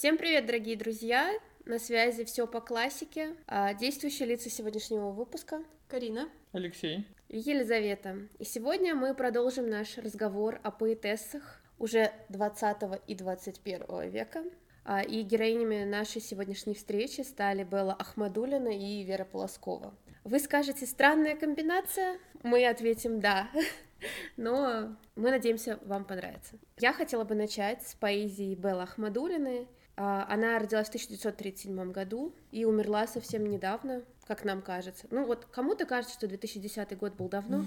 Всем 0.00 0.16
привет, 0.16 0.46
дорогие 0.46 0.78
друзья! 0.78 1.30
На 1.66 1.78
связи 1.78 2.24
все 2.24 2.46
по 2.46 2.62
классике. 2.62 3.36
А, 3.46 3.74
действующие 3.74 4.28
лица 4.28 4.48
сегодняшнего 4.48 5.10
выпуска. 5.10 5.62
Карина. 5.88 6.30
Алексей. 6.52 7.06
Елизавета. 7.28 8.16
И 8.38 8.44
сегодня 8.44 8.94
мы 8.94 9.12
продолжим 9.12 9.68
наш 9.68 9.98
разговор 9.98 10.58
о 10.62 10.70
поэтессах 10.70 11.60
уже 11.78 12.12
20 12.30 12.78
и 13.08 13.14
21 13.14 14.08
века. 14.08 14.42
А, 14.86 15.02
и 15.02 15.20
героинями 15.20 15.84
нашей 15.84 16.22
сегодняшней 16.22 16.72
встречи 16.72 17.20
стали 17.20 17.62
Белла 17.62 17.92
Ахмадулина 17.92 18.70
и 18.70 19.02
Вера 19.04 19.26
Полоскова. 19.26 19.94
Вы 20.24 20.38
скажете, 20.38 20.86
странная 20.86 21.36
комбинация? 21.36 22.16
Мы 22.42 22.66
ответим 22.66 23.20
«да». 23.20 23.50
Но 24.38 24.96
мы 25.14 25.30
надеемся, 25.30 25.78
вам 25.82 26.06
понравится. 26.06 26.54
Я 26.78 26.94
хотела 26.94 27.24
бы 27.24 27.34
начать 27.34 27.86
с 27.86 27.94
поэзии 27.94 28.54
Беллы 28.54 28.84
Ахмадулиной. 28.84 29.68
А, 29.96 30.26
она 30.28 30.58
родилась 30.58 30.86
в 30.86 30.90
1937 30.90 31.92
году 31.92 32.32
и 32.52 32.64
умерла 32.64 33.06
совсем 33.06 33.44
недавно, 33.46 34.02
как 34.26 34.44
нам 34.44 34.62
кажется. 34.62 35.06
Ну 35.10 35.24
вот 35.26 35.44
кому-то 35.46 35.84
кажется, 35.86 36.14
что 36.16 36.26
2010 36.26 36.96
год 36.98 37.14
был 37.14 37.28
давно. 37.28 37.64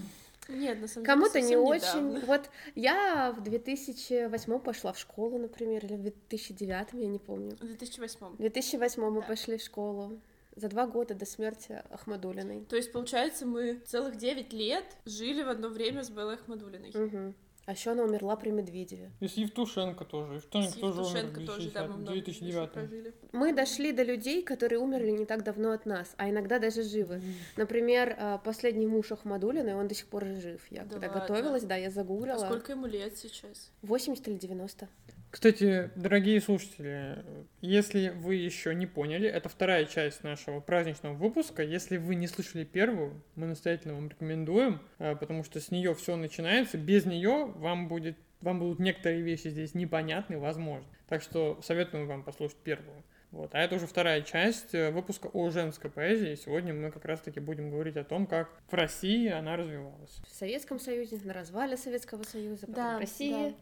Нет, 0.50 0.82
на 0.82 0.88
самом 0.88 1.06
Кому-то 1.06 1.40
деле 1.42 1.56
не 1.56 1.80
совсем 1.80 2.10
очень. 2.12 2.26
Вот 2.26 2.50
я 2.76 3.34
в 3.38 3.42
2008 3.44 4.60
пошла 4.60 4.92
в 4.94 5.00
школу, 5.00 5.38
например, 5.38 5.86
или 5.86 5.96
в 5.96 6.02
2009, 6.02 6.88
я 6.94 7.08
не 7.08 7.20
помню. 7.20 7.56
В 7.56 7.66
2008. 7.66 8.34
В 8.34 8.38
2008 8.38 9.10
мы 9.10 9.22
Да. 9.22 9.28
пошли 9.28 9.58
в 9.58 9.62
школу 9.62 10.20
за 10.56 10.68
два 10.70 10.86
года 10.86 11.16
до 11.16 11.26
смерти 11.26 11.82
Ахмадулиной. 11.90 12.66
То 12.66 12.76
есть, 12.76 12.92
получается, 12.92 13.46
мы 13.46 13.76
целых 13.86 14.18
9 14.18 14.54
лет 14.54 14.86
жили 15.06 15.44
в 15.44 15.50
одно 15.50 15.70
время 15.70 16.04
с 16.04 16.10
Беллой 16.10 16.36
Ахмадулиной. 16.36 16.92
Мгм. 16.94 17.36
А 17.66 17.72
еще 17.72 17.92
она 17.92 18.04
умерла 18.04 18.36
при 18.36 18.50
Медведеве. 18.50 19.12
И 19.22 19.28
с 19.28 19.34
Евтушенко 19.36 20.04
тоже. 20.04 20.34
Евтушенко 20.36 20.72
С 20.72 20.80
тоже 20.82 21.02
умер 21.02 21.08
Евтушенко 21.08 21.40
в 21.40 21.46
тоже, 21.46 21.72
да, 21.72 21.88
мы 21.88 21.98
2010 21.98 22.02
много 22.04 22.14
еще 22.14 22.24
2009 22.24 22.72
прожили. 22.72 23.14
Мы 23.32 23.54
дошли 23.54 23.92
до 23.94 24.04
людей, 24.04 24.44
которые 24.44 24.80
умерли 24.80 25.12
не 25.12 25.26
так 25.26 25.44
давно 25.44 25.72
от 25.72 25.86
нас, 25.86 26.14
а 26.18 26.30
иногда 26.30 26.60
даже 26.60 26.84
живы. 26.84 27.22
Например, 27.56 28.16
э, 28.20 28.40
последний 28.44 28.86
муж 28.88 29.12
Ахмадулиной, 29.14 29.76
он 29.76 29.88
до 29.88 29.96
сих 29.96 30.08
пор 30.08 30.26
жив. 30.26 30.62
Я 30.72 30.84
Да 30.84 30.90
когда 31.00 31.08
ладно? 31.08 31.22
готовилась, 31.22 31.64
да, 31.64 31.78
я 31.78 31.88
А 31.88 31.92
загуглила. 31.92 32.38
сколько 32.46 32.74
ему 32.74 32.86
лет 32.86 33.18
сейчас? 33.18 33.72
80 33.82 34.28
или 34.28 34.38
90. 34.38 34.90
Кстати, 35.34 35.90
дорогие 35.96 36.40
слушатели, 36.40 37.26
если 37.60 38.10
вы 38.10 38.36
еще 38.36 38.76
не 38.76 38.86
поняли, 38.86 39.28
это 39.28 39.50
вторая 39.50 39.86
часть 39.86 40.24
нашего 40.24 40.60
праздничного 40.60 41.16
выпуска. 41.16 41.64
Если 41.64 41.98
вы 41.98 42.14
не 42.14 42.28
слышали 42.28 42.64
первую, 42.64 43.20
мы 43.34 43.48
настоятельно 43.48 43.96
вам 43.96 44.10
рекомендуем, 44.10 44.80
э, 45.00 45.16
потому 45.16 45.44
что 45.44 45.60
с 45.60 45.72
нее 45.72 45.96
все 45.96 46.18
начинается. 46.18 46.78
Без 46.78 47.06
нее 47.06 47.46
вам 47.56 47.88
будет 47.88 48.16
вам 48.42 48.60
будут 48.60 48.78
некоторые 48.78 49.24
вещи 49.24 49.48
здесь 49.48 49.74
непонятны, 49.74 50.38
возможно. 50.38 50.86
Так 51.08 51.24
что 51.24 51.60
советуем 51.64 52.06
вам 52.06 52.22
послушать 52.24 52.58
первую. 52.58 53.04
Вот. 53.32 53.56
А 53.56 53.60
это 53.60 53.78
уже 53.78 53.88
вторая 53.88 54.22
часть 54.22 54.76
э, 54.76 54.92
выпуска 54.92 55.32
о 55.34 55.50
женской 55.50 55.90
поэзии. 55.90 56.36
Сегодня 56.36 56.76
мы 56.76 56.92
как 56.92 57.06
раз-таки 57.06 57.40
будем 57.40 57.72
говорить 57.72 57.98
о 57.98 58.04
том, 58.04 58.28
как 58.28 58.52
в 58.70 58.74
России 58.76 59.30
она 59.30 59.56
развивалась. 59.58 60.22
В 60.28 60.36
Советском 60.36 60.80
Союзе, 60.80 61.20
на 61.24 61.34
развале 61.34 61.76
Советского 61.76 62.22
Союза, 62.22 62.68
потом 62.68 62.76
Да, 62.76 62.98
в 62.98 63.00
России. 63.00 63.56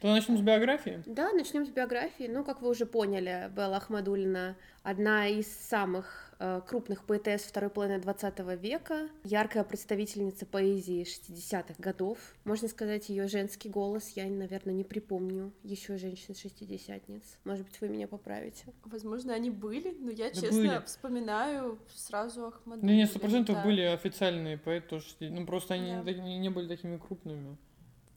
То 0.00 0.06
начнем 0.12 0.36
с 0.38 0.40
биографии. 0.40 1.02
Да, 1.06 1.32
начнем 1.32 1.66
с 1.66 1.70
биографии. 1.70 2.28
Ну, 2.32 2.44
как 2.44 2.62
вы 2.62 2.68
уже 2.70 2.86
поняли, 2.86 3.50
Белла 3.54 3.78
Ахмадулина 3.78 4.56
одна 4.84 5.26
из 5.26 5.48
самых 5.52 6.32
э, 6.38 6.60
крупных 6.68 7.02
поэтесс 7.04 7.42
второй 7.42 7.68
половины 7.68 7.98
20 7.98 8.38
века, 8.62 9.08
яркая 9.24 9.64
представительница 9.64 10.46
поэзии 10.46 11.02
60-х 11.02 11.74
годов. 11.78 12.18
Можно 12.44 12.68
сказать, 12.68 13.08
ее 13.08 13.26
женский 13.26 13.68
голос 13.68 14.10
я, 14.14 14.26
наверное, 14.26 14.72
не 14.72 14.84
припомню 14.84 15.52
еще 15.64 15.96
женщин-шестидесятниц. 15.98 17.24
Может 17.44 17.64
быть, 17.66 17.80
вы 17.80 17.88
меня 17.88 18.06
поправите. 18.06 18.66
Возможно, 18.84 19.34
они 19.34 19.50
были, 19.50 19.96
но 19.98 20.12
я, 20.12 20.28
Да 20.30 20.40
честно, 20.40 20.48
были. 20.50 20.82
вспоминаю 20.86 21.76
сразу 21.92 22.46
Ахмадулину. 22.46 22.86
Да 22.88 22.94
нет, 22.94 23.10
сто 23.10 23.18
процентов 23.18 23.56
да. 23.56 23.64
были 23.64 23.80
официальные 23.82 24.58
поэты, 24.58 24.86
тоже, 24.90 25.06
ну 25.20 25.44
просто 25.44 25.74
они 25.74 25.90
Да. 26.04 26.12
не, 26.12 26.20
не- 26.20 26.38
не 26.38 26.50
были 26.50 26.68
такими 26.68 26.98
крупными. 26.98 27.56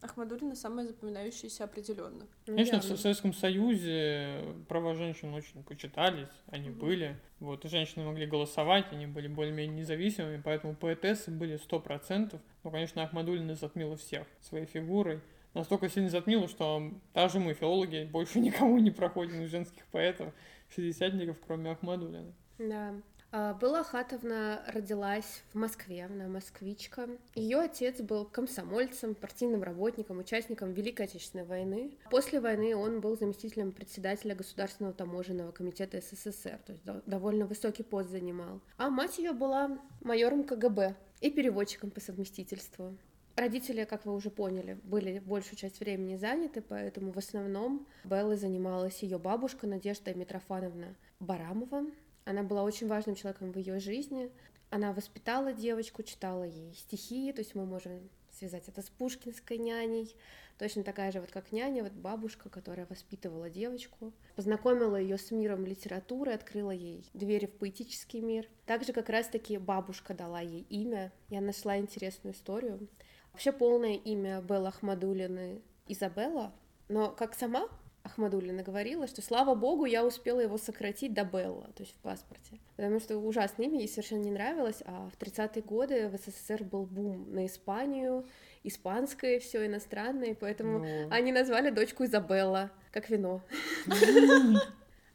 Ахмадулина 0.02 0.56
самая 0.56 0.88
запоминающаяся 0.88 1.64
определенно. 1.66 2.26
Ну, 2.48 2.54
Конечно, 2.56 2.80
в 2.80 2.84
явно. 2.84 2.96
Со- 2.98 3.02
Советском 3.02 3.34
Союзе 3.34 4.42
права 4.68 4.96
женщин 4.96 5.34
очень 5.34 5.64
почитались, 5.64 6.28
они 6.48 6.70
Мгм. 6.70 6.80
были. 6.80 7.20
Вот, 7.40 7.66
и 7.66 7.70
женщины 7.70 8.04
могли 8.06 8.26
голосовать, 8.26 8.86
они 8.92 9.08
были 9.08 9.28
более-менее 9.28 9.80
независимыми, 9.82 10.42
поэтому 10.44 10.76
поэтессы 10.76 11.32
были 11.32 11.58
сто 11.58 11.80
процентов. 11.80 12.42
Ну, 12.64 12.72
конечно, 12.72 13.04
Ахмадулина 13.04 13.56
затмила 13.56 13.96
всех 13.98 14.28
своей 14.42 14.66
фигурой. 14.66 15.22
Настолько 15.54 15.90
сильно 15.90 16.10
затмила, 16.10 16.48
что 16.48 16.92
даже 17.14 17.40
мы, 17.40 17.54
филологи, 17.54 18.08
больше 18.12 18.40
никому 18.70 18.78
не 18.80 18.92
проходим 18.92 19.42
из 19.42 19.52
женских 19.52 19.86
поэтов, 19.88 20.34
шестидесятников, 20.70 21.38
кроме 21.46 21.72
Ахмадулины. 21.72 22.34
Да. 22.58 22.94
А, 23.34 23.54
Белла 23.54 23.84
Хатовна 23.84 24.62
родилась 24.68 25.44
в 25.54 25.58
Москве, 25.58 26.04
она 26.06 26.28
москвичка. 26.28 27.08
Ее 27.34 27.60
отец 27.60 28.02
был 28.02 28.26
комсомольцем, 28.26 29.16
партийным 29.16 29.64
работником, 29.64 30.20
участником 30.20 30.74
Великой 30.74 31.06
Отечественной 31.06 31.46
войны. 31.46 31.98
После 32.10 32.42
войны 32.42 32.76
он 32.76 33.00
был 33.00 33.18
заместителем 33.18 33.72
председателя 33.72 34.36
Государственного 34.36 34.94
таможенного 34.94 35.52
комитета 35.52 36.02
СССР, 36.02 36.60
то 36.66 36.74
есть 36.74 36.84
до- 36.84 37.02
довольно 37.06 37.46
высокий 37.46 37.84
пост 37.84 38.10
занимал. 38.10 38.60
А 38.78 38.90
мать 38.90 39.18
ее 39.18 39.32
была 39.32 39.80
майором 40.02 40.44
КГБ 40.44 40.96
и 41.22 41.30
переводчиком 41.30 41.90
по 41.90 42.02
совместительству. 42.02 42.98
Родители, 43.38 43.86
как 43.86 44.06
вы 44.06 44.14
уже 44.14 44.30
поняли, 44.30 44.78
были 44.84 45.20
большую 45.20 45.56
часть 45.56 45.80
времени 45.80 46.18
заняты, 46.18 46.62
поэтому 46.62 47.14
в 47.14 47.18
основном 47.18 47.88
Беллой 48.04 48.36
занималась 48.36 49.02
ее 49.04 49.18
бабушка 49.18 49.68
Надежда 49.68 50.14
Митрофановна 50.14 50.96
Барамова. 51.22 51.86
Она 52.26 52.44
была 52.44 52.64
очень 52.64 52.88
важным 52.88 53.16
человеком 53.16 53.52
в 53.52 53.58
ее 53.58 53.80
жизни. 53.80 54.32
Она 54.70 54.94
воспитала 54.94 55.54
девочку, 55.54 56.04
читала 56.04 56.44
ей 56.44 56.74
стихи, 56.74 57.32
то 57.34 57.40
есть 57.40 57.56
мы 57.56 57.66
можем 57.66 58.10
связать 58.32 58.68
это 58.68 58.82
с 58.82 58.90
пушкинской 58.90 59.58
няней. 59.58 60.16
Точно 60.58 60.84
такая 60.84 61.12
же 61.12 61.20
вот 61.20 61.32
как 61.32 61.52
няня, 61.52 61.84
вот 61.84 61.94
бабушка, 61.94 62.50
которая 62.50 62.86
воспитывала 62.86 63.50
девочку, 63.50 64.14
познакомила 64.36 64.96
ее 64.96 65.18
с 65.18 65.32
миром 65.32 65.66
литературы, 65.66 66.34
открыла 66.34 66.72
ей 66.72 67.10
двери 67.14 67.48
в 67.48 67.58
поэтический 67.58 68.22
мир. 68.22 68.48
Также 68.66 68.94
как 68.94 69.10
раз-таки 69.10 69.58
бабушка 69.58 70.14
дала 70.14 70.40
ей 70.40 70.66
имя. 70.70 71.12
Я 71.30 71.42
нашла 71.42 71.78
интересную 71.78 72.36
историю. 72.36 72.88
Вообще 73.34 73.52
полное 73.52 73.96
имя 73.96 74.42
Белла 74.42 74.70
Ахмадулины 74.70 75.62
Изабелла, 75.88 76.54
но 76.90 77.10
как 77.10 77.34
сама 77.34 77.68
Ахмадулина 78.04 78.64
говорила, 78.64 79.08
что 79.08 79.22
слава 79.22 79.56
богу, 79.56 79.86
я 79.86 80.06
успела 80.06 80.40
его 80.40 80.58
сократить 80.58 81.14
до 81.14 81.24
Белла, 81.24 81.70
то 81.76 81.84
есть 81.84 81.94
в 81.94 82.00
паспорте. 82.00 82.60
Потому 82.76 83.00
что 83.00 83.18
ужасное 83.18 83.68
имя 83.68 83.80
ей 83.80 83.88
совершенно 83.88 84.22
не 84.22 84.32
нравилось, 84.32 84.82
а 84.86 85.10
в 85.10 85.22
30-е 85.22 85.62
годы 85.62 86.10
в 86.10 86.18
СССР 86.18 86.64
был 86.64 86.86
бум 86.86 87.34
на 87.34 87.46
Испанию, 87.46 88.26
испанское 88.64 89.40
все 89.40 89.66
иностранное, 89.66 90.36
поэтому 90.36 90.80
Ну, 90.80 91.08
они 91.10 91.32
назвали 91.32 91.70
дочку 91.70 92.06
Изабелла, 92.06 92.72
как 92.92 93.10
вино. 93.10 93.42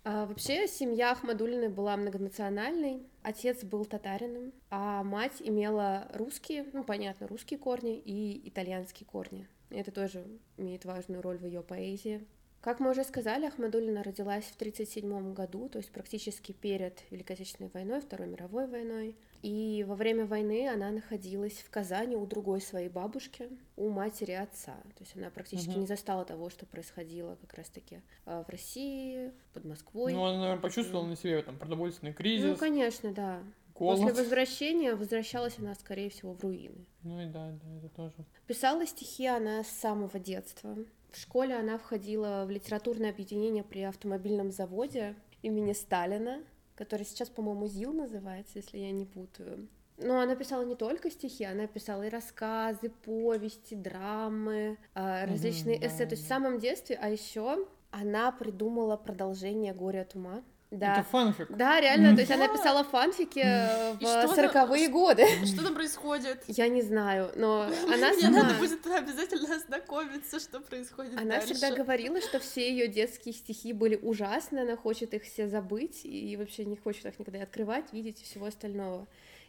А, 0.08 0.24
вообще, 0.24 0.68
семья 0.68 1.10
Ахмадулиной 1.10 1.68
была 1.68 1.96
многонациональной. 1.96 3.02
Отец 3.22 3.64
был 3.64 3.84
татарином, 3.84 4.52
а 4.70 5.02
мать 5.02 5.38
имела 5.40 6.06
русские, 6.14 6.64
ну, 6.72 6.84
понятно, 6.84 7.26
русские 7.26 7.58
корни 7.58 7.98
и 7.98 8.48
итальянские 8.48 9.04
корни. 9.04 9.48
Это 9.68 9.90
тоже 9.90 10.24
имеет 10.58 10.84
важную 10.84 11.22
роль 11.22 11.38
в 11.38 11.44
ее 11.44 11.60
поэзии. 11.60 12.24
Как 12.66 12.80
мы 12.80 12.90
уже 12.90 13.04
сказали, 13.04 13.46
Ахмадулина 13.46 14.02
родилась 14.02 14.42
в 14.46 14.56
1937 14.56 15.34
году, 15.34 15.68
то 15.68 15.78
есть 15.78 15.92
практически 15.92 16.50
перед 16.50 17.00
Великой 17.12 17.34
Отечественной 17.34 17.70
войной, 17.72 18.00
Второй 18.00 18.26
мировой 18.26 18.66
войной. 18.66 19.14
И 19.42 19.84
во 19.86 19.94
время 19.94 20.26
войны 20.26 20.68
она 20.68 20.90
находилась 20.90 21.52
в 21.58 21.70
Казани 21.70 22.16
у 22.16 22.26
другой 22.26 22.60
своей 22.60 22.88
бабушки, 22.88 23.48
у 23.76 23.88
матери 23.90 24.32
отца. 24.32 24.74
То 24.96 25.04
есть 25.04 25.16
она 25.16 25.30
практически 25.30 25.70
Мгм. 25.70 25.82
не 25.82 25.86
застала 25.86 26.24
того, 26.24 26.50
что 26.50 26.66
происходило 26.66 27.36
как 27.36 27.54
раз-таки 27.54 28.00
э, 28.24 28.42
в 28.44 28.50
России, 28.50 29.30
под 29.54 29.64
Москвой. 29.64 30.12
Ну, 30.12 30.24
она, 30.24 30.40
наверное, 30.40 30.60
почувствовала 30.60 31.06
на 31.06 31.14
себе 31.14 31.40
там 31.42 31.58
продовольственный 31.58 32.14
кризис, 32.14 32.48
Ну, 32.48 32.56
конечно, 32.56 33.12
да. 33.12 33.44
Голод. 33.78 34.00
После 34.00 34.22
возвращения 34.22 34.94
возвращалась 34.94 35.58
она, 35.58 35.74
скорее 35.74 36.10
всего, 36.10 36.32
в 36.32 36.42
руины. 36.42 36.86
Ну 37.02 37.20
и 37.20 37.26
да, 37.26 37.52
да, 37.52 37.78
это 37.78 37.88
тоже. 37.88 38.14
Писала 38.46 38.86
стихи 38.86 39.26
она 39.26 39.62
с 39.62 39.68
самого 39.68 40.18
детства. 40.18 40.76
В 41.10 41.18
школе 41.18 41.54
она 41.54 41.78
входила 41.78 42.44
в 42.46 42.50
литературное 42.50 43.10
объединение 43.10 43.64
при 43.64 43.82
автомобильном 43.82 44.50
заводе 44.50 45.14
имени 45.42 45.72
Сталина, 45.72 46.42
который 46.74 47.06
сейчас, 47.06 47.28
по-моему, 47.28 47.66
ЗИЛ 47.66 47.92
называется, 47.92 48.58
если 48.58 48.78
я 48.78 48.90
не 48.90 49.06
путаю. 49.06 49.68
Но 49.98 50.20
она 50.20 50.36
писала 50.36 50.62
не 50.62 50.74
только 50.74 51.10
стихи, 51.10 51.44
она 51.44 51.66
писала 51.66 52.02
и 52.02 52.10
рассказы, 52.10 52.90
повести, 52.90 53.74
драмы, 53.74 54.76
а, 54.94 55.24
различные 55.26 55.78
да, 55.78 55.86
эссе. 55.86 56.04
То 56.04 56.12
есть 56.12 56.24
в 56.24 56.28
да. 56.28 56.34
самом 56.34 56.58
детстве, 56.58 56.98
а 57.00 57.08
еще 57.08 57.66
она 57.90 58.30
придумала 58.30 58.96
продолжение 58.96 59.72
«Горе 59.72 60.02
от 60.02 60.14
ума». 60.14 60.42
Да. 60.78 60.94
Это 60.94 61.02
фанфик. 61.04 61.48
Да, 61.50 61.80
реально, 61.80 62.14
то 62.14 62.20
есть 62.20 62.32
она 62.32 62.48
писала 62.48 62.84
фанфики 62.84 63.42
э, 63.42 63.94
в 63.94 64.34
сороковые 64.34 64.88
годы. 64.88 65.26
Что 65.44 65.64
там 65.64 65.74
происходит? 65.74 66.44
Я 66.46 66.68
не 66.68 66.82
знаю, 66.82 67.30
но 67.36 67.62
она 67.92 68.12
Мне 68.12 68.28
надо 68.28 68.54
будет 68.54 68.86
обязательно 68.86 69.54
ознакомиться, 69.54 70.40
что 70.40 70.60
происходит 70.60 71.18
Она 71.18 71.40
всегда 71.40 71.74
говорила, 71.74 72.20
что 72.20 72.38
все 72.38 72.70
ее 72.70 72.88
детские 72.88 73.34
стихи 73.34 73.72
были 73.72 73.96
ужасны, 73.96 74.60
она 74.60 74.76
хочет 74.76 75.14
их 75.14 75.24
все 75.24 75.48
забыть 75.48 76.04
и 76.04 76.36
вообще 76.36 76.64
не 76.64 76.76
хочет 76.76 77.06
их 77.06 77.18
никогда 77.18 77.42
открывать, 77.42 77.92
видеть 77.92 78.20
и 78.20 78.24
всего 78.24 78.46
остального. 78.46 79.06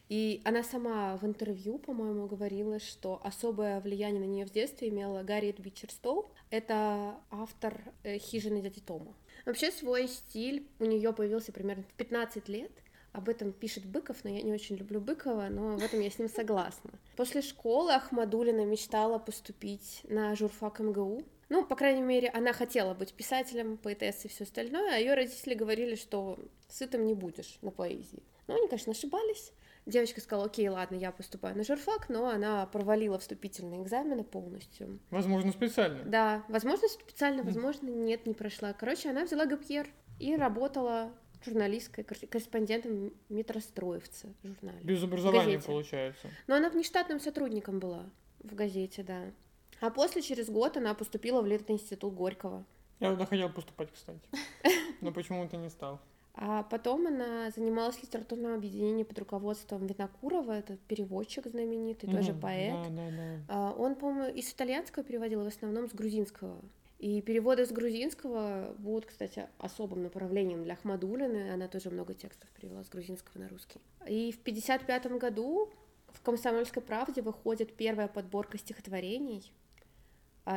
И 0.10 0.42
она 0.46 0.64
сама 0.64 1.18
в 1.18 1.26
интервью, 1.26 1.80
по-моему, 1.80 2.28
говорила, 2.28 2.80
что 2.80 3.20
особое 3.24 3.82
влияние 3.82 4.22
на 4.22 4.26
нее 4.26 4.46
в 4.46 4.52
детстве 4.52 4.88
имела 4.88 5.24
Гарриет 5.24 5.60
Бичерстоу. 5.60 6.32
Это 6.50 7.16
автор 7.30 7.82
э, 8.04 8.18
«Хижины 8.18 8.62
дяди 8.62 8.80
Тома». 8.80 9.14
Вообще 9.48 9.72
свой 9.72 10.10
стиль 10.10 10.68
у 10.78 10.84
нее 10.84 11.14
появился 11.14 11.54
примерно 11.54 11.84
в 11.84 11.94
15 11.94 12.50
лет. 12.50 12.72
Об 13.14 13.30
этом 13.30 13.54
пишет 13.54 13.86
Быков, 13.86 14.18
но 14.26 14.30
я 14.30 14.42
не 14.42 14.52
очень 14.52 14.76
люблю 14.76 15.00
Быкова, 15.00 15.48
но 15.50 15.78
в 15.78 15.82
этом 15.82 16.02
я 16.02 16.12
с 16.12 16.20
ним 16.20 16.28
согласна. 16.28 16.92
После 17.16 17.42
школы 17.42 17.94
Ахмадулина 17.94 18.66
мечтала 18.66 19.20
поступить 19.20 20.02
на 20.04 20.36
журфак 20.36 20.82
МГУ. 20.82 21.24
Ну, 21.48 21.66
по 21.66 21.78
крайней 21.78 22.02
мере, 22.02 22.28
она 22.28 22.52
хотела 22.52 22.94
быть 22.94 23.14
писателем, 23.14 23.78
поэтессой 23.78 24.30
и 24.30 24.34
все 24.34 24.44
остальное, 24.44 24.96
а 24.96 24.98
ее 24.98 25.14
родители 25.14 25.54
говорили, 25.54 25.96
что 25.96 26.38
сытым 26.68 27.06
не 27.06 27.14
будешь 27.14 27.58
на 27.62 27.72
поэзии. 27.72 28.24
Но 28.48 28.56
они, 28.56 28.68
конечно, 28.68 28.92
ошибались. 28.92 29.54
Девочка 29.88 30.20
сказала, 30.20 30.48
окей, 30.48 30.68
ладно, 30.68 30.96
я 30.96 31.12
поступаю 31.14 31.56
на 31.56 31.64
журфак, 31.64 32.10
но 32.10 32.28
она 32.28 32.66
провалила 32.68 33.18
вступительные 33.18 33.82
экзамены 33.82 34.24
полностью. 34.26 35.00
Возможно, 35.12 35.52
специально. 35.54 36.04
Да, 36.04 36.44
возможно, 36.50 36.88
специально, 36.90 37.42
возможно, 37.42 37.88
нет, 37.88 38.28
не 38.28 38.34
прошла. 38.34 38.74
Короче, 38.74 39.10
она 39.10 39.24
взяла 39.24 39.46
ГПР 39.46 39.88
и 40.20 40.36
работала 40.36 41.14
журналисткой, 41.46 42.04
кор- 42.04 42.18
корреспондентом 42.30 43.14
метростроевца 43.30 44.28
в 44.44 44.48
журнале. 44.48 44.80
Без 44.84 45.02
образования, 45.04 45.60
получается. 45.60 46.28
Но 46.48 46.56
она 46.56 46.70
внештатным 46.70 47.22
сотрудником 47.22 47.80
была 47.80 48.10
в 48.40 48.54
газете, 48.56 49.04
да. 49.04 49.32
А 49.80 49.90
после, 49.90 50.22
через 50.22 50.50
год, 50.50 50.76
она 50.76 50.94
поступила 50.96 51.42
в 51.42 51.46
Литинститут 51.46 52.14
Горького. 52.14 52.66
Я 53.00 53.12
туда 53.12 53.26
хотел 53.26 53.50
поступать, 53.50 53.90
кстати. 53.94 54.20
Но 55.02 55.14
почему-то 55.14 55.56
не 55.56 55.70
стал. 55.70 56.02
А 56.40 56.62
потом 56.62 57.08
она 57.08 57.50
занималась 57.50 58.02
литературным 58.04 58.54
объединением 58.54 59.08
под 59.08 59.18
руководством 59.18 59.88
Винокурова, 59.88 60.52
это 60.52 60.78
переводчик 60.88 61.48
знаменитый, 61.48 62.10
тоже 62.10 62.32
Мгм. 62.32 62.40
поэт. 62.42 62.74
Да, 62.74 62.90
да, 62.90 63.10
да. 63.10 63.40
А, 63.50 63.74
Он, 63.74 63.96
по-моему, 63.96 64.36
из 64.36 64.54
итальянского 64.54 65.04
переводил, 65.04 65.44
в 65.44 65.48
основном 65.48 65.90
с 65.90 65.94
грузинского. 65.94 66.62
И 67.00 67.22
переводы 67.22 67.66
с 67.66 67.72
грузинского 67.72 68.76
будут, 68.78 69.08
кстати, 69.08 69.48
особым 69.58 70.04
направлением 70.04 70.64
для 70.64 70.74
Ахмадулины. 70.74 71.52
Она 71.52 71.68
тоже 71.68 71.90
много 71.90 72.14
текстов 72.14 72.50
перевела 72.52 72.84
с 72.84 72.90
грузинского 72.90 73.40
на 73.42 73.50
русский. 73.50 73.80
И 74.08 74.32
в 74.32 74.40
1955 74.42 75.18
году 75.20 75.70
в 76.10 76.22
«Комсомольской 76.22 76.84
правде» 76.84 77.22
выходит 77.24 77.74
первая 77.74 78.08
подборка 78.08 78.58
стихотворений 78.60 79.52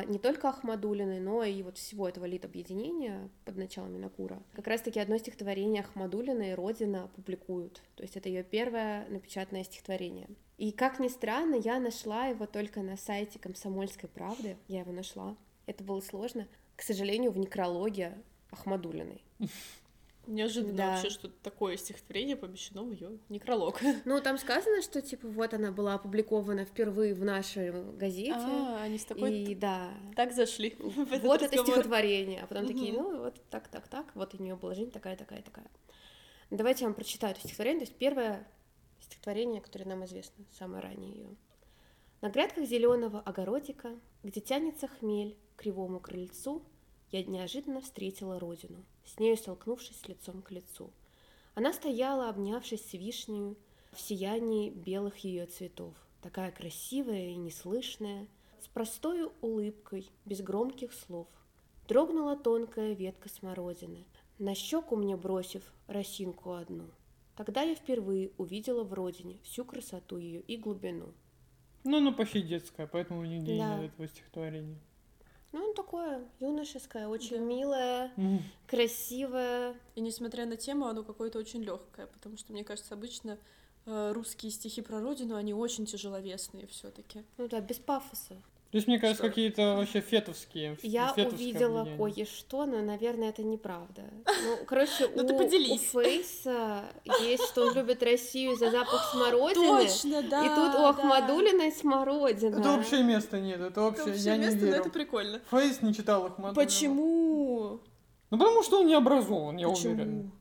не 0.07 0.19
только 0.19 0.49
Ахмадулины, 0.49 1.19
но 1.19 1.43
и 1.43 1.61
вот 1.63 1.77
всего 1.77 2.07
этого 2.07 2.25
лит-объединения 2.25 3.29
под 3.45 3.57
началом 3.57 3.93
Минакура. 3.93 4.41
Как 4.53 4.67
раз-таки 4.67 4.99
одно 4.99 5.17
стихотворение 5.17 5.81
Ахмадулина 5.81 6.51
и 6.51 6.53
Родина 6.53 7.09
публикуют. 7.15 7.81
То 7.95 8.03
есть 8.03 8.15
это 8.15 8.29
ее 8.29 8.43
первое 8.43 9.07
напечатанное 9.09 9.63
стихотворение. 9.63 10.29
И 10.57 10.71
как 10.71 10.99
ни 10.99 11.07
странно, 11.07 11.55
я 11.55 11.79
нашла 11.79 12.27
его 12.27 12.45
только 12.45 12.81
на 12.81 12.95
сайте 12.95 13.39
Комсомольской 13.39 14.07
правды. 14.07 14.57
Я 14.67 14.81
его 14.81 14.91
нашла. 14.91 15.35
Это 15.65 15.83
было 15.83 16.01
сложно. 16.01 16.47
К 16.75 16.83
сожалению, 16.83 17.31
в 17.31 17.37
некрологе 17.37 18.17
Ахмадулиной. 18.51 19.23
Неожиданно 20.27 20.73
Да. 20.77 20.91
вообще, 20.91 21.09
что 21.09 21.29
такое 21.29 21.77
стихотворение 21.77 22.35
помещено 22.35 22.83
в 22.83 22.91
ее 22.91 23.17
некролог. 23.29 23.81
Ну, 24.05 24.21
там 24.21 24.37
сказано, 24.37 24.81
что, 24.81 25.01
типа, 25.01 25.27
вот 25.27 25.53
она 25.53 25.71
была 25.71 25.95
опубликована 25.95 26.65
впервые 26.65 27.13
в 27.13 27.23
нашей 27.23 27.71
газете. 27.95 28.33
А, 28.35 28.81
они 28.83 28.97
с 28.97 29.05
такой 29.05 29.43
и 29.43 29.55
да, 29.55 29.91
так 30.15 30.33
зашли. 30.33 30.75
вот 30.79 31.41
это 31.41 31.57
стихотворение. 31.57 32.43
А 32.43 32.47
потом 32.47 32.67
такие, 32.67 32.93
ну, 32.93 33.19
вот 33.19 33.41
так, 33.49 33.67
так, 33.67 33.87
так. 33.87 34.11
Вот 34.15 34.35
у 34.35 34.41
нее 34.41 34.55
была 34.55 34.75
жизнь 34.75 34.91
такая, 34.91 35.15
такая, 35.15 35.41
такая. 35.41 35.67
Давайте 36.51 36.83
я 36.83 36.87
вам 36.87 36.95
прочитаю 36.95 37.31
это 37.31 37.41
стихотворение. 37.41 37.79
То 37.79 37.85
есть 37.85 37.97
первое 37.97 38.47
стихотворение, 38.99 39.61
которое 39.61 39.85
нам 39.85 40.05
известно, 40.05 40.45
самое 40.51 40.83
раннее 40.83 41.13
ее. 41.13 41.35
На 42.21 42.29
грядках 42.29 42.65
зеленого 42.65 43.19
огородика, 43.19 43.99
где 44.23 44.41
тянется 44.41 44.87
хмель 44.87 45.37
к 45.55 45.61
кривому 45.61 45.99
крыльцу, 45.99 46.63
я 47.09 47.23
неожиданно 47.23 47.81
встретила 47.81 48.39
родину, 48.39 48.85
с 49.05 49.19
нею 49.19 49.37
столкнувшись 49.37 50.07
лицом 50.07 50.41
к 50.41 50.51
лицу. 50.51 50.91
Она 51.55 51.73
стояла, 51.73 52.29
обнявшись 52.29 52.85
с 52.89 52.93
вишнею, 52.93 53.57
в 53.91 53.99
сиянии 53.99 54.69
белых 54.69 55.17
ее 55.19 55.45
цветов, 55.47 55.93
такая 56.21 56.51
красивая 56.51 57.29
и 57.29 57.35
неслышная, 57.35 58.27
с 58.61 58.67
простой 58.67 59.29
улыбкой, 59.41 60.09
без 60.25 60.41
громких 60.41 60.93
слов. 60.93 61.27
Дрогнула 61.87 62.37
тонкая 62.37 62.93
ветка 62.93 63.27
смородины, 63.27 64.05
на 64.39 64.55
щеку 64.55 64.95
мне 64.95 65.17
бросив 65.17 65.73
росинку 65.87 66.53
одну. 66.53 66.85
Тогда 67.35 67.63
я 67.63 67.75
впервые 67.75 68.31
увидела 68.37 68.83
в 68.83 68.93
родине 68.93 69.39
всю 69.43 69.65
красоту 69.65 70.17
ее 70.17 70.41
и 70.41 70.57
глубину. 70.57 71.13
Ну, 71.83 71.97
оно 71.97 72.13
почти 72.13 72.41
детское, 72.41 72.87
поэтому 72.87 73.25
гений 73.25 73.57
Да. 73.57 73.83
этого 73.83 74.07
стихотворения. 74.07 74.79
Ну, 75.51 75.65
он 75.67 75.73
такое 75.73 76.25
юношеское, 76.39 77.07
очень 77.07 77.37
Да. 77.37 77.43
милое, 77.43 78.11
М. 78.17 78.39
красивое. 78.67 79.75
И 79.95 80.01
несмотря 80.01 80.45
на 80.45 80.55
тему, 80.55 80.85
оно 80.87 81.03
какое-то 81.03 81.39
очень 81.39 81.61
легкое, 81.61 82.07
потому 82.07 82.37
что, 82.37 82.53
мне 82.53 82.63
кажется, 82.63 82.93
обычно 82.93 83.37
э, 83.87 84.11
русские 84.13 84.51
стихи 84.51 84.81
про 84.81 85.01
родину, 85.01 85.35
они 85.35 85.53
очень 85.55 85.85
тяжеловесные 85.87 86.67
все-таки. 86.67 87.23
Ну 87.37 87.47
да, 87.47 87.59
без 87.61 87.79
пафоса. 87.79 88.39
То 88.71 88.77
есть, 88.77 88.87
мне 88.87 88.99
кажется, 88.99 89.23
Что? 89.23 89.29
какие-то 89.29 89.75
вообще 89.75 89.99
фетовские. 89.99 90.77
Я 90.81 91.13
увидела 91.17 91.83
влияние. 91.83 91.97
кое-что, 92.15 92.65
но, 92.65 92.81
наверное, 92.81 93.27
это 93.29 93.43
неправда. 93.43 94.03
Ну, 94.25 94.57
короче, 94.65 95.09
Ну 95.13 95.23
у, 95.23 95.27
ты 95.27 95.33
у 95.33 95.37
поделись. 95.37 95.81
Фейса 95.91 96.83
есть, 97.21 97.43
что 97.49 97.63
он 97.67 97.73
любит 97.75 98.01
Россию 98.01 98.55
за 98.55 98.71
запах 98.71 99.11
смородины. 99.11 99.67
Точно, 99.83 100.23
да. 100.23 100.45
И 100.45 100.47
тут 100.47 100.69
у 100.75 100.77
да. 100.77 100.89
Ахмадулиной 100.91 101.71
смородина. 101.73 102.59
Это 102.59 102.69
вообще 102.71 103.03
места 103.03 103.41
нет, 103.41 103.57
это 103.59 103.67
Это 103.67 103.81
вообще, 103.81 104.03
вообще 104.05 104.21
я 104.23 104.37
не 104.37 104.45
место, 104.45 104.59
но 104.61 104.65
верю. 104.67 104.79
это 104.79 104.89
прикольно. 104.89 105.41
Фейс 105.51 105.81
не 105.81 105.93
читал 105.93 106.25
Ахматуллина. 106.27 106.53
Почему? 106.55 107.79
Ну, 108.29 108.37
потому 108.37 108.63
что 108.63 108.79
он 108.79 108.87
не 108.87 108.93
образован, 108.93 109.57
я 109.57 109.67
Почему? 109.67 109.93
уверен. 109.95 110.31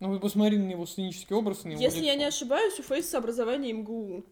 Ну, 0.00 0.08
вы 0.10 0.20
посмотри 0.20 0.56
на 0.56 0.70
его 0.70 0.86
сценический 0.86 1.36
образ, 1.36 1.64
на 1.64 1.72
его 1.72 1.80
Если 1.82 1.98
я 2.02 2.12
лицо. 2.12 2.18
не 2.18 2.24
ошибаюсь, 2.24 2.78
у 2.80 2.82
Фейса 2.82 3.18
образование 3.18 3.74
МГУ. 3.74 4.24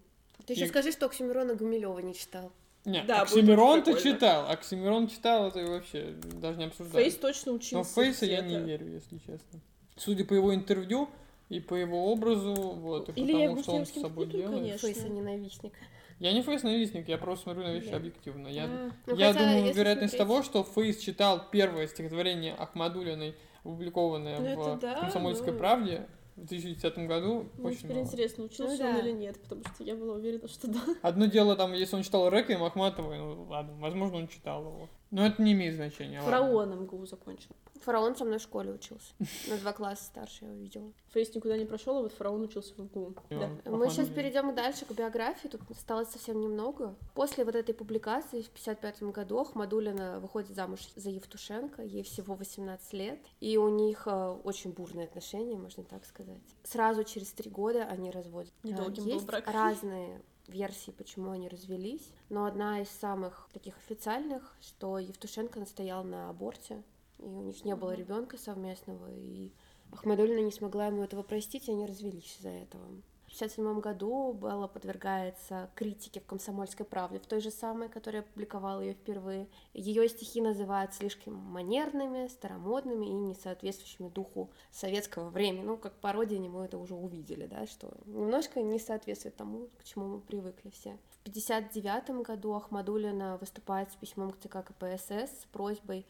Ты 0.46 0.54
еще 0.54 0.64
И- 0.64 0.68
скажи, 0.68 0.90
что 0.90 1.04
Оксимирона 1.04 1.54
Гумилева 1.54 1.98
не 1.98 2.14
читал. 2.14 2.50
Нет, 2.84 3.06
Да, 3.06 3.22
Оксимирон 3.22 3.82
ты 3.82 4.00
читал, 4.00 4.50
Оксимирон 4.50 5.06
читал, 5.08 5.48
это 5.48 5.64
вообще 5.64 6.14
даже 6.40 6.58
не 6.58 6.64
обсуждать. 6.64 6.94
Фейс 7.02 7.16
точно 7.16 7.52
учился. 7.52 7.76
Но 7.76 7.84
Фейса 7.84 8.26
я 8.26 8.40
не 8.40 8.58
верю, 8.58 8.86
если 8.92 9.18
честно. 9.18 9.60
Судя 9.96 10.24
по 10.24 10.34
его 10.34 10.52
интервью 10.54 11.08
и 11.48 11.60
по 11.60 11.74
его 11.74 12.10
образу, 12.10 12.54
вот, 12.54 13.10
и 13.10 13.12
Или 13.20 13.32
я 13.32 13.50
потому, 13.50 13.52
его 13.52 13.62
что 13.62 13.72
он 13.72 13.86
с 13.86 13.90
собой 13.92 14.26
путаю, 14.26 14.42
делает. 14.42 14.58
конечно. 14.62 14.88
Фейса 14.88 15.08
ненавистник. 15.08 15.72
Я 16.18 16.32
не 16.32 16.42
фейс-ненавистник, 16.42 17.08
я 17.08 17.18
просто 17.18 17.44
смотрю 17.44 17.64
на 17.64 17.72
вещи 17.72 17.90
Да. 17.90 17.96
объективно. 17.96 18.46
Я, 18.46 18.64
А, 18.66 18.90
Ну, 19.06 19.16
я 19.16 19.32
хотя, 19.32 19.40
думаю, 19.40 19.74
вероятность 19.74 20.14
смотреть- 20.14 20.18
того, 20.18 20.42
что 20.44 20.62
Фейс 20.62 20.98
читал 20.98 21.42
первое 21.50 21.88
стихотворение 21.88 22.54
Ахмадулиной, 22.54 23.34
опубликованное 23.64 24.38
Ну, 24.38 24.74
в 24.76 24.78
да, 24.78 25.00
«Комсомольской 25.00 25.52
ну. 25.52 25.58
правде» 25.58 26.06
в 26.42 26.46
2010 26.48 26.98
году, 27.06 27.46
Мне 27.56 27.68
очень 27.68 27.78
теперь 27.78 27.96
мало. 27.96 28.04
интересно, 28.04 28.44
учился 28.44 28.82
Ну 28.82 28.88
он 28.88 28.94
да. 28.94 28.98
или 29.00 29.12
нет, 29.12 29.40
потому 29.40 29.62
что 29.64 29.84
я 29.84 29.94
была 29.96 30.14
уверена, 30.14 30.48
что 30.48 30.68
да. 30.68 30.80
Одно 31.02 31.26
дело, 31.26 31.56
там, 31.56 31.72
если 31.72 31.96
он 31.96 32.02
читал 32.02 32.28
Реквием 32.28 32.62
Ахматовой, 32.64 33.18
ну 33.18 33.44
ладно, 33.48 33.74
возможно, 33.78 34.18
он 34.18 34.28
читал 34.28 34.62
его. 34.62 34.88
Но 35.12 35.26
это 35.26 35.42
не 35.42 35.52
имеет 35.52 35.74
значения. 35.74 36.20
Фараон 36.22 36.70
МГУ 36.84 37.04
закончил. 37.06 37.50
Фараон 37.82 38.16
со 38.16 38.24
мной 38.24 38.38
в 38.38 38.42
школе 38.42 38.72
учился. 38.72 39.12
На 39.48 39.56
два 39.58 39.72
класса 39.72 40.04
старше 40.04 40.44
я 40.46 40.50
увидела. 40.50 40.90
Фейс 41.08 41.34
никуда 41.34 41.56
не 41.58 41.64
прошел, 41.66 41.98
а 41.98 42.02
вот 42.02 42.12
фараон 42.12 42.42
учился 42.42 42.74
в 42.74 42.78
МГУ. 42.78 43.14
Да. 43.28 43.50
Мы 43.66 43.90
сейчас 43.90 44.08
перейдем 44.08 44.54
дальше 44.54 44.86
к 44.86 44.92
биографии. 44.92 45.48
Тут 45.48 45.60
осталось 45.70 46.08
совсем 46.08 46.40
немного. 46.40 46.94
После 47.14 47.44
вот 47.44 47.54
этой 47.54 47.74
публикации 47.74 48.40
в 48.42 48.48
1955 48.48 49.02
году 49.12 49.38
Ахмадулина 49.40 50.18
выходит 50.20 50.54
замуж 50.54 50.80
за 50.96 51.10
Евтушенко. 51.10 51.82
Ей 51.82 52.04
всего 52.04 52.34
18 52.34 52.92
лет. 52.94 53.18
И 53.40 53.58
у 53.58 53.68
них 53.68 54.04
э, 54.06 54.36
очень 54.44 54.72
бурные 54.72 55.06
отношения, 55.06 55.56
можно 55.58 55.82
так 55.84 56.06
сказать. 56.06 56.40
Сразу 56.62 57.04
через 57.04 57.32
три 57.32 57.50
года 57.50 57.84
они 57.84 58.10
разводятся. 58.10 58.54
Недолгим 58.62 59.02
А, 59.02 59.06
был 59.06 59.12
Есть 59.14 59.26
брак. 59.26 59.46
разные 59.48 60.22
версии, 60.48 60.90
почему 60.90 61.30
они 61.30 61.48
развелись. 61.48 62.12
Но 62.28 62.44
одна 62.44 62.80
из 62.80 62.88
самых 62.88 63.48
таких 63.52 63.76
официальных, 63.78 64.54
что 64.60 64.98
Евтушенко 64.98 65.60
настоял 65.60 66.04
на 66.04 66.28
аборте. 66.30 66.82
И 67.18 67.24
у 67.24 67.42
них 67.42 67.64
не 67.64 67.76
было 67.76 67.92
ребенка 67.92 68.38
совместного. 68.38 69.10
И 69.10 69.52
Ахмадулина 69.92 70.40
не 70.40 70.52
смогла 70.52 70.86
ему 70.86 71.02
этого 71.02 71.22
простить, 71.22 71.68
и 71.68 71.72
они 71.72 71.86
развелись 71.86 72.36
из-за 72.38 72.48
этого. 72.48 72.84
В 73.32 73.34
1957 73.34 73.80
году 73.80 74.34
Белла 74.34 74.68
подвергается 74.68 75.70
критике 75.74 76.20
в 76.20 76.26
«Комсомольской 76.26 76.84
правде», 76.84 77.18
в 77.18 77.26
той 77.26 77.40
же 77.40 77.50
самой, 77.50 77.88
которая 77.88 78.20
опубликовала 78.20 78.82
ее 78.82 78.92
впервые. 78.92 79.48
Ее 79.72 80.06
стихи 80.10 80.42
называют 80.42 80.92
слишком 80.92 81.36
манерными, 81.36 82.28
старомодными 82.28 83.06
и 83.06 83.12
не 83.12 83.34
соответствующими 83.34 84.10
духу 84.10 84.50
советского 84.70 85.30
времени. 85.30 85.64
Ну, 85.64 85.78
как 85.78 85.94
по 85.94 86.12
родине 86.12 86.50
мы 86.50 86.66
это 86.66 86.76
уже 86.76 86.94
увидели, 86.94 87.46
да, 87.46 87.66
что 87.66 87.90
немножко 88.04 88.60
не 88.60 88.78
соответствует 88.78 89.34
тому, 89.34 89.70
к 89.78 89.84
чему 89.84 90.08
мы 90.08 90.20
привыкли 90.20 90.68
все. 90.68 90.98
В 91.24 91.28
1959 91.30 92.26
году 92.26 92.52
Ахмадулина 92.52 93.38
выступает 93.38 93.90
с 93.90 93.94
письмом 93.94 94.32
к 94.32 94.40
ЦК 94.40 94.58
КПСС 94.62 95.40
с 95.40 95.46
просьбой 95.50 96.06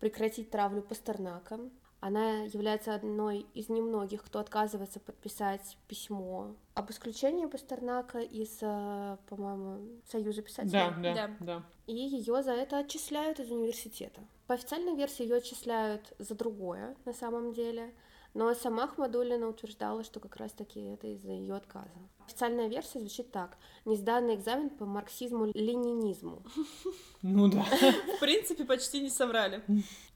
прекратить 0.00 0.50
травлю 0.50 0.82
Пастернака. 0.82 1.60
Она 2.00 2.42
является 2.42 2.94
одной 2.94 3.46
из 3.54 3.68
немногих, 3.68 4.22
кто 4.22 4.38
отказывается 4.38 5.00
подписать 5.00 5.76
письмо 5.88 6.54
об 6.74 6.90
исключении 6.90 7.46
Пастернака 7.46 8.20
из, 8.20 8.58
э, 8.60 9.16
по-моему, 9.28 10.00
Союза 10.08 10.42
писателей. 10.42 10.72
Да, 10.72 10.90
да, 10.90 11.14
да, 11.14 11.36
да. 11.40 11.62
И 11.86 11.94
ее 11.94 12.42
за 12.42 12.52
это 12.52 12.78
отчисляют 12.78 13.40
из 13.40 13.50
университета. 13.50 14.20
По 14.46 14.54
официальной 14.54 14.94
версии 14.94 15.22
ее 15.24 15.36
отчисляют 15.36 16.12
за 16.18 16.34
другое, 16.36 16.96
на 17.04 17.12
самом 17.12 17.52
деле. 17.52 17.92
Но 18.38 18.54
сама 18.54 18.84
Ахмадулина 18.84 19.48
утверждала, 19.48 20.04
что 20.04 20.20
как 20.20 20.36
раз-таки 20.36 20.80
это 20.80 21.08
из-за 21.08 21.32
ее 21.32 21.56
отказа. 21.56 21.90
Официальная 22.24 22.68
версия 22.68 23.00
звучит 23.00 23.32
так. 23.32 23.58
Несданный 23.84 24.36
экзамен 24.36 24.70
по 24.70 24.84
марксизму-ленинизму. 24.84 26.44
Ну 27.22 27.48
да. 27.48 27.64
В 27.64 28.20
принципе, 28.20 28.64
почти 28.64 29.00
не 29.00 29.10
соврали. 29.10 29.60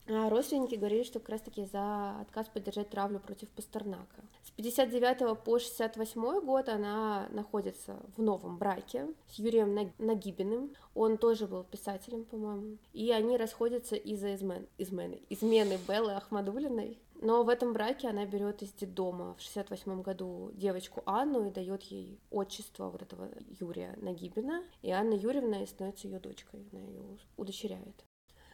А 0.07 0.29
родственники 0.29 0.75
говорили, 0.75 1.03
что 1.03 1.19
как 1.19 1.29
раз-таки 1.29 1.65
за 1.65 2.21
отказ 2.21 2.47
поддержать 2.47 2.89
травлю 2.89 3.19
против 3.19 3.49
Пастернака. 3.49 4.23
С 4.43 4.51
59 4.51 5.39
по 5.43 5.59
68 5.59 6.45
год 6.45 6.69
она 6.69 7.27
находится 7.31 7.97
в 8.15 8.21
новом 8.21 8.57
браке 8.57 9.07
с 9.29 9.39
Юрием 9.39 9.91
Нагибиным. 9.97 10.71
Он 10.95 11.17
тоже 11.17 11.45
был 11.45 11.63
писателем, 11.63 12.23
по-моему. 12.23 12.77
И 12.93 13.11
они 13.11 13.35
расходятся 13.35 13.97
из-за 13.97 14.35
измен... 14.35 14.65
измены, 14.77 15.21
измены 15.29 15.77
Беллы 15.87 16.13
Ахмадулиной. 16.13 16.97
Но 17.23 17.41
в 17.43 17.47
этом 17.47 17.71
браке 17.71 18.09
она 18.09 18.25
берет 18.25 18.61
из 18.63 18.73
детдома 18.73 19.33
в 19.35 19.41
68 19.41 20.01
году 20.01 20.51
девочку 20.55 21.03
Анну 21.05 21.47
и 21.47 21.51
дает 21.51 21.83
ей 21.83 22.19
отчество 22.29 22.89
вот 22.89 23.01
этого 23.01 23.29
Юрия 23.61 23.95
Нагибина. 24.01 24.61
И 24.81 24.91
Анна 24.91 25.13
Юрьевна 25.13 25.65
становится 25.65 26.09
ее 26.09 26.19
дочкой, 26.19 26.67
она 26.73 26.81
ее 26.81 27.17
удочеряет. 27.37 28.03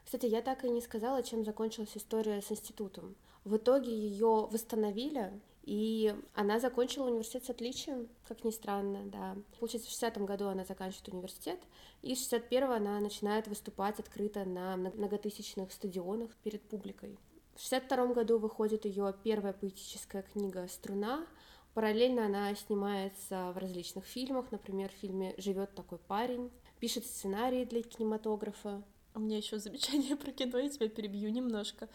Кстати, 0.05 0.27
я 0.27 0.43
так 0.43 0.63
и 0.65 0.69
не 0.69 0.81
сказала, 0.81 1.23
чем 1.23 1.43
закончилась 1.43 1.97
история 1.97 2.43
с 2.43 2.51
институтом. 2.51 3.15
В 3.43 3.57
итоге 3.57 3.91
ее 3.91 4.47
восстановили, 4.51 5.31
и 5.63 6.13
она 6.35 6.59
закончила 6.59 7.07
университет 7.07 7.45
с 7.45 7.49
отличием, 7.49 8.07
как 8.27 8.43
ни 8.43 8.51
странно, 8.51 9.03
да. 9.05 9.35
Получается, 9.59 9.89
в 9.89 9.93
60-м 9.93 10.27
году 10.27 10.45
она 10.45 10.63
заканчивает 10.63 11.09
университет, 11.09 11.59
и 12.03 12.13
с 12.13 12.31
61-го 12.31 12.73
она 12.73 12.99
начинает 12.99 13.47
выступать 13.47 13.99
открыто 13.99 14.45
на 14.45 14.77
многотысячных 14.77 15.71
стадионах 15.71 16.35
перед 16.43 16.61
публикой. 16.61 17.17
В 17.59 17.61
62 17.61 18.13
году 18.13 18.39
выходит 18.39 18.85
ее 18.85 19.13
первая 19.21 19.51
поэтическая 19.51 20.21
книга 20.21 20.65
«Струна». 20.69 21.27
Параллельно 21.73 22.25
она 22.25 22.55
снимается 22.55 23.51
в 23.51 23.57
различных 23.57 24.05
фильмах, 24.05 24.49
например, 24.49 24.89
в 24.89 24.93
фильме 24.93 25.35
«Живет 25.37 25.75
такой 25.75 25.97
парень», 25.97 26.51
пишет 26.79 27.05
сценарии 27.05 27.65
для 27.65 27.83
кинематографа. 27.83 28.81
У 29.13 29.19
меня 29.19 29.35
еще 29.35 29.59
замечание 29.59 30.15
про 30.15 30.31
кино, 30.31 30.57
я 30.57 30.69
тебя 30.69 30.87
перебью 30.87 31.29
немножко. 31.31 31.89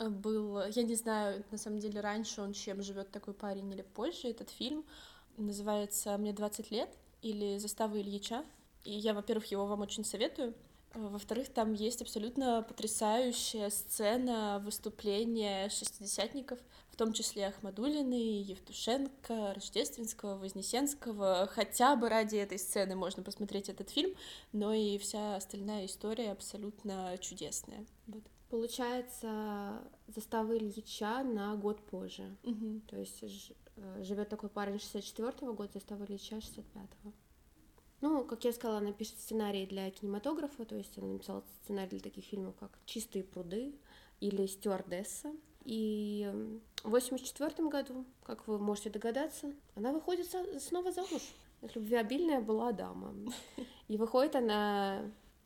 Был, 0.00 0.60
я 0.66 0.82
не 0.82 0.96
знаю, 0.96 1.44
на 1.52 1.56
самом 1.56 1.78
деле, 1.78 2.00
раньше 2.00 2.42
он 2.42 2.52
чем 2.52 2.82
живет 2.82 3.12
такой 3.12 3.32
парень 3.32 3.70
или 3.72 3.82
позже, 3.82 4.26
этот 4.26 4.50
фильм 4.50 4.84
называется 5.36 6.18
«Мне 6.18 6.32
20 6.32 6.68
лет» 6.72 6.90
или 7.22 7.58
«Застава 7.58 7.96
Ильича». 7.96 8.44
И 8.82 8.90
я, 8.90 9.14
во-первых, 9.14 9.46
его 9.52 9.66
вам 9.66 9.82
очень 9.82 10.04
советую. 10.04 10.52
Во-вторых, 10.92 11.48
там 11.50 11.72
есть 11.72 12.02
абсолютно 12.02 12.62
потрясающая 12.62 13.70
сцена 13.70 14.60
выступления 14.64 15.68
шестидесятников, 15.68 16.58
в 16.88 16.96
том 16.96 17.12
числе 17.12 17.46
Ахмадулины, 17.46 18.42
Евтушенко, 18.42 19.54
Рождественского, 19.54 20.36
Вознесенского. 20.36 21.48
Хотя 21.52 21.94
бы 21.94 22.08
ради 22.08 22.36
этой 22.36 22.58
сцены 22.58 22.96
можно 22.96 23.22
посмотреть 23.22 23.68
этот 23.68 23.88
фильм, 23.90 24.16
но 24.52 24.72
и 24.72 24.98
вся 24.98 25.36
остальная 25.36 25.86
история 25.86 26.32
абсолютно 26.32 27.16
чудесная. 27.18 27.86
Вот. 28.08 28.24
Получается, 28.48 29.80
застава 30.08 30.58
Ильича 30.58 31.22
на 31.22 31.54
год 31.54 31.86
позже. 31.86 32.36
Угу. 32.42 32.80
То 32.88 32.96
есть 32.96 33.22
э, 33.22 34.02
живет 34.02 34.28
такой 34.28 34.48
парень 34.48 34.74
64-го 34.74 35.52
года, 35.52 35.70
застава 35.74 36.04
Ильича 36.04 36.38
65-го. 36.38 37.12
Ну, 38.00 38.24
как 38.24 38.44
я 38.44 38.52
сказала, 38.52 38.78
она 38.78 38.92
пишет 38.92 39.18
сценарии 39.18 39.66
для 39.66 39.90
кинематографа, 39.90 40.64
то 40.64 40.74
есть 40.74 40.96
она 40.96 41.08
написала 41.08 41.44
сценарий 41.62 41.90
для 41.90 42.00
таких 42.00 42.24
фильмов, 42.24 42.54
как 42.58 42.78
«Чистые 42.86 43.24
пруды» 43.24 43.74
или 44.20 44.46
«Стюардесса». 44.46 45.32
И 45.64 46.26
в 46.82 46.88
1984 46.88 47.68
году, 47.68 48.06
как 48.24 48.48
вы 48.48 48.58
можете 48.58 48.88
догадаться, 48.88 49.52
она 49.74 49.92
выходит 49.92 50.26
снова 50.62 50.90
замуж. 50.92 51.22
Любвеобильная 51.74 52.40
была 52.40 52.72
дама. 52.72 53.14
И 53.88 53.98
выходит 53.98 54.34
она 54.34 55.02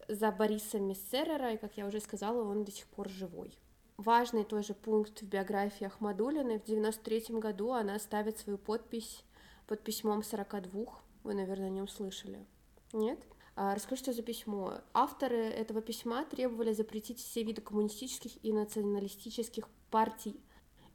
за 0.06 0.30
Бориса 0.30 0.78
Мессерера, 0.78 1.54
и, 1.54 1.56
как 1.56 1.76
я 1.76 1.86
уже 1.88 1.98
сказала, 1.98 2.48
он 2.48 2.62
до 2.62 2.70
сих 2.70 2.86
пор 2.86 3.08
живой. 3.08 3.58
Важный 3.96 4.44
тоже 4.44 4.74
пункт 4.74 5.22
в 5.22 5.26
биографии 5.26 5.86
Ахмадулиной. 5.86 6.60
В 6.60 6.64
93 6.64 7.38
году 7.40 7.72
она 7.72 7.98
ставит 7.98 8.38
свою 8.38 8.58
подпись 8.58 9.24
под 9.66 9.82
письмом 9.82 10.22
42 10.22 10.86
вы, 11.24 11.34
наверное, 11.34 11.66
о 11.66 11.70
нем 11.70 11.88
слышали. 11.88 12.46
Нет? 12.92 13.18
А, 13.56 13.74
расскажу, 13.74 14.02
что 14.02 14.12
за 14.12 14.22
письмо. 14.22 14.80
Авторы 14.92 15.36
этого 15.36 15.80
письма 15.80 16.24
требовали 16.24 16.72
запретить 16.72 17.18
все 17.18 17.42
виды 17.42 17.60
коммунистических 17.60 18.32
и 18.44 18.52
националистических 18.52 19.68
партий. 19.90 20.38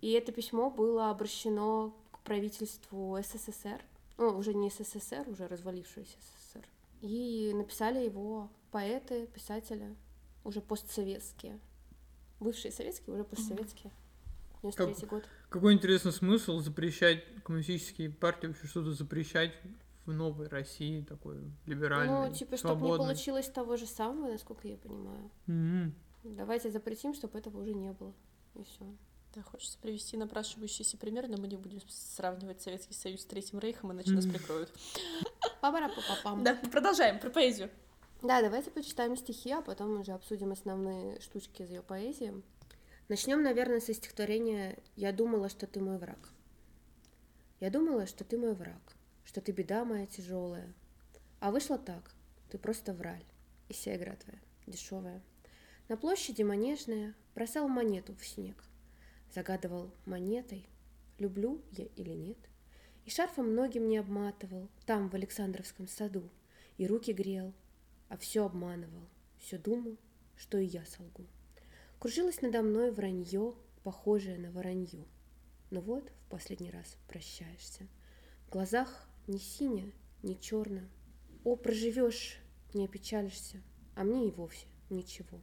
И 0.01 0.11
это 0.11 0.31
письмо 0.31 0.69
было 0.69 1.09
обращено 1.09 1.95
к 2.11 2.19
правительству 2.19 3.17
СССР, 3.21 3.81
ну, 4.17 4.37
уже 4.37 4.53
не 4.53 4.69
СССР, 4.69 5.25
уже 5.27 5.47
развалившегося 5.47 6.17
СССР. 6.19 6.65
И 7.01 7.51
написали 7.55 8.03
его 8.03 8.49
поэты, 8.71 9.27
писатели, 9.27 9.95
уже 10.43 10.61
постсоветские. 10.61 11.59
Бывшие 12.39 12.71
советские, 12.71 13.15
уже 13.15 13.23
постсоветские. 13.23 13.91
93 14.61 14.93
как, 14.95 15.09
год. 15.09 15.23
Какой 15.49 15.73
интересный 15.73 16.11
смысл 16.11 16.59
запрещать 16.59 17.23
коммунистические 17.43 18.09
партии, 18.09 18.47
вообще 18.47 18.67
что-то 18.67 18.93
запрещать 18.93 19.53
в 20.09 20.13
новой 20.13 20.47
России 20.47 21.01
такой 21.01 21.37
либеральной, 21.67 22.29
Ну, 22.29 22.33
типа, 22.33 22.57
чтобы 22.57 22.87
не 22.87 22.97
получилось 22.97 23.47
того 23.47 23.77
же 23.77 23.85
самого, 23.85 24.31
насколько 24.31 24.67
я 24.67 24.75
понимаю. 24.75 25.29
Mm-hmm. 25.47 25.91
Давайте 26.35 26.71
запретим, 26.71 27.13
чтобы 27.13 27.37
этого 27.37 27.61
уже 27.61 27.73
не 27.73 27.91
было. 27.91 28.13
И 28.55 28.63
все. 28.63 28.85
Да, 29.35 29.43
хочется 29.43 29.77
привести 29.77 30.17
напрашивающийся 30.17 30.97
пример, 30.97 31.27
но 31.27 31.37
мы 31.37 31.47
не 31.47 31.57
будем 31.57 31.79
сравнивать 31.87 32.61
Советский 32.61 32.95
Союз 32.95 33.21
с 33.21 33.25
Третьим 33.25 33.59
Рейхом, 33.59 33.91
иначе 33.91 34.11
нас 34.11 34.25
прикроют. 34.25 34.73
папара 35.61 35.91
папам 36.07 36.43
Да, 36.43 36.55
продолжаем 36.71 37.19
про 37.19 37.29
поэзию. 37.29 37.69
Да, 38.23 38.41
давайте 38.41 38.71
почитаем 38.71 39.15
стихи, 39.15 39.51
а 39.51 39.61
потом 39.61 40.01
уже 40.01 40.13
обсудим 40.13 40.51
основные 40.51 41.21
штучки 41.21 41.61
из 41.61 41.69
ее 41.69 41.83
поэзии. 41.83 42.33
Начнем, 43.07 43.43
наверное, 43.43 43.79
со 43.79 43.93
стихотворения 43.93 44.79
«Я 44.95 45.13
думала, 45.13 45.49
что 45.49 45.67
ты 45.67 45.79
мой 45.79 45.99
враг». 45.99 46.29
Я 47.59 47.69
думала, 47.69 48.07
что 48.07 48.23
ты 48.23 48.37
мой 48.37 48.55
враг 48.55 48.88
что 49.25 49.41
ты 49.41 49.51
беда 49.51 49.85
моя 49.85 50.05
тяжелая. 50.05 50.73
А 51.39 51.51
вышло 51.51 51.77
так, 51.77 52.11
ты 52.49 52.57
просто 52.57 52.93
враль, 52.93 53.23
и 53.67 53.73
вся 53.73 53.95
игра 53.95 54.15
твоя, 54.15 54.39
дешевая. 54.67 55.21
На 55.87 55.97
площади 55.97 56.43
манежная 56.43 57.15
бросал 57.35 57.67
монету 57.67 58.15
в 58.15 58.25
снег. 58.25 58.63
Загадывал 59.33 59.91
монетой, 60.05 60.67
люблю 61.17 61.61
я 61.71 61.85
или 61.95 62.11
нет. 62.11 62.37
И 63.05 63.09
шарфом 63.09 63.51
многим 63.51 63.87
не 63.87 63.97
обматывал, 63.97 64.69
там, 64.85 65.09
в 65.09 65.15
Александровском 65.15 65.87
саду, 65.87 66.29
и 66.77 66.85
руки 66.85 67.11
грел, 67.11 67.53
а 68.07 68.17
все 68.17 68.45
обманывал, 68.45 69.07
все 69.39 69.57
думал, 69.57 69.97
что 70.37 70.57
и 70.57 70.65
я 70.65 70.85
солгу. 70.85 71.25
Кружилось 71.99 72.41
надо 72.41 72.61
мной 72.61 72.91
вранье, 72.91 73.55
похожее 73.83 74.37
на 74.37 74.51
воронье. 74.51 75.05
Но 75.69 75.81
вот 75.81 76.09
в 76.09 76.29
последний 76.29 76.71
раз 76.71 76.97
прощаешься. 77.07 77.87
В 78.47 78.51
глазах 78.51 79.08
ни 79.29 79.37
синяя, 79.37 79.91
ни 80.23 80.33
черная. 80.33 80.89
О, 81.43 81.55
проживешь, 81.55 82.39
не 82.73 82.85
опечалишься, 82.85 83.61
а 83.95 84.03
мне 84.03 84.27
и 84.27 84.31
вовсе 84.31 84.65
ничего. 84.89 85.39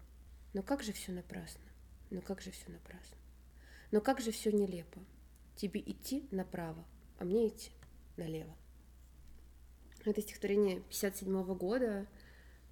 Но 0.53 0.63
как 0.63 0.83
же 0.83 0.93
все 0.93 1.13
напрасно, 1.13 1.65
но 2.11 2.21
как 2.21 2.41
же 2.41 2.51
все 2.51 2.69
напрасно. 2.71 3.17
Но 3.93 4.01
как 4.01 4.21
же 4.21 4.33
все 4.33 4.51
нелепо. 4.51 5.01
Тебе 5.55 5.81
идти 5.81 6.27
направо, 6.33 6.85
а 7.19 7.25
мне 7.25 7.49
идти 7.49 7.71
налево. 8.17 8.55
Это 10.05 10.21
стихотворение 10.21 10.81
57 10.81 11.55
года, 11.55 12.07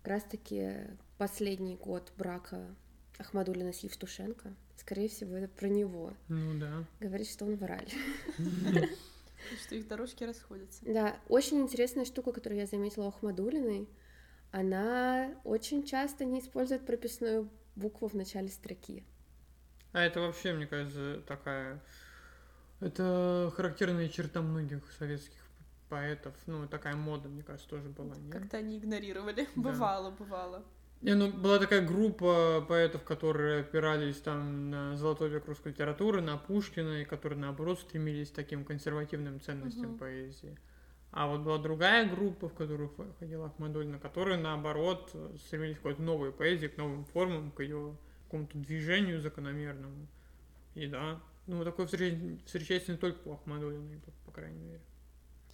как 0.03 0.09
раз-таки 0.09 0.89
последний 1.17 1.77
год 1.77 2.13
брака 2.19 2.75
Ахмадулина 3.19 3.73
с 3.73 3.79
Евтушенко. 3.79 4.55
Скорее 4.77 5.09
всего, 5.09 5.37
это 5.37 5.49
про 5.49 5.69
него. 5.69 6.13
Ну 6.29 6.59
да. 6.59 6.85
Говорит, 7.01 7.29
что 7.29 7.45
он 7.45 7.57
враль. 7.57 7.89
Что 9.63 9.75
их 9.75 9.89
дорожки 9.89 10.25
расходятся. 10.25 10.85
Да, 10.85 11.17
очень 11.29 11.61
интересная 11.61 12.05
штука, 12.05 12.33
которую 12.33 12.61
я 12.61 12.67
заметила 12.67 13.05
у 13.05 13.09
Ахмадулиной, 13.09 13.89
она 14.51 15.35
очень 15.45 15.85
часто 15.85 16.25
не 16.25 16.41
использует 16.41 16.87
прописную 16.87 17.51
букву 17.77 18.09
в 18.09 18.15
начале 18.15 18.49
строки. 18.49 19.05
А 19.93 20.03
это 20.03 20.21
вообще, 20.21 20.53
мне 20.53 20.67
кажется, 20.67 21.23
такая... 21.27 21.83
Это 22.81 23.53
характерная 23.55 24.09
черта 24.09 24.43
многих 24.43 24.91
советских 24.99 25.39
поэтов. 25.89 26.35
Ну, 26.47 26.67
такая 26.67 26.97
мода, 26.97 27.29
мне 27.29 27.43
кажется, 27.43 27.69
тоже 27.69 27.89
была. 27.89 28.15
Как-то 28.31 28.59
они 28.59 28.79
игнорировали. 28.79 29.49
Да. 29.55 29.63
Бывало, 29.63 30.11
бывало. 30.11 30.65
Не, 31.03 31.15
ну, 31.15 31.31
была 31.31 31.59
такая 31.59 31.87
группа 31.87 32.65
поэтов, 32.67 33.05
которые 33.05 33.61
опирались 33.61 34.17
там 34.21 34.71
на 34.71 34.97
золотой 34.97 35.29
век 35.29 35.47
русской 35.47 35.69
литературы, 35.69 36.23
на 36.23 36.39
Пушкина, 36.39 37.03
и 37.03 37.05
которые, 37.05 37.39
наоборот, 37.39 37.81
стремились 37.81 38.31
к 38.31 38.35
таким 38.35 38.65
консервативным 38.65 39.41
ценностям 39.41 39.91
угу. 39.91 39.99
поэзии. 39.99 40.59
А 41.11 41.29
вот 41.29 41.43
была 41.43 41.59
другая 41.59 42.09
группа, 42.09 42.49
в 42.49 42.55
которую 42.55 42.91
ходила 43.21 43.47
Ахмадульна, 43.47 43.99
которые, 43.99 44.39
наоборот, 44.39 45.15
стремились 45.47 45.77
к 45.77 45.79
какой-то 45.79 46.03
новой 46.03 46.33
поэзии, 46.33 46.67
к 46.67 46.77
новым 46.77 47.05
формам, 47.05 47.53
к 47.53 47.61
ее 47.63 47.97
какому-то 48.25 48.59
движению 48.59 49.21
закономерному. 49.21 50.09
И 50.75 50.87
да, 50.89 51.21
ну, 51.47 51.63
такое 51.63 51.87
встречается 51.87 52.93
не 52.93 52.99
только 52.99 53.29
у 53.29 53.35
Ахмадулиной, 53.35 54.01
по, 54.01 54.11
по 54.27 54.33
крайней 54.33 54.59
мере. 54.59 54.81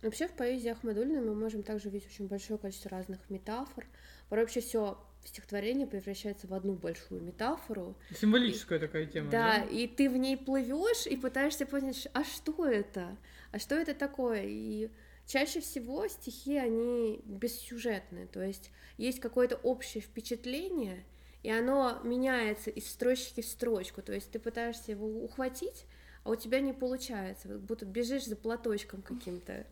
Вообще 0.03 0.29
в 0.29 0.33
поэзии 0.33 0.71
Ахмадулиной 0.71 1.21
мы 1.21 1.35
можем 1.35 1.63
также 1.63 1.91
видеть 1.91 2.09
очень 2.09 2.27
большое 2.27 2.59
количество 2.59 2.91
разных 2.91 3.19
метафор. 3.29 3.85
Вообще 4.31 4.61
все 4.61 4.99
стихотворение 5.25 5.87
превращается 5.87 6.47
в 6.47 6.55
одну 6.55 6.75
большую 6.75 7.23
метафору. 7.23 7.97
Символическая 8.15 8.79
и, 8.79 8.81
такая 8.81 9.07
тема. 9.07 9.31
Да, 9.31 9.59
да, 9.59 9.65
и 9.65 9.87
ты 9.87 10.09
в 10.09 10.17
ней 10.17 10.37
плывешь 10.37 11.07
и 11.07 11.17
пытаешься 11.17 11.67
понять, 11.67 12.09
а 12.13 12.25
что 12.25 12.67
это? 12.67 13.17
А 13.53 13.59
что 13.59 13.75
это 13.75 13.95
такое? 13.95 14.45
И 14.47 14.91
чаще 15.27 15.61
всего 15.61 16.09
стихи, 16.09 16.57
они 16.57 17.21
бессюжетные, 17.25 18.27
то 18.27 18.43
есть 18.43 18.71
есть 18.97 19.21
какое-то 19.21 19.57
общее 19.57 20.03
впечатление, 20.03 21.05
и 21.43 21.51
оно 21.51 22.01
меняется 22.03 22.71
из 22.71 22.91
строчки 22.91 23.41
в 23.41 23.47
строчку, 23.47 24.03
то 24.03 24.13
есть 24.13 24.31
ты 24.31 24.39
пытаешься 24.39 24.93
его 24.93 25.07
ухватить, 25.25 25.87
а 26.25 26.31
у 26.31 26.37
тебя 26.37 26.61
не 26.61 26.73
получается, 26.73 27.49
как 27.49 27.61
будто 27.61 27.87
бежишь 27.87 28.27
за 28.27 28.37
платочком 28.37 29.03
каким-то. 29.03 29.67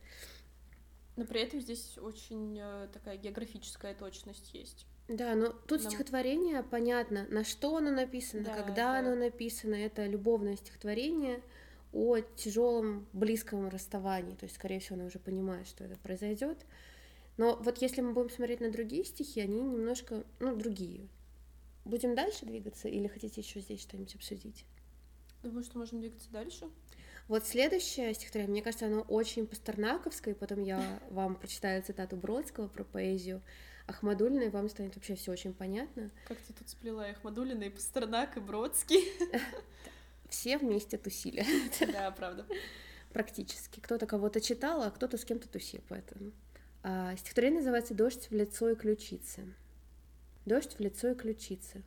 Но 1.16 1.24
при 1.24 1.40
этом 1.40 1.60
здесь 1.60 1.98
очень 1.98 2.58
э, 2.60 2.88
такая 2.92 3.16
географическая 3.16 3.92
точность 3.92 4.54
есть. 4.54 4.86
Да, 5.08 5.34
но 5.34 5.48
тут 5.66 5.82
Нам... 5.82 5.90
стихотворение 5.90 6.62
понятно, 6.62 7.26
на 7.30 7.42
что 7.42 7.76
оно 7.76 7.90
написано, 7.90 8.44
да, 8.44 8.62
когда 8.62 8.98
это... 8.98 9.08
оно 9.08 9.16
написано. 9.16 9.74
Это 9.74 10.06
любовное 10.06 10.56
стихотворение 10.56 11.42
о 11.92 12.18
тяжелом 12.18 13.06
близком 13.14 13.68
расставании. 13.68 14.34
То 14.34 14.44
есть, 14.44 14.56
скорее 14.56 14.80
всего, 14.80 14.96
она 14.96 15.06
уже 15.06 15.18
понимает, 15.18 15.66
что 15.66 15.84
это 15.84 15.96
произойдет. 15.96 16.58
Но 17.38 17.56
вот 17.56 17.80
если 17.80 18.02
мы 18.02 18.12
будем 18.12 18.30
смотреть 18.30 18.60
на 18.60 18.70
другие 18.70 19.04
стихи, 19.04 19.40
они 19.40 19.60
немножко, 19.60 20.24
ну, 20.40 20.54
другие. 20.54 21.08
Будем 21.84 22.14
дальше 22.14 22.44
двигаться 22.44 22.88
или 22.88 23.06
хотите 23.06 23.40
еще 23.40 23.60
здесь 23.60 23.80
что-нибудь 23.80 24.14
обсудить? 24.14 24.66
Думаю, 25.42 25.64
что 25.64 25.78
можем 25.78 26.00
двигаться 26.00 26.28
дальше. 26.30 26.68
Вот 27.28 27.46
следующее 27.46 28.12
стихотворение, 28.12 28.50
мне 28.50 28.62
кажется, 28.62 28.86
оно 28.86 29.02
очень 29.02 29.46
пастернаковское, 29.46 30.34
и 30.34 30.36
потом 30.36 30.62
я 30.62 30.82
вам 31.10 31.36
прочитаю 31.36 31.82
цитату 31.82 32.16
Бродского 32.16 32.68
про 32.68 32.84
поэзию 32.84 33.40
Ахмадулина, 33.88 34.42
и 34.42 34.48
вам 34.50 34.68
станет 34.68 34.94
вообще 34.94 35.14
все 35.14 35.32
очень 35.32 35.54
понятно. 35.54 36.10
Как 36.26 36.38
ты 36.38 36.52
тут 36.52 36.68
сплела 36.68 37.08
и 37.08 37.12
Ахмадулина, 37.12 37.64
и 37.64 37.70
Пастернак, 37.70 38.36
и 38.36 38.40
Бродский. 38.40 39.02
Все 40.28 40.58
вместе 40.58 40.98
тусили. 40.98 41.44
Да, 41.92 42.10
правда. 42.10 42.44
Практически. 43.14 43.80
Кто-то 43.80 44.06
кого-то 44.06 44.42
читал, 44.42 44.82
а 44.82 44.90
кто-то 44.90 45.16
с 45.16 45.24
кем-то 45.24 45.48
тусил, 45.48 45.80
поэтому. 45.88 46.32
А, 46.82 47.16
стихотворение 47.16 47.60
называется 47.60 47.94
«Дождь 47.94 48.28
в 48.30 48.34
лицо 48.34 48.68
и 48.68 48.76
ключицы». 48.76 49.54
Дождь 50.44 50.74
в 50.74 50.80
лицо 50.80 51.08
и 51.08 51.14
ключицы, 51.14 51.82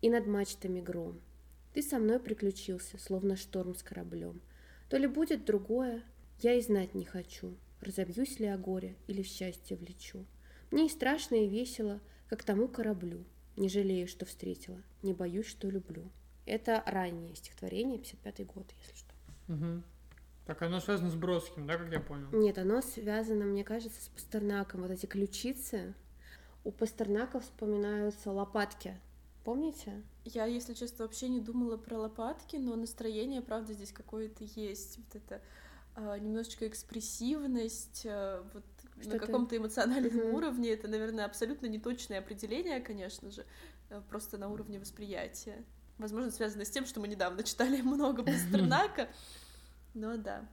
и 0.00 0.08
над 0.08 0.26
мачтами 0.26 0.80
гром. 0.80 1.20
Ты 1.74 1.82
со 1.82 1.98
мной 1.98 2.18
приключился, 2.18 2.98
словно 2.98 3.36
шторм 3.36 3.74
с 3.74 3.82
кораблем. 3.82 4.40
То 4.88 4.96
ли 4.96 5.06
будет 5.06 5.44
другое, 5.44 6.02
я 6.40 6.54
и 6.54 6.62
знать 6.62 6.94
не 6.94 7.04
хочу, 7.04 7.56
разобьюсь 7.80 8.38
ли 8.40 8.46
о 8.46 8.56
горе 8.56 8.96
или 9.06 9.22
в 9.22 9.26
счастье 9.26 9.76
влечу. 9.76 10.24
Мне 10.70 10.86
и 10.86 10.90
страшно, 10.90 11.36
и 11.36 11.48
весело, 11.48 12.00
как 12.28 12.42
тому 12.42 12.68
кораблю. 12.68 13.24
Не 13.56 13.68
жалею, 13.68 14.06
что 14.06 14.26
встретила, 14.26 14.82
не 15.02 15.14
боюсь, 15.14 15.46
что 15.46 15.70
люблю. 15.70 16.10
Это 16.44 16.82
раннее 16.86 17.34
стихотворение, 17.34 17.98
55-й 17.98 18.44
год, 18.44 18.70
если 18.78 18.94
что. 18.94 19.14
Угу. 19.48 19.82
Так 20.46 20.62
оно 20.62 20.78
связано 20.78 21.10
с 21.10 21.14
Бродским, 21.14 21.66
да, 21.66 21.76
как 21.76 21.90
я 21.90 22.00
понял? 22.00 22.28
Нет, 22.32 22.58
оно 22.58 22.80
связано, 22.80 23.44
мне 23.44 23.64
кажется, 23.64 24.00
с 24.00 24.08
Пастернаком. 24.08 24.82
Вот 24.82 24.90
эти 24.90 25.06
ключицы. 25.06 25.94
У 26.62 26.70
Пастернака 26.70 27.40
вспоминаются 27.40 28.30
лопатки. 28.30 28.96
Помните? 29.44 30.02
Я, 30.24 30.46
если 30.46 30.74
честно, 30.74 31.04
вообще 31.04 31.28
не 31.28 31.40
думала 31.40 31.76
про 31.76 31.98
лопатки, 31.98 32.56
но 32.56 32.76
настроение, 32.76 33.40
правда, 33.40 33.72
здесь 33.72 33.92
какое-то 33.92 34.44
есть. 34.44 34.98
Вот 34.98 35.16
это 35.16 35.40
э, 35.96 36.18
немножечко 36.20 36.66
экспрессивность, 36.66 38.02
э, 38.04 38.42
вот 38.52 38.64
что 39.00 39.14
на 39.14 39.18
каком-то 39.18 39.56
эмоциональном 39.56 40.18
угу. 40.18 40.36
уровне. 40.36 40.70
Это, 40.70 40.88
наверное, 40.88 41.24
абсолютно 41.24 41.66
неточное 41.66 42.18
определение, 42.18 42.80
конечно 42.80 43.30
же, 43.30 43.44
э, 43.90 44.00
просто 44.08 44.38
на 44.38 44.48
уровне 44.48 44.78
восприятия. 44.78 45.64
Возможно, 45.98 46.30
связано 46.30 46.64
с 46.64 46.70
тем, 46.70 46.86
что 46.86 47.00
мы 47.00 47.08
недавно 47.08 47.42
читали 47.42 47.80
много 47.82 48.22
Пастернака, 48.22 49.08
но 49.94 50.16
да. 50.16 50.46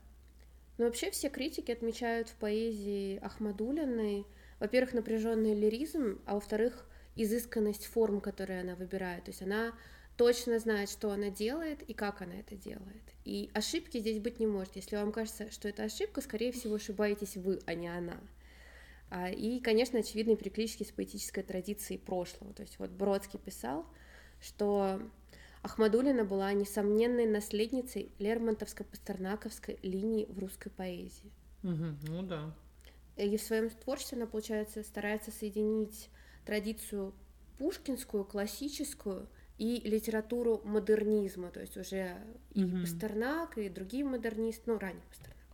Но 0.78 0.86
вообще 0.86 1.10
все 1.10 1.28
критики 1.28 1.70
отмечают 1.70 2.28
в 2.28 2.34
поэзии 2.34 3.18
Ахмадулиной, 3.18 4.26
во-первых, 4.58 4.94
напряженный 4.94 5.54
лиризм, 5.54 6.20
а 6.26 6.34
во-вторых, 6.34 6.86
изысканность 7.16 7.86
форм, 7.86 8.20
которые 8.20 8.60
она 8.60 8.74
выбирает. 8.74 9.24
То 9.24 9.30
есть 9.30 9.42
она 9.42 9.72
точно 10.16 10.58
знает, 10.58 10.90
что 10.90 11.10
она 11.10 11.30
делает 11.30 11.82
и 11.82 11.94
как 11.94 12.22
она 12.22 12.34
это 12.34 12.56
делает. 12.56 13.02
И 13.24 13.50
ошибки 13.54 13.98
здесь 13.98 14.18
быть 14.18 14.38
не 14.40 14.46
может. 14.46 14.76
Если 14.76 14.96
вам 14.96 15.12
кажется, 15.12 15.50
что 15.50 15.68
это 15.68 15.84
ошибка, 15.84 16.20
скорее 16.20 16.52
всего, 16.52 16.74
ошибаетесь 16.74 17.36
вы, 17.36 17.60
а 17.66 17.74
не 17.74 17.88
она. 17.88 18.16
А, 19.16 19.30
и, 19.30 19.60
конечно, 19.60 20.00
очевидные 20.00 20.36
переклички 20.36 20.82
с 20.82 20.90
поэтической 20.90 21.44
традицией 21.44 22.00
прошлого. 22.00 22.52
То 22.52 22.62
есть 22.62 22.80
вот 22.80 22.90
Бродский 22.90 23.38
писал, 23.38 23.86
что 24.40 25.00
Ахмадулина 25.62 26.24
была 26.24 26.52
несомненной 26.52 27.24
наследницей 27.24 28.10
Лермонтовско-Пастернаковской 28.18 29.78
линии 29.82 30.26
в 30.28 30.40
русской 30.40 30.70
поэзии. 30.70 31.30
Угу, 31.62 32.08
ну 32.08 32.22
да. 32.22 32.52
И 33.16 33.36
в 33.36 33.40
своем 33.40 33.70
творчестве 33.70 34.18
она, 34.18 34.26
получается, 34.26 34.82
старается 34.82 35.30
соединить 35.30 36.10
традицию 36.44 37.14
пушкинскую, 37.58 38.24
классическую 38.24 39.28
и 39.58 39.80
литературу 39.84 40.60
модернизма, 40.64 41.52
то 41.52 41.60
есть 41.60 41.76
уже 41.76 42.16
и 42.50 42.64
mm-hmm. 42.64 42.80
Пастернак, 42.80 43.58
и 43.58 43.68
другие 43.68 44.04
модернисты, 44.04 44.62
ну, 44.66 44.76
ранний 44.76 45.04
Пастернак, 45.08 45.46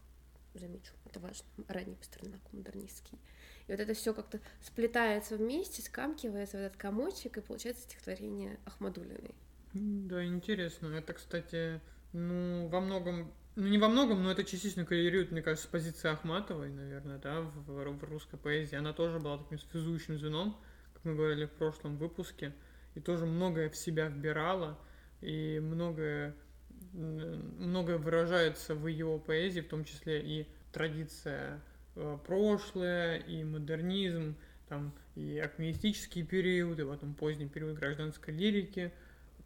замечу, 0.54 0.94
это 1.04 1.20
важно, 1.20 1.44
ранний 1.68 1.96
Пастернак, 1.96 2.40
модернистский. 2.52 3.18
И 3.70 3.72
вот 3.72 3.78
это 3.78 3.94
все 3.94 4.12
как-то 4.12 4.40
сплетается 4.60 5.36
вместе, 5.36 5.80
скамкивается 5.80 6.56
в 6.56 6.60
этот 6.60 6.76
комочек, 6.76 7.36
и 7.36 7.40
получается 7.40 7.84
стихотворение 7.84 8.58
Ахмадулиной. 8.64 9.32
Да, 9.74 10.24
интересно. 10.24 10.88
Это, 10.88 11.12
кстати, 11.12 11.80
ну, 12.12 12.66
во 12.66 12.80
многом, 12.80 13.32
ну, 13.54 13.68
не 13.68 13.78
во 13.78 13.88
многом, 13.88 14.24
но 14.24 14.32
это 14.32 14.42
частично 14.42 14.84
коррелирует, 14.84 15.30
мне 15.30 15.40
кажется, 15.40 15.68
с 15.68 15.70
позицией 15.70 16.14
Ахматовой, 16.14 16.70
наверное, 16.70 17.18
да, 17.18 17.42
в, 17.42 17.70
в 17.70 18.04
русской 18.10 18.38
поэзии. 18.38 18.74
Она 18.74 18.92
тоже 18.92 19.20
была 19.20 19.38
таким 19.38 19.60
связующим 19.60 20.18
звеном, 20.18 20.56
как 20.92 21.04
мы 21.04 21.14
говорили 21.14 21.44
в 21.44 21.52
прошлом 21.52 21.96
выпуске, 21.96 22.52
и 22.96 23.00
тоже 23.00 23.24
многое 23.24 23.70
в 23.70 23.76
себя 23.76 24.08
вбирала, 24.08 24.80
и 25.20 25.60
многое, 25.62 26.34
многое 26.92 27.98
выражается 27.98 28.74
в 28.74 28.88
ее 28.88 29.22
поэзии, 29.24 29.60
в 29.60 29.68
том 29.68 29.84
числе 29.84 30.20
и 30.20 30.48
традиция 30.72 31.62
прошлое, 32.24 33.18
и 33.18 33.44
модернизм, 33.44 34.36
там, 34.68 34.92
и 35.16 35.38
акмеистический 35.38 36.24
период, 36.24 36.78
и 36.78 36.84
потом 36.84 37.14
поздний 37.14 37.48
период 37.48 37.78
гражданской 37.78 38.32
лирики. 38.32 38.92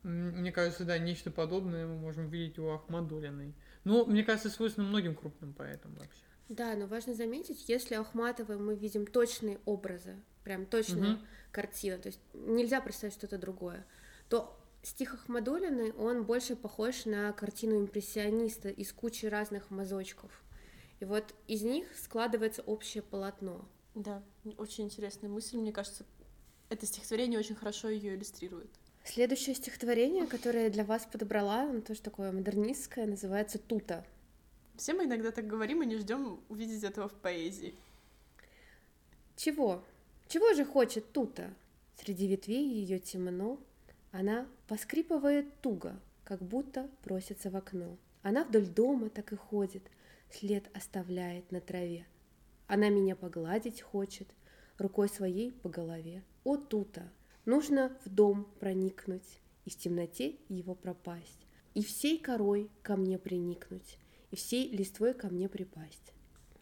Мне 0.03 0.53
кажется, 0.53 0.85
да, 0.85 0.99
нечто 0.99 1.31
подобное 1.31 1.87
мы 1.87 1.97
можем 1.97 2.29
видеть 2.29 2.59
у 2.59 2.69
Ахмадулиной. 2.69 3.55
Ну, 3.85 4.05
мне 4.05 4.23
кажется, 4.23 4.51
свойственно 4.51 4.87
многим 4.87 5.15
крупным 5.15 5.55
поэтам 5.55 5.95
вообще. 5.95 6.21
Да, 6.49 6.75
но 6.77 6.87
важно 6.87 7.15
заметить, 7.15 7.69
если 7.69 7.97
у 7.97 8.03
Ахматовой 8.03 8.59
мы 8.59 8.75
видим 8.75 9.07
точные 9.07 9.59
образы, 9.65 10.17
прям 10.45 10.67
точная 10.67 11.15
угу. 11.15 11.21
картина, 11.51 11.97
то 11.97 12.09
есть 12.09 12.21
нельзя 12.35 12.83
представить 12.83 13.15
что-то 13.15 13.39
другое, 13.39 13.87
то 14.29 14.55
стих 14.83 15.15
Ахмадулиной, 15.15 15.93
он 15.93 16.25
больше 16.25 16.55
похож 16.55 17.07
на 17.07 17.33
картину 17.33 17.81
импрессиониста 17.81 18.69
из 18.69 18.93
кучи 18.93 19.25
разных 19.25 19.71
мазочков. 19.71 20.44
И 21.01 21.05
вот 21.05 21.35
из 21.49 21.63
них 21.63 21.87
складывается 21.97 22.63
общее 22.63 23.03
полотно. 23.03 23.65
Да, 23.95 24.23
очень 24.59 24.85
интересная 24.85 25.31
мысль, 25.31 25.57
мне 25.57 25.73
кажется, 25.73 26.05
это 26.69 26.87
стихотворение 26.87 27.39
очень 27.39 27.55
хорошо 27.55 27.89
ее 27.89 28.15
иллюстрирует. 28.15 28.71
Следующее 29.05 29.55
стихотворение, 29.55 30.27
которое 30.27 30.65
я 30.65 30.71
для 30.71 30.85
вас 30.85 31.07
подобрала, 31.11 31.63
оно 31.63 31.83
тоже 31.83 32.01
такое 32.01 32.33
модернистское, 32.33 33.07
называется 33.07 33.59
«Тута». 33.59 34.05
Все 34.77 34.95
мы 34.95 35.05
иногда 35.05 35.31
так 35.31 35.47
говорим 35.47 35.83
и 35.83 35.87
не 35.87 35.97
ждем 35.99 36.41
увидеть 36.49 36.83
этого 36.83 37.09
в 37.09 37.13
поэзии. 37.13 37.75
Чего? 39.37 39.85
Чего 40.27 40.55
же 40.55 40.65
хочет 40.65 41.13
тута? 41.13 41.53
Среди 41.97 42.27
ветвей 42.27 42.69
ее 42.69 42.99
темно, 42.99 43.61
она 44.11 44.49
поскрипывает 44.69 45.61
туго, 45.61 46.01
как 46.25 46.43
будто 46.43 46.89
просится 47.03 47.51
в 47.51 47.57
окно. 47.57 47.97
Она 48.23 48.45
вдоль 48.45 48.67
дома 48.67 49.11
так 49.11 49.33
и 49.33 49.37
ходит, 49.37 49.83
след 50.35 50.75
оставляет 50.77 51.51
на 51.53 51.61
траве. 51.61 52.07
Она 52.67 52.89
меня 52.89 53.15
погладить 53.17 53.83
хочет, 53.83 54.29
рукой 54.79 55.09
своей 55.09 55.53
по 55.53 55.69
голове. 55.69 56.25
О, 56.45 56.57
тута, 56.57 57.11
нужно 57.45 57.97
в 58.05 58.09
дом 58.09 58.47
проникнуть 58.59 59.41
и 59.65 59.71
в 59.71 59.77
темноте 59.77 60.37
его 60.49 60.75
пропасть, 60.75 61.47
и 61.75 61.83
всей 61.83 62.19
корой 62.19 62.71
ко 62.83 62.97
мне 62.97 63.19
приникнуть, 63.19 63.99
и 64.31 64.37
всей 64.37 64.71
листвой 64.71 65.15
ко 65.15 65.29
мне 65.29 65.49
припасть. 65.49 66.13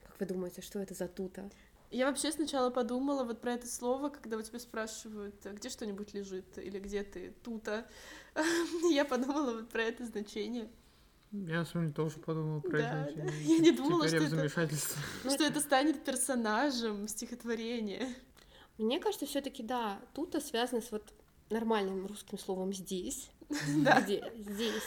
Как 0.05 0.21
вы 0.21 0.27
думаете, 0.27 0.61
что 0.61 0.79
это 0.79 0.95
за 0.95 1.09
тута? 1.09 1.51
Я 1.91 2.07
вообще 2.07 2.33
сначала 2.33 2.71
подумала 2.71 3.25
вот 3.25 3.41
про 3.41 3.53
это 3.53 3.67
слово, 3.67 4.09
когда 4.09 4.39
у 4.39 4.43
тебя 4.43 4.59
спрашивают, 4.59 5.35
«А 5.45 5.53
где 5.53 5.69
что-нибудь 5.69 6.15
лежит 6.15 6.57
или 6.57 6.79
где 6.79 7.03
ты 7.05 7.35
тута. 7.43 7.87
Я 8.91 9.05
подумала 9.05 9.53
вот 9.57 9.69
про 9.69 9.83
это 9.83 10.07
значение. 10.07 10.71
Я, 11.33 11.61
на 11.61 11.65
самом 11.65 11.87
деле, 11.87 11.95
тоже 11.95 12.19
подумала 12.19 12.61
про 12.61 12.79
Да, 12.79 13.07
это. 13.07 13.17
да. 13.23 13.33
Я 13.41 13.59
не 13.59 13.73
думала, 13.73 14.07
Теперь 14.07 14.23
я 14.23 14.49
что 14.49 14.61
это-. 14.61 14.77
Что 15.31 15.45
это 15.45 15.61
станет 15.61 16.05
персонажем 16.05 17.09
стихотворения. 17.09 18.09
Мне 18.79 19.01
кажется, 19.01 19.27
все-таки 19.27 19.63
да, 19.63 19.99
тута 20.15 20.41
связано 20.41 20.83
с 20.83 20.91
вот 20.93 21.13
нормальным 21.51 22.07
русским 22.07 22.39
словом 22.39 22.73
здесь. 22.73 23.31
Да. 23.85 24.01
Где? 24.01 24.33
Здесь. 24.37 24.83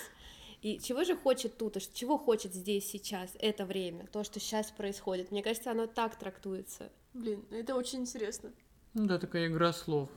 И 0.62 0.80
чего 0.80 1.04
же 1.04 1.16
хочет 1.16 1.58
тута? 1.58 1.80
Ш- 1.80 1.90
Чего 1.94 2.18
хочет 2.18 2.54
здесь 2.54 2.90
сейчас, 2.90 3.32
это 3.40 3.66
время, 3.66 4.08
то, 4.08 4.24
что 4.24 4.40
сейчас 4.40 4.72
происходит? 4.72 5.30
Мне 5.32 5.44
кажется, 5.44 5.70
оно 5.72 5.86
так 5.86 6.16
трактуется. 6.18 6.92
Блин, 7.14 7.46
это 7.52 7.76
очень 7.76 8.00
интересно. 8.02 8.52
Ну 8.96 9.06
да, 9.06 9.20
такая 9.20 9.48
игра 9.48 9.72
слов. 9.74 10.10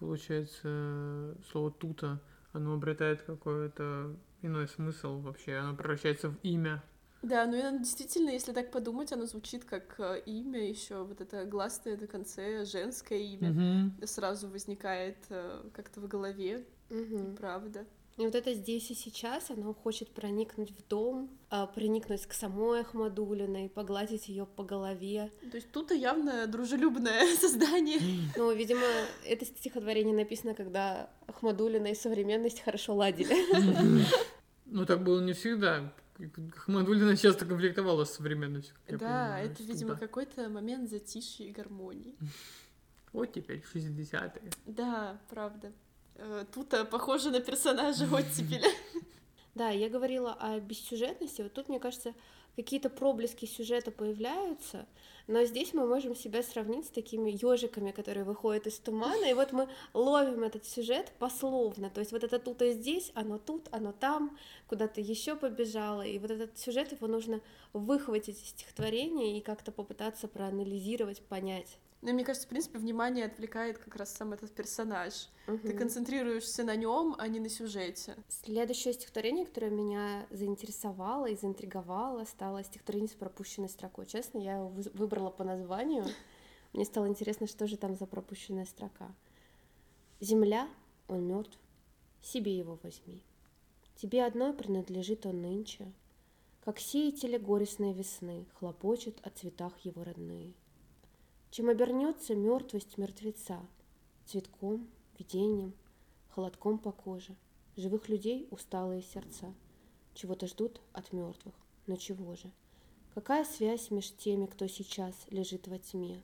Получается, 0.00 1.36
слово 1.50 1.70
тута, 1.70 2.20
оно 2.52 2.74
обретает 2.74 3.22
какой-то 3.22 4.16
иной 4.42 4.68
смысл 4.68 5.20
вообще. 5.20 5.56
Оно 5.56 5.76
превращается 5.76 6.30
в 6.30 6.38
имя. 6.42 6.82
Да, 7.22 7.46
ну 7.46 7.56
и 7.56 7.78
действительно, 7.78 8.30
если 8.30 8.52
так 8.52 8.70
подумать, 8.70 9.12
оно 9.12 9.26
звучит 9.26 9.64
как 9.64 9.98
э, 9.98 10.20
имя 10.26 10.68
еще, 10.68 11.02
вот 11.02 11.20
это 11.20 11.44
гласное 11.44 11.96
на 11.96 12.06
конце, 12.06 12.64
женское 12.64 13.18
имя. 13.18 13.50
Мгм. 13.50 14.06
Сразу 14.06 14.48
возникает 14.48 15.16
э, 15.30 15.68
как-то 15.72 16.00
в 16.00 16.06
голове, 16.08 16.64
Мгм. 16.90 17.34
правда. 17.36 17.84
И 18.16 18.24
вот 18.24 18.34
это 18.34 18.54
здесь 18.54 18.90
и 18.90 18.94
сейчас, 18.94 19.50
оно 19.50 19.74
хочет 19.74 20.10
проникнуть 20.10 20.70
в 20.70 20.88
дом, 20.88 21.28
а, 21.50 21.66
проникнуть 21.66 22.24
к 22.24 22.32
самой 22.32 22.80
Ахмадулиной, 22.80 23.68
погладить 23.68 24.28
ее 24.28 24.46
по 24.46 24.64
голове. 24.64 25.30
То 25.50 25.56
есть 25.56 25.70
тут 25.70 25.90
явно 25.90 26.46
дружелюбное 26.46 27.26
создание. 27.40 28.00
Ну, 28.36 28.52
видимо, 28.54 28.86
это 29.26 29.44
стихотворение 29.44 30.14
написано, 30.16 30.54
когда 30.54 31.10
Ахмадулина 31.26 31.88
и 31.88 31.94
современность 31.94 32.60
хорошо 32.60 32.94
ладили. 32.94 33.34
Ну 34.68 34.84
так 34.84 35.04
было 35.04 35.20
не 35.20 35.32
всегда. 35.32 35.92
Ахмадулина 36.56 37.16
часто 37.16 37.46
конфликтовала 37.46 38.04
с 38.04 38.14
современностью. 38.14 38.74
как 38.84 38.92
я 38.92 38.98
Да, 38.98 39.04
понимаю, 39.06 39.50
это, 39.50 39.62
видимо, 39.62 39.96
какой-то 39.96 40.48
момент 40.48 40.90
затишья 40.90 41.44
и 41.46 41.52
гармонии. 41.52 42.14
Вот 43.12 43.32
теперь 43.32 43.62
60-е. 43.72 44.50
Да, 44.66 45.18
правда. 45.30 45.72
Э, 46.18 46.44
Тут 46.52 46.72
э, 46.74 46.84
похоже 46.84 47.30
на 47.30 47.40
персонажа 47.40 48.04
оттепеля. 48.12 48.70
Да, 49.54 49.70
я 49.70 49.88
говорила 49.88 50.36
о 50.38 50.60
бессюжетности. 50.60 51.42
Вот 51.42 51.52
тут, 51.52 51.68
мне 51.68 51.80
кажется, 51.80 52.14
какие-то 52.56 52.90
проблески 52.90 53.44
сюжета 53.46 53.90
появляются, 53.90 54.86
но 55.26 55.44
здесь 55.44 55.74
мы 55.74 55.86
можем 55.86 56.16
себя 56.16 56.42
сравнить 56.42 56.86
с 56.86 56.90
такими 56.90 57.30
ежиками, 57.30 57.90
которые 57.90 58.24
выходят 58.24 58.66
из 58.66 58.78
тумана, 58.78 59.24
и 59.24 59.34
вот 59.34 59.52
мы 59.52 59.68
ловим 59.92 60.42
этот 60.42 60.64
сюжет 60.64 61.12
пословно. 61.18 61.90
То 61.90 62.00
есть 62.00 62.12
вот 62.12 62.24
это 62.24 62.38
тут 62.38 62.62
и 62.62 62.72
здесь, 62.72 63.12
оно 63.14 63.38
тут, 63.38 63.68
оно 63.72 63.92
там, 63.92 64.36
куда-то 64.68 65.00
еще 65.00 65.36
побежало, 65.36 66.02
и 66.02 66.18
вот 66.18 66.30
этот 66.30 66.58
сюжет 66.58 66.92
его 66.92 67.06
нужно 67.06 67.40
выхватить 67.72 68.42
из 68.42 68.48
стихотворения 68.48 69.38
и 69.38 69.42
как-то 69.42 69.70
попытаться 69.70 70.28
проанализировать, 70.28 71.20
понять. 71.22 71.78
Ну, 72.06 72.10
и 72.10 72.14
мне 72.14 72.24
кажется, 72.24 72.46
в 72.46 72.50
принципе, 72.50 72.78
внимание 72.78 73.24
отвлекает 73.24 73.78
как 73.78 73.96
раз 73.96 74.14
сам 74.14 74.32
этот 74.32 74.52
персонаж. 74.52 75.28
Ты 75.46 75.52
Мгм. 75.54 75.76
концентрируешься 75.76 76.62
на 76.62 76.76
нем, 76.76 77.16
а 77.18 77.26
не 77.26 77.40
на 77.40 77.48
сюжете. 77.48 78.14
Следующее 78.28 78.94
стихотворение, 78.94 79.44
которое 79.44 79.72
меня 79.72 80.24
заинтересовало 80.30 81.26
и 81.26 81.34
заинтриговало, 81.34 82.22
стало 82.22 82.62
стихотворение 82.62 83.08
с 83.08 83.14
пропущенной 83.14 83.68
строкой. 83.68 84.06
Честно, 84.06 84.38
я 84.38 84.58
его 84.58 84.68
выбрала 84.94 85.30
по 85.30 85.42
названию. 85.42 86.04
Мне 86.72 86.84
стало 86.84 87.08
интересно, 87.08 87.48
что 87.48 87.66
же 87.66 87.76
там 87.76 87.96
за 87.96 88.06
пропущенная 88.06 88.66
строка. 88.66 89.12
Земля, 90.20 90.68
он 91.08 91.26
мертв, 91.26 91.58
себе 92.22 92.56
его 92.56 92.78
возьми. 92.84 93.20
Тебе 93.96 94.24
одной 94.24 94.52
принадлежит 94.52 95.26
он 95.26 95.42
нынче, 95.42 95.90
как 96.64 96.78
сеятели 96.78 97.36
горестной 97.36 97.92
весны 97.92 98.46
хлопочут 98.54 99.18
о 99.24 99.30
цветах 99.30 99.76
его 99.80 100.04
родные. 100.04 100.52
Чем 101.56 101.70
обернется 101.70 102.34
мертвость 102.34 102.98
мертвеца, 102.98 103.58
цветком, 104.26 104.86
видением, 105.18 105.72
холодком 106.28 106.76
по 106.76 106.92
коже, 106.92 107.34
живых 107.78 108.10
людей 108.10 108.46
усталые 108.50 109.00
сердца, 109.00 109.54
чего-то 110.12 110.48
ждут 110.48 110.82
от 110.92 111.14
мертвых, 111.14 111.54
но 111.86 111.96
чего 111.96 112.36
же? 112.36 112.52
Какая 113.14 113.42
связь 113.46 113.90
между 113.90 114.14
теми, 114.18 114.44
кто 114.44 114.66
сейчас 114.66 115.14
лежит 115.30 115.66
во 115.66 115.78
тьме, 115.78 116.22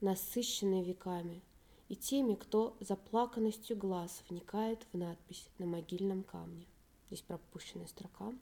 насыщенной 0.00 0.84
веками, 0.84 1.42
и 1.88 1.96
теми, 1.96 2.36
кто 2.36 2.76
заплаканностью 2.78 3.76
глаз 3.76 4.22
вникает 4.28 4.86
в 4.92 4.96
надпись 4.96 5.48
на 5.58 5.66
могильном 5.66 6.22
камне? 6.22 6.68
Здесь 7.08 7.22
пропущенная 7.22 7.88
строка. 7.88 8.32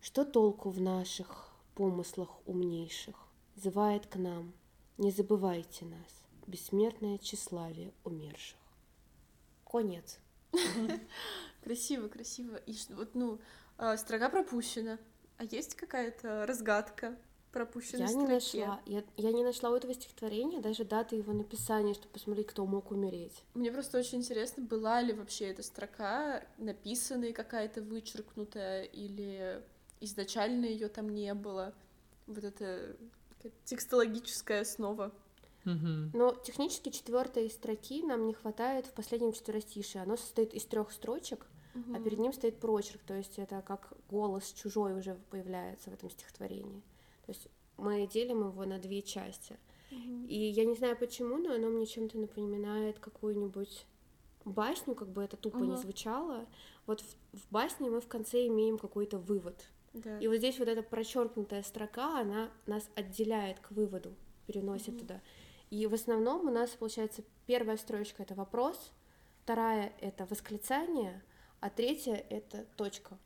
Что 0.00 0.24
толку 0.24 0.70
в 0.70 0.80
наших 0.80 1.52
помыслах 1.74 2.30
умнейших? 2.46 3.28
Зывает 3.56 4.06
к 4.06 4.16
нам, 4.16 4.54
не 4.98 5.10
забывайте 5.10 5.84
нас, 5.84 6.24
бессмертное 6.46 7.18
тщеславие 7.18 7.92
умерших. 8.04 8.58
Конец. 9.64 10.18
Красиво, 11.64 12.08
красиво. 12.08 12.56
И 12.66 12.76
вот, 12.90 13.14
ну, 13.14 13.38
а, 13.78 13.96
строка 13.96 14.28
пропущена. 14.28 14.98
А 15.38 15.44
есть 15.44 15.74
какая-то 15.74 16.44
разгадка 16.46 17.16
пропущенной 17.52 18.06
Я 18.06 18.12
не 18.12 18.26
нашла. 18.26 18.80
Я, 18.86 19.04
я 19.16 19.32
не 19.32 19.44
нашла 19.44 19.70
у 19.70 19.74
этого 19.74 19.94
стихотворения 19.94 20.60
даже 20.60 20.84
даты 20.84 21.16
его 21.16 21.32
написания, 21.32 21.94
чтобы 21.94 22.12
посмотреть, 22.12 22.48
кто 22.48 22.66
мог 22.66 22.90
умереть. 22.90 23.44
Мне 23.54 23.70
просто 23.70 23.98
очень 23.98 24.18
интересно, 24.18 24.64
была 24.64 25.00
ли 25.00 25.12
вообще 25.12 25.46
эта 25.48 25.62
строка 25.62 26.44
написанная 26.58 27.32
какая-то 27.32 27.82
вычеркнутая, 27.82 28.84
или 28.84 29.62
изначально 30.00 30.66
ее 30.66 30.88
там 30.88 31.08
не 31.08 31.32
было. 31.34 31.74
Вот 32.26 32.44
это 32.44 32.96
текстологическая 33.64 34.62
основа. 34.62 35.12
Мгм. 35.64 36.10
Но 36.12 36.34
технически 36.34 36.90
четвертой 36.90 37.48
строки 37.50 38.02
нам 38.02 38.26
не 38.26 38.34
хватает 38.34 38.86
в 38.86 38.92
последнем 38.92 39.32
четверостишее. 39.32 40.02
Оно 40.02 40.16
состоит 40.16 40.54
из 40.54 40.64
трех 40.64 40.90
строчек, 40.90 41.46
а 41.94 42.00
перед 42.00 42.18
ним 42.18 42.32
стоит 42.32 42.58
прочерк, 42.58 43.00
то 43.02 43.14
есть 43.14 43.38
это 43.38 43.62
как 43.62 43.92
голос 44.10 44.52
чужой 44.52 44.98
уже 44.98 45.14
появляется 45.30 45.90
в 45.90 45.94
этом 45.94 46.10
стихотворении. 46.10 46.82
То 47.24 47.32
есть 47.32 47.48
мы 47.78 48.06
делим 48.06 48.46
его 48.48 48.64
на 48.64 48.78
две 48.78 49.02
части. 49.02 49.58
И 50.28 50.38
я 50.38 50.64
не 50.64 50.74
знаю 50.74 50.96
почему, 50.96 51.36
но 51.36 51.54
оно 51.54 51.68
мне 51.68 51.86
чем-то 51.86 52.18
напоминает 52.18 52.98
какую-нибудь 52.98 53.86
басню, 54.44 54.94
как 54.94 55.08
бы 55.08 55.22
это 55.22 55.36
тупо 55.36 55.58
не 55.58 55.72
Ага. 55.72 55.82
звучало. 55.82 56.46
Вот 56.86 57.00
в, 57.00 57.38
в 57.38 57.50
басне 57.50 57.90
мы 57.90 58.00
в 58.00 58.08
конце 58.08 58.46
имеем 58.46 58.78
какой-то 58.78 59.18
вывод. 59.18 59.68
Да. 59.94 60.18
И 60.18 60.26
вот 60.26 60.36
здесь 60.36 60.58
вот 60.58 60.68
эта 60.68 60.82
прочеркнутая 60.82 61.62
строка, 61.62 62.20
она 62.20 62.50
нас 62.66 62.88
отделяет 62.94 63.60
к 63.60 63.70
выводу, 63.72 64.14
переносит 64.46 64.88
Мгм. 64.94 64.98
туда. 65.00 65.20
И 65.70 65.86
в 65.86 65.94
основном 65.94 66.46
у 66.46 66.50
нас 66.50 66.70
получается 66.70 67.22
первая 67.46 67.76
строчка 67.76 68.22
это 68.22 68.34
вопрос, 68.34 68.92
вторая 69.42 69.92
это 70.00 70.26
восклицание, 70.26 71.22
а 71.60 71.70
третья 71.70 72.14
это 72.14 72.64
точка. 72.76 73.16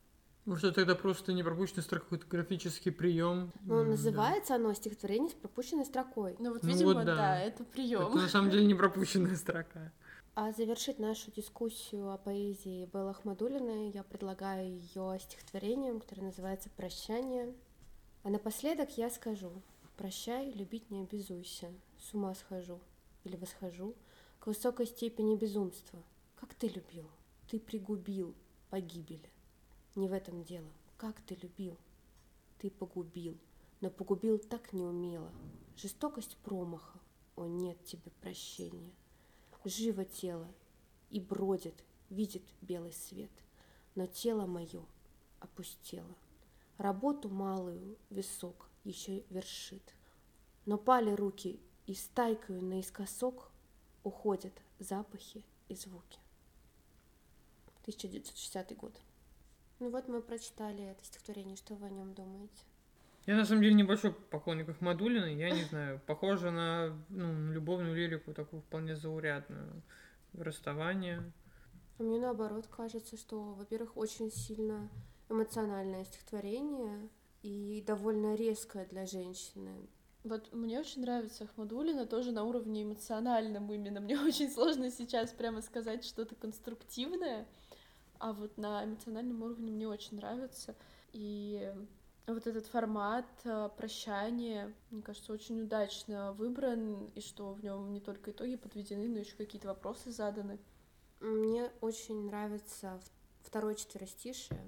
Может, 0.45 0.63
это 0.63 0.75
тогда 0.75 0.95
просто 0.95 1.33
не 1.33 1.43
пропущенный 1.43 1.83
строк, 1.83 2.03
какой-то 2.03 2.25
графический 2.25 2.89
прием. 2.91 3.51
Но 3.65 3.83
называется 3.83 4.55
оно 4.55 4.73
стихотворение 4.73 5.29
с 5.29 5.33
пропущенной 5.33 5.85
строкой. 5.85 6.37
Ну 6.39 6.53
вот, 6.53 6.63
Ну 6.63 6.69
видимо, 6.69 6.93
вот 6.93 7.05
да. 7.05 7.15
да. 7.17 7.39
это 7.41 7.63
Это 7.63 7.65
прием. 7.65 8.13
на 8.15 8.29
самом 8.29 8.49
деле 8.49 8.65
не 8.65 8.73
пропущенная 8.73 9.35
строка. 9.35 9.91
А 10.39 10.51
завершить 10.51 10.99
нашу 10.99 11.31
дискуссию 11.31 12.11
о 12.11 12.17
поэзии 12.19 12.87
Беллы 12.93 13.09
Ахмадулиной 13.09 13.89
я 13.89 14.03
предлагаю 14.03 14.69
ее 14.69 15.17
стихотворением, 15.19 15.99
которое 15.99 16.25
называется 16.25 16.69
«Прощание». 16.69 17.55
А 18.21 18.29
напоследок 18.29 18.99
я 18.99 19.09
скажу 19.09 19.51
«Прощай, 19.95 20.51
любить 20.51 20.91
не 20.91 21.01
обязуйся, 21.01 21.73
с 21.99 22.13
ума 22.13 22.35
схожу 22.35 22.79
или 23.23 23.35
восхожу 23.35 23.95
к 24.39 24.45
высокой 24.45 24.85
степени 24.85 25.35
безумства. 25.35 26.03
Как 26.35 26.53
ты 26.53 26.67
любил, 26.67 27.09
ты 27.49 27.59
пригубил 27.59 28.35
погибели. 28.69 29.31
Не 29.95 30.07
в 30.07 30.13
этом 30.13 30.43
дело, 30.43 30.69
как 30.97 31.19
ты 31.21 31.33
любил. 31.33 31.75
ты 32.59 32.69
погубил, 32.69 33.35
но 33.81 33.89
погубил 33.89 34.37
так 34.37 34.71
неумело. 34.71 35.31
Жестокость 35.75 36.37
промаха, 36.43 36.99
о, 37.35 37.47
нет 37.47 37.83
тебе 37.85 38.11
прощения. 38.21 38.93
Живо 39.67 40.05
тело 40.05 40.47
и 41.09 41.19
бродит, 41.19 41.83
видит 42.09 42.43
белый 42.61 42.93
свет, 42.93 43.29
но 43.95 44.05
тело 44.05 44.45
мое 44.45 44.85
опустело. 45.41 46.15
Работу 46.77 47.27
малую 47.27 47.97
висок 48.09 48.69
еще 48.85 49.25
вершит, 49.29 49.83
но 50.65 50.77
пали 50.77 51.11
руки 51.11 51.59
и 51.85 51.93
стайкою 51.93 52.63
наискосок 52.63 53.51
уходят 54.03 54.53
запахи 54.79 55.43
и 55.67 55.75
звуки. 55.75 56.19
1960 57.81 58.73
год. 58.77 58.97
Ну 59.79 59.89
вот 59.89 60.07
мы 60.07 60.21
прочитали 60.21 60.85
это 60.85 61.03
стихотворение, 61.03 61.57
что 61.57 61.75
вы 61.75 61.87
о 61.87 61.89
нем 61.89 62.13
думаете? 62.13 62.63
Я 63.27 63.35
на 63.35 63.43
самом 63.43 63.61
деле 63.61 63.75
небольшой 63.75 64.13
поклонник 64.13 64.69
Ахмадулиной, 64.69 65.35
я 65.35 65.51
не 65.51 65.63
знаю, 65.63 65.99
похоже 66.07 66.49
на 66.49 66.97
ну, 67.09 67.51
любовную 67.51 67.93
лирику, 67.93 68.33
такую 68.33 68.61
вполне 68.61 68.95
заурядную. 68.95 69.83
Расставание. 70.33 71.33
А 71.99 72.03
мне 72.03 72.19
наоборот 72.19 72.67
кажется, 72.67 73.17
что, 73.17 73.53
во-первых, 73.53 73.97
очень 73.97 74.31
сильно 74.31 74.89
эмоциональное 75.29 76.05
стихотворение 76.05 77.09
и 77.43 77.83
довольно 77.85 78.35
резкое 78.35 78.85
для 78.85 79.05
женщины. 79.05 79.75
Вот 80.23 80.53
мне 80.53 80.79
очень 80.79 81.01
нравится 81.01 81.45
Ахмадулина 81.45 82.05
тоже 82.05 82.31
на 82.31 82.45
уровне 82.45 82.83
эмоциональном 82.83 83.69
именно. 83.73 83.99
Мне 83.99 84.17
очень 84.21 84.49
сложно 84.49 84.89
сейчас 84.89 85.31
прямо 85.31 85.61
сказать 85.61 86.05
что-то 86.05 86.35
конструктивное, 86.35 87.45
а 88.19 88.31
вот 88.31 88.57
на 88.57 88.85
эмоциональном 88.85 89.43
уровне 89.43 89.69
мне 89.69 89.87
очень 89.87 90.15
нравится. 90.15 90.75
И 91.11 91.73
вот 92.33 92.45
этот 92.45 92.67
формат 92.67 93.25
э, 93.45 93.69
прощания, 93.77 94.73
мне 94.91 95.01
кажется, 95.01 95.31
очень 95.31 95.61
удачно 95.61 96.33
выбран, 96.33 97.05
и 97.15 97.21
что 97.21 97.53
в 97.53 97.63
нем 97.63 97.93
не 97.93 98.01
только 98.01 98.31
итоги 98.31 98.57
подведены, 98.57 99.07
но 99.07 99.19
еще 99.19 99.35
какие-то 99.35 99.69
вопросы 99.69 100.11
заданы. 100.11 100.59
Мне 101.21 101.71
очень 101.79 102.25
нравится 102.25 102.99
второй 103.43 103.75
четверостишее. 103.75 104.59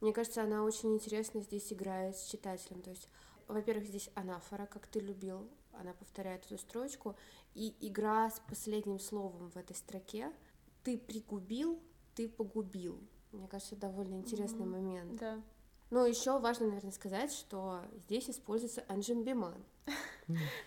Мне 0.00 0.12
кажется, 0.12 0.42
она 0.42 0.64
очень 0.64 0.92
интересно 0.92 1.40
здесь 1.40 1.72
играет 1.72 2.16
с 2.16 2.26
читателем. 2.26 2.82
То 2.82 2.90
есть, 2.90 3.08
во-первых, 3.46 3.86
здесь 3.86 4.10
анафора, 4.14 4.66
как 4.66 4.86
ты 4.88 4.98
любил, 4.98 5.48
она 5.72 5.92
повторяет 5.92 6.44
эту 6.46 6.58
строчку, 6.58 7.16
и 7.54 7.74
игра 7.80 8.28
с 8.28 8.40
последним 8.40 8.98
словом 8.98 9.50
в 9.50 9.56
этой 9.56 9.76
строке. 9.76 10.32
Ты 10.82 10.98
пригубил, 10.98 11.80
ты 12.14 12.28
погубил. 12.28 13.00
Мне 13.30 13.46
кажется, 13.46 13.76
довольно 13.76 14.14
интересный 14.14 14.66
mm-hmm. 14.66 14.82
момент. 14.82 15.20
Да. 15.20 15.40
Ну, 15.90 16.04
еще 16.04 16.38
важно, 16.38 16.66
наверное, 16.66 16.92
сказать, 16.92 17.32
что 17.32 17.80
здесь 18.04 18.28
используется 18.28 18.84
анджимбиман. 18.88 19.64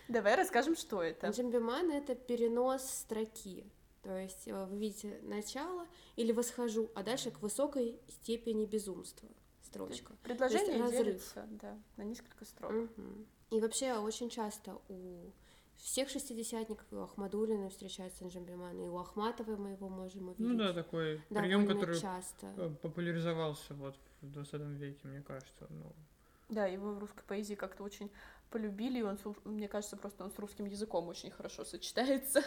Давай 0.08 0.36
расскажем, 0.36 0.76
что 0.76 1.04
это. 1.04 1.28
Анджимбиман— 1.28 1.92
это 1.94 2.16
перенос 2.16 2.84
строки. 2.84 3.66
То 4.02 4.18
есть 4.18 4.48
э, 4.48 4.66
вы 4.66 4.78
видите 4.78 5.20
начало 5.22 5.86
или 6.16 6.32
восхожу, 6.32 6.90
а 6.96 7.04
дальше 7.04 7.30
к 7.30 7.40
высокой 7.40 8.00
степени 8.10 8.66
безумства 8.66 9.30
строчка. 9.64 10.14
Предложение 10.24 10.90
делится, 10.90 11.48
да, 11.52 11.78
на 11.98 12.04
несколько 12.04 12.46
строк. 12.46 12.72
Угу. 12.72 13.26
И 13.52 13.62
вообще 13.62 13.94
очень 13.94 14.30
часто 14.30 14.82
у 14.90 15.32
всех 15.78 16.10
шестидесятников, 16.10 16.86
и 16.92 16.96
у 16.96 17.02
Ахмадулина 17.02 17.70
встречается 17.70 18.24
Анжамбиман, 18.24 18.80
и 18.80 18.88
у 18.88 18.98
Ахматовой 18.98 19.58
мы 19.58 19.72
его 19.72 19.90
можем 19.90 20.30
увидеть. 20.30 20.46
Ну 20.46 20.58
да, 20.58 20.74
такой 20.74 21.22
прием, 21.30 21.68
который 21.68 22.00
часто. 22.00 22.76
популяризовался 22.82 23.74
вот 23.74 23.96
в 23.96 24.11
20 24.22 24.62
веке, 24.78 25.08
мне 25.08 25.22
кажется. 25.22 25.68
Ну. 25.70 25.92
Да, 26.50 26.66
его 26.66 26.94
в 26.94 27.00
русской 27.00 27.24
поэзии 27.24 27.56
как-то 27.56 27.84
очень 27.84 28.12
полюбили, 28.50 29.00
и 29.00 29.04
он, 29.04 29.18
мне 29.46 29.68
кажется, 29.68 29.96
просто 29.96 30.24
он 30.24 30.32
с 30.32 30.40
русским 30.40 30.66
языком 30.66 31.08
очень 31.08 31.32
хорошо 31.32 31.64
сочетается. 31.64 32.44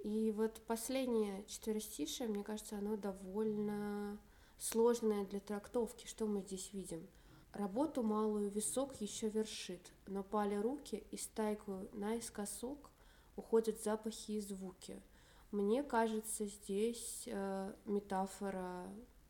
И 0.00 0.30
вот 0.36 0.60
последнее 0.66 1.44
четверостишее, 1.46 2.28
мне 2.28 2.44
кажется, 2.44 2.78
оно 2.78 2.96
довольно 2.96 4.18
сложное 4.58 5.24
для 5.24 5.40
трактовки. 5.40 6.06
Что 6.06 6.26
мы 6.26 6.42
здесь 6.42 6.72
видим? 6.72 7.06
Работу 7.52 8.02
малую 8.02 8.50
висок 8.50 9.00
еще 9.00 9.30
вершит, 9.30 9.80
но 10.06 10.22
пали 10.22 10.56
руки 10.56 11.02
и 11.10 11.16
стайку 11.16 11.88
наискосок 11.92 12.90
уходят 13.34 13.82
запахи 13.82 14.32
и 14.32 14.40
звуки. 14.40 15.02
Мне 15.50 15.82
кажется, 15.82 16.44
здесь 16.44 17.24
э, 17.26 17.72
метафора 17.86 18.86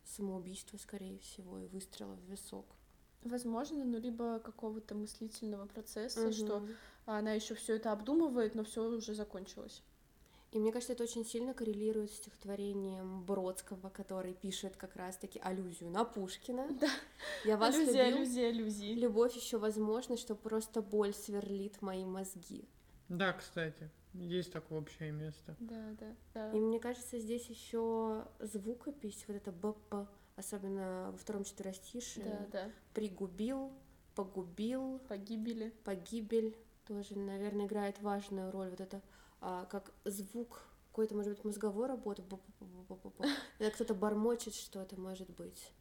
самоубийства, 0.06 0.76
скорее 0.78 1.18
всего, 1.18 1.58
и 1.58 1.66
выстрела 1.66 2.14
в 2.14 2.30
висок. 2.30 2.66
Возможно, 3.22 3.84
ну 3.84 3.98
либо 3.98 4.38
какого-то 4.38 4.94
мыслительного 4.94 5.66
процесса, 5.66 6.26
угу. 6.26 6.32
что 6.32 6.66
она 7.06 7.32
еще 7.32 7.54
все 7.54 7.76
это 7.76 7.92
обдумывает, 7.92 8.54
но 8.54 8.64
все 8.64 8.82
уже 8.84 9.14
закончилось. 9.14 9.82
И 10.52 10.58
мне 10.58 10.72
кажется, 10.72 10.92
это 10.92 11.02
очень 11.02 11.24
сильно 11.24 11.52
коррелирует 11.54 12.10
с 12.10 12.16
стихотворением 12.16 13.24
Бродского, 13.24 13.90
который 13.90 14.32
пишет 14.32 14.76
как 14.76 14.96
раз-таки 14.96 15.40
аллюзию 15.40 15.90
на 15.90 16.04
Пушкина. 16.04 16.68
Да. 16.80 16.88
Я 17.44 17.56
вас 17.56 17.74
аллюзия, 17.74 18.04
любил. 18.04 18.16
аллюзия, 18.18 18.48
аллюзии. 18.48 18.94
Любовь 18.94 19.36
еще 19.36 19.58
возможно, 19.58 20.16
что 20.16 20.34
просто 20.34 20.82
боль 20.82 21.12
сверлит 21.12 21.82
мои 21.82 22.04
мозги. 22.04 22.68
Да, 23.08 23.32
кстати, 23.32 23.90
есть 24.20 24.52
такое 24.52 24.80
общее 24.80 25.12
место. 25.12 25.56
Да, 25.60 25.94
да, 25.98 26.14
да. 26.34 26.52
И 26.52 26.60
мне 26.60 26.78
кажется, 26.80 27.18
здесь 27.18 27.46
еще 27.46 28.26
звукопись, 28.40 29.24
вот 29.28 29.36
это 29.36 29.52
БП, 29.52 30.08
особенно 30.36 31.10
во 31.12 31.18
втором 31.18 31.44
четверостише. 31.44 32.22
Да, 32.22 32.46
да. 32.52 32.70
Пригубил, 32.94 33.72
погубил. 34.14 35.00
Погибели. 35.08 35.72
Погибель 35.84 36.56
тоже, 36.86 37.18
наверное, 37.18 37.66
играет 37.66 38.00
важную 38.00 38.50
роль. 38.50 38.70
Вот 38.70 38.80
это 38.80 39.02
а, 39.40 39.66
как 39.66 39.92
звук 40.04 40.62
какой-то, 40.90 41.14
может 41.14 41.34
быть, 41.34 41.44
мозговой 41.44 41.88
работы, 41.88 42.22
когда 43.58 43.70
кто-то 43.70 43.94
бормочет 43.94 44.54
что-то, 44.54 44.98
может 44.98 45.28
быть, 45.30 45.72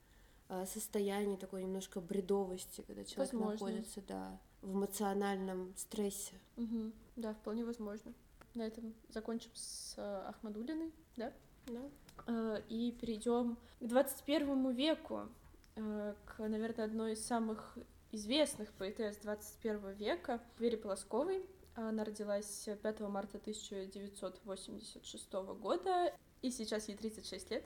а, 0.50 0.66
состояние 0.66 1.38
такой 1.38 1.64
немножко 1.64 2.02
бредовости, 2.02 2.82
когда 2.82 3.06
человек 3.06 3.34
возможно. 3.34 3.68
находится, 3.68 4.02
да, 4.02 4.40
в 4.62 4.74
эмоциональном 4.74 5.74
стрессе. 5.78 6.34
Угу. 6.58 6.92
Да, 7.16 7.34
вполне 7.34 7.64
возможно. 7.64 8.14
На 8.56 8.64
этом 8.64 8.96
закончим 9.10 9.52
с 9.54 9.96
э, 9.98 10.24
Ахмадулиной, 10.30 10.94
да? 11.18 11.34
Да. 11.68 11.82
Э, 12.28 12.62
и 12.70 12.94
перейдем 12.94 13.58
к 13.82 13.86
21 13.86 14.72
веку, 14.72 15.28
э, 15.76 16.14
к, 16.26 16.40
наверное, 16.40 16.86
одной 16.86 17.14
из 17.14 17.26
самых 17.26 17.78
известных 18.14 18.72
поэтесс 18.72 19.18
21 19.18 19.92
века, 19.92 20.42
Вере 20.58 20.78
Полосковой. 20.78 21.46
Она 21.76 22.06
родилась 22.06 22.70
5 22.82 23.00
марта 23.02 23.38
1986 23.38 25.34
года, 25.60 26.14
и 26.42 26.50
сейчас 26.50 26.88
ей 26.88 26.96
36 26.96 27.52
лет. 27.52 27.66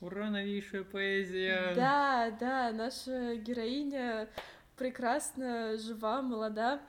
Ура, 0.00 0.30
новейшая 0.30 0.84
поэзия! 0.84 1.74
Да, 1.74 2.34
да, 2.40 2.72
наша 2.72 3.36
героиня 3.36 4.30
прекрасна, 4.76 5.76
жива, 5.76 6.22
молода. 6.22 6.80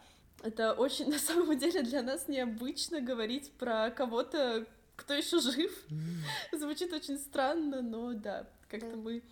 Это 0.43 0.73
очень, 0.73 1.09
на 1.11 1.19
самом 1.19 1.57
деле, 1.57 1.83
для 1.83 2.01
нас 2.01 2.27
необычно 2.27 3.01
говорить 3.01 3.51
про 3.53 3.91
кого-то, 3.91 4.65
кто 4.95 5.13
еще 5.13 5.39
жив. 5.39 5.71
Звучит 6.51 6.93
очень 6.93 7.17
странно, 7.17 7.81
но 7.81 8.13
да, 8.13 8.47
как-то 8.67 8.95
мы 8.95 9.23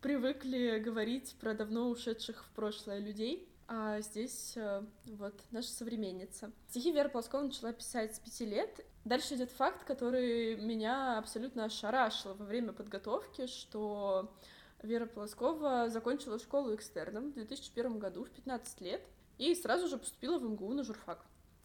привыкли 0.00 0.78
говорить 0.78 1.34
про 1.40 1.54
давно 1.54 1.88
ушедших 1.90 2.44
в 2.44 2.50
прошлое 2.50 2.98
людей. 2.98 3.48
А 3.68 4.00
здесь 4.00 4.52
э, 4.56 4.84
вот 5.06 5.34
наша 5.50 5.70
современница. 5.70 6.52
Стихи 6.68 6.92
Вера 6.92 7.08
Полоскова 7.08 7.42
начала 7.42 7.72
писать 7.72 8.14
с 8.14 8.20
пяти 8.20 8.46
лет. 8.46 8.86
Дальше 9.04 9.34
идет 9.34 9.50
факт, 9.50 9.84
который 9.84 10.54
меня 10.54 11.18
абсолютно 11.18 11.64
ошарашил 11.64 12.34
во 12.34 12.44
время 12.44 12.72
подготовки, 12.72 13.48
что 13.48 14.32
Вера 14.84 15.06
Полоскова 15.06 15.88
закончила 15.88 16.38
школу 16.38 16.76
экстерном 16.76 17.32
в 17.32 17.34
2001 17.34 17.98
году 17.98 18.24
в 18.24 18.30
15 18.30 18.80
лет 18.82 19.02
и 19.38 19.54
сразу 19.54 19.88
же 19.88 19.98
поступила 19.98 20.38
в 20.38 20.44
МГУ 20.44 20.72
на 20.72 20.82
журфак. 20.82 21.24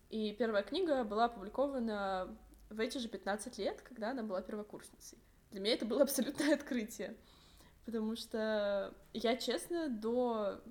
И 0.10 0.34
первая 0.38 0.64
книга 0.64 1.04
была 1.04 1.26
опубликована 1.26 2.36
в 2.70 2.80
эти 2.80 2.98
же 2.98 3.08
15 3.08 3.58
лет, 3.58 3.82
когда 3.82 4.12
она 4.12 4.24
была 4.24 4.42
первокурсницей. 4.42 5.18
Для 5.52 5.60
меня 5.62 5.74
это 5.74 5.86
было 5.86 6.04
абсолютное 6.04 6.56
открытие, 6.56 7.16
потому 7.86 8.16
что 8.16 8.94
я, 9.14 9.36
честно, 9.38 9.90
до 9.90 10.62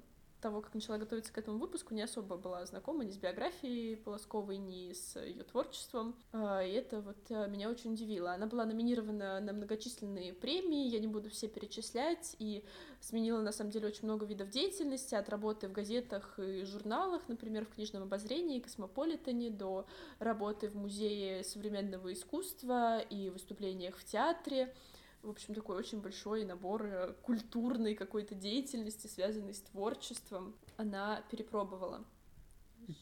того, 0.41 0.61
как 0.61 0.75
начала 0.75 0.99
готовиться 0.99 1.33
к 1.33 1.39
этому 1.39 1.59
выпуску, 1.59 1.95
не 1.95 2.03
особо 2.03 2.37
была 2.37 2.65
знакома 2.67 3.05
ни 3.05 3.11
с 3.11 3.17
биографией 3.17 3.97
Полосковой, 3.97 4.57
ни 4.57 4.93
с 4.93 5.21
ее 5.21 5.45
творчеством. 5.45 6.17
А, 6.33 6.63
и 6.63 6.73
это 6.73 7.01
вот 7.01 7.19
а, 7.31 7.47
меня 7.47 7.71
очень 7.71 7.93
удивило. 7.93 8.33
Она 8.33 8.47
была 8.47 8.65
номинирована 8.65 9.41
на 9.41 9.53
многочисленные 9.53 10.33
премии, 10.33 10.89
я 10.89 10.99
не 10.99 11.07
буду 11.07 11.31
все 11.31 11.49
перечислять, 11.49 12.37
и 12.39 12.65
сменила, 13.01 13.41
на 13.41 13.53
самом 13.53 13.71
деле, 13.71 13.89
очень 13.89 14.05
много 14.05 14.27
видов 14.27 14.51
деятельности, 14.51 15.15
от 15.15 15.29
работы 15.29 15.69
в 15.69 15.73
газетах 15.73 16.39
и 16.39 16.65
журналах, 16.65 17.23
например, 17.29 17.65
в 17.65 17.75
книжном 17.75 18.05
обозрении, 18.05 18.61
Космополитене, 18.61 19.51
до 19.51 19.87
работы 20.19 20.69
в 20.69 20.77
Музее 20.77 21.45
современного 21.45 22.13
искусства 22.13 23.01
и 23.01 23.31
выступлениях 23.31 23.97
в 23.97 24.05
театре. 24.05 24.75
В 25.23 25.31
общем, 25.31 25.55
такой 25.55 25.77
очень 25.77 26.01
большой 26.01 26.45
набор 26.45 26.85
э, 26.85 27.13
культурной 27.23 27.95
какой-то 27.95 28.35
деятельности, 28.35 29.07
связанной 29.07 29.55
с 29.55 29.61
творчеством, 29.61 30.57
она 30.77 31.23
перепробовала. 31.31 32.05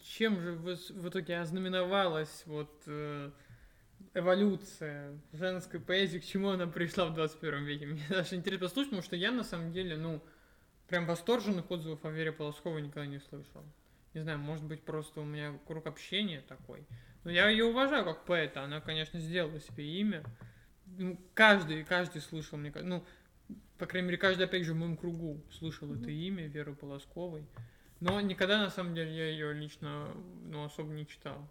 Чем 0.02 0.40
же 0.40 0.52
в, 0.52 1.09
итоге 1.09 1.38
ознаменовалась 1.38 2.42
вот 2.46 2.83
э, 2.87 3.31
эволюция 4.14 5.18
женской 5.33 5.81
поэзии, 5.81 6.18
к 6.18 6.24
чему 6.24 6.50
она 6.50 6.66
пришла 6.66 7.07
в 7.07 7.14
21 7.14 7.64
веке? 7.64 7.87
Мне 7.87 8.02
даже 8.09 8.35
интересно 8.35 8.66
послушать, 8.66 8.90
потому 8.90 9.04
что 9.04 9.16
я 9.16 9.31
на 9.31 9.44
самом 9.44 9.72
деле, 9.72 9.96
ну, 9.96 10.20
прям 10.88 11.07
восторженных 11.07 11.70
отзывов 11.70 12.04
о 12.04 12.11
Вере 12.11 12.33
Полосковой 12.33 12.83
никогда 12.83 13.07
не 13.07 13.20
слышал. 13.20 13.62
Не 14.14 14.22
знаю, 14.22 14.38
может 14.38 14.64
быть, 14.64 14.83
просто 14.83 15.20
у 15.20 15.24
меня 15.24 15.59
круг 15.66 15.87
общения 15.87 16.40
такой. 16.48 16.85
Но 17.24 17.31
я 17.31 17.48
ее 17.48 17.66
уважаю 17.66 18.04
как 18.04 18.24
поэта, 18.24 18.62
она, 18.62 18.81
конечно, 18.81 19.20
сделала 19.20 19.61
себе 19.61 19.87
имя. 20.00 20.24
Ну, 20.96 21.18
каждый, 21.35 21.85
каждый 21.85 22.22
слышал, 22.22 22.59
мне 22.59 22.72
ну, 22.83 23.05
по 23.79 23.87
крайней 23.87 24.09
мере, 24.09 24.18
каждый, 24.18 24.44
опять 24.44 24.64
же, 24.64 24.72
в 24.72 24.77
моем 24.77 24.96
кругу 24.96 25.40
слышал 25.53 25.88
mm-hmm. 25.88 26.01
это 26.01 26.11
имя 26.11 26.46
Веры 26.46 26.74
Полосковой. 26.74 27.46
Но 28.01 28.20
никогда, 28.20 28.59
на 28.59 28.70
самом 28.70 28.94
деле, 28.94 29.16
я 29.16 29.29
ее 29.31 29.53
лично, 29.53 30.09
ну, 30.44 30.64
особо 30.64 30.92
не 30.92 31.07
читал. 31.07 31.48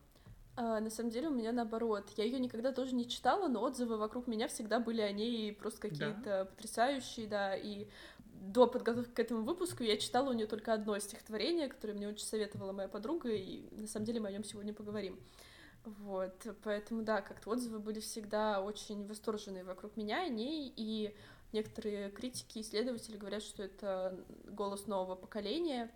А, 0.55 0.79
на 0.79 0.89
самом 0.89 1.11
деле 1.11 1.27
у 1.27 1.33
меня 1.33 1.51
наоборот. 1.51 2.09
Я 2.17 2.23
ее 2.23 2.39
никогда 2.39 2.71
тоже 2.71 2.95
не 2.95 3.07
читала, 3.07 3.47
но 3.47 3.61
отзывы 3.61 3.97
вокруг 3.97 4.27
меня 4.27 4.47
всегда 4.47 4.79
были 4.79 5.01
о 5.01 5.11
ней 5.11 5.53
просто 5.53 5.81
какие-то 5.81 6.21
да? 6.23 6.45
потрясающие, 6.45 7.27
да. 7.27 7.55
И 7.55 7.87
до 8.33 8.65
подготовки 8.65 9.11
к 9.11 9.19
этому 9.19 9.43
выпуску 9.43 9.83
я 9.83 9.97
читала 9.97 10.31
у 10.31 10.33
нее 10.33 10.47
только 10.47 10.73
одно 10.73 10.97
стихотворение, 10.99 11.67
которое 11.67 11.93
мне 11.93 12.07
очень 12.07 12.25
советовала 12.25 12.71
моя 12.71 12.87
подруга, 12.87 13.29
и 13.29 13.69
на 13.75 13.87
самом 13.87 14.05
деле 14.05 14.19
мы 14.19 14.29
о 14.29 14.31
нем 14.31 14.43
сегодня 14.43 14.73
поговорим. 14.73 15.19
Вот, 15.99 16.45
поэтому, 16.63 17.01
да, 17.01 17.21
как-то 17.21 17.51
отзывы 17.51 17.79
были 17.79 18.01
всегда 18.01 18.61
очень 18.61 19.07
восторженные 19.07 19.63
вокруг 19.63 19.95
меня 19.95 20.23
о 20.23 20.27
ней, 20.27 20.73
и 20.75 21.15
некоторые 21.53 22.09
критики, 22.11 22.59
исследователи 22.59 23.15
говорят, 23.15 23.41
что 23.41 23.63
это 23.63 24.19
голос 24.49 24.87
нового 24.87 25.15
поколения. 25.15 25.89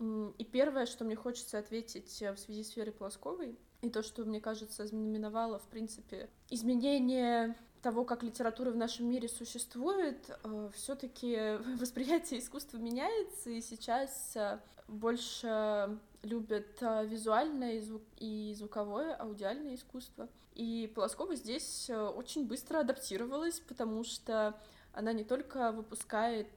И 0.00 0.48
первое, 0.50 0.86
что 0.86 1.04
мне 1.04 1.16
хочется 1.16 1.58
ответить 1.58 2.20
э, 2.22 2.32
в 2.32 2.38
связи 2.38 2.64
с 2.64 2.76
Верой 2.76 2.92
Полосковой, 2.92 3.58
и 3.80 3.90
то, 3.90 4.02
что, 4.02 4.24
мне 4.24 4.40
кажется, 4.40 4.86
знаменовало, 4.86 5.58
в 5.58 5.68
принципе, 5.68 6.28
изменение 6.50 7.56
того, 7.82 8.04
как 8.04 8.22
литература 8.22 8.70
в 8.70 8.76
нашем 8.76 9.08
мире 9.08 9.28
существует, 9.28 10.30
э, 10.44 10.70
все-таки 10.74 11.58
восприятие 11.78 12.40
искусства 12.40 12.78
меняется, 12.78 13.50
и 13.50 13.60
сейчас 13.60 14.32
э, 14.34 14.60
больше 14.88 15.98
любят 16.26 16.78
э, 16.80 17.06
визуальное 17.06 17.74
и, 17.74 17.80
звук, 17.80 18.02
и 18.18 18.54
звуковое, 18.56 19.14
аудиальное 19.14 19.74
искусство. 19.74 20.28
И 20.54 20.90
Полоскова 20.94 21.34
здесь 21.36 21.90
очень 21.90 22.46
быстро 22.46 22.80
адаптировалась, 22.80 23.60
потому 23.60 24.04
что 24.04 24.58
она 24.92 25.12
не 25.12 25.22
только 25.22 25.70
выпускает 25.70 26.48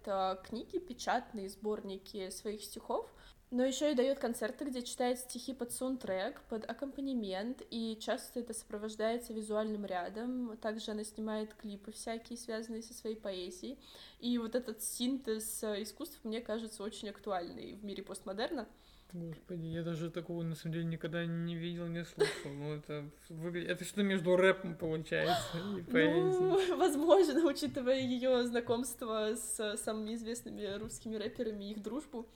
книги, 0.45 0.77
печатные 0.77 1.49
сборники 1.49 2.29
своих 2.29 2.63
стихов, 2.63 3.11
но 3.51 3.65
еще 3.65 3.91
и 3.91 3.95
дает 3.95 4.19
концерты, 4.19 4.65
где 4.65 4.83
читает 4.83 5.17
стихи 5.17 5.53
под 5.53 5.71
саундтрек, 5.71 6.39
под 6.49 6.69
аккомпанемент, 6.69 7.63
и 7.71 7.97
часто 7.99 8.41
это 8.41 8.53
сопровождается 8.53 9.33
визуальным 9.33 9.85
рядом. 9.85 10.55
Также 10.57 10.91
она 10.91 11.03
снимает 11.03 11.55
клипы 11.55 11.91
всякие, 11.91 12.37
связанные 12.37 12.83
со 12.83 12.93
своей 12.93 13.15
поэзией. 13.15 13.79
И 14.19 14.37
вот 14.37 14.53
этот 14.53 14.83
синтез 14.83 15.63
э, 15.63 15.81
искусств 15.81 16.19
мне 16.23 16.41
кажется 16.41 16.83
очень 16.83 17.09
актуальный 17.09 17.73
в 17.73 17.83
мире 17.83 18.03
постмодерна. 18.03 18.67
Господи, 19.11 19.65
я 19.65 19.81
даже 19.81 20.11
такого 20.11 20.43
на 20.43 20.55
самом 20.55 20.73
деле 20.73 20.85
никогда 20.85 21.25
не 21.25 21.55
видел, 21.55 21.87
не 21.87 22.05
слышал. 22.05 22.51
Ну, 22.53 22.75
это 22.75 23.09
выглядит... 23.29 23.69
Это 23.69 23.83
что 23.83 24.03
между 24.03 24.35
рэпом 24.35 24.75
получается 24.75 25.57
и 25.57 25.61
ну, 25.61 25.83
поэзией. 25.83 26.67
Ну, 26.67 26.77
возможно, 26.77 27.43
учитывая 27.47 27.99
ее 27.99 28.43
знакомство 28.43 29.35
с 29.35 29.77
самыми 29.77 30.13
известными 30.13 30.77
русскими 30.77 31.15
рэперами 31.15 31.65
и 31.65 31.71
их 31.71 31.81
дружбу. 31.81 32.27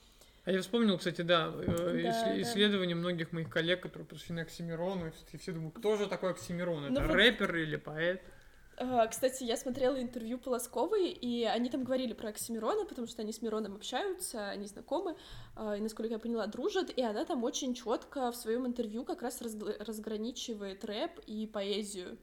А 0.45 0.51
я 0.51 0.61
вспомнил, 0.61 0.97
кстати, 0.97 1.21
да, 1.21 1.53
э, 1.55 1.65
да 1.65 2.41
исследования 2.41 2.95
да. 2.95 2.99
многих 2.99 3.31
моих 3.31 3.49
коллег, 3.49 3.81
которые 3.81 4.17
на 4.29 4.41
Оксимирону, 4.41 5.13
и 5.31 5.37
все 5.37 5.51
думают, 5.53 5.75
кто 5.75 5.95
же 5.95 6.07
такой 6.07 6.31
Оксимирон? 6.31 6.85
Это 6.85 7.01
ну, 7.01 7.13
рэпер 7.13 7.55
или 7.55 7.77
поэт? 7.77 8.21
А, 8.77 9.07
кстати, 9.07 9.43
я 9.43 9.55
смотрела 9.57 10.01
интервью 10.01 10.37
Полосковой, 10.37 11.09
и 11.09 11.43
они 11.43 11.69
там 11.69 11.83
говорили 11.83 12.13
про 12.13 12.29
Оксимирона, 12.29 12.85
потому 12.85 13.07
что 13.07 13.21
они 13.21 13.31
с 13.31 13.41
Мироном 13.41 13.75
общаются, 13.75 14.49
они 14.49 14.65
знакомы, 14.65 15.15
а, 15.55 15.77
и, 15.77 15.81
насколько 15.81 16.13
я 16.13 16.19
поняла, 16.19 16.47
дружат, 16.47 16.89
и 16.89 17.01
она 17.01 17.25
там 17.25 17.43
очень 17.43 17.73
четко 17.73 18.31
в 18.31 18.35
своем 18.35 18.65
интервью 18.65 19.05
как 19.05 19.21
раз 19.21 19.41
разграничивает 19.41 20.83
рэп 20.85 21.19
и 21.27 21.45
поэзию. 21.47 22.17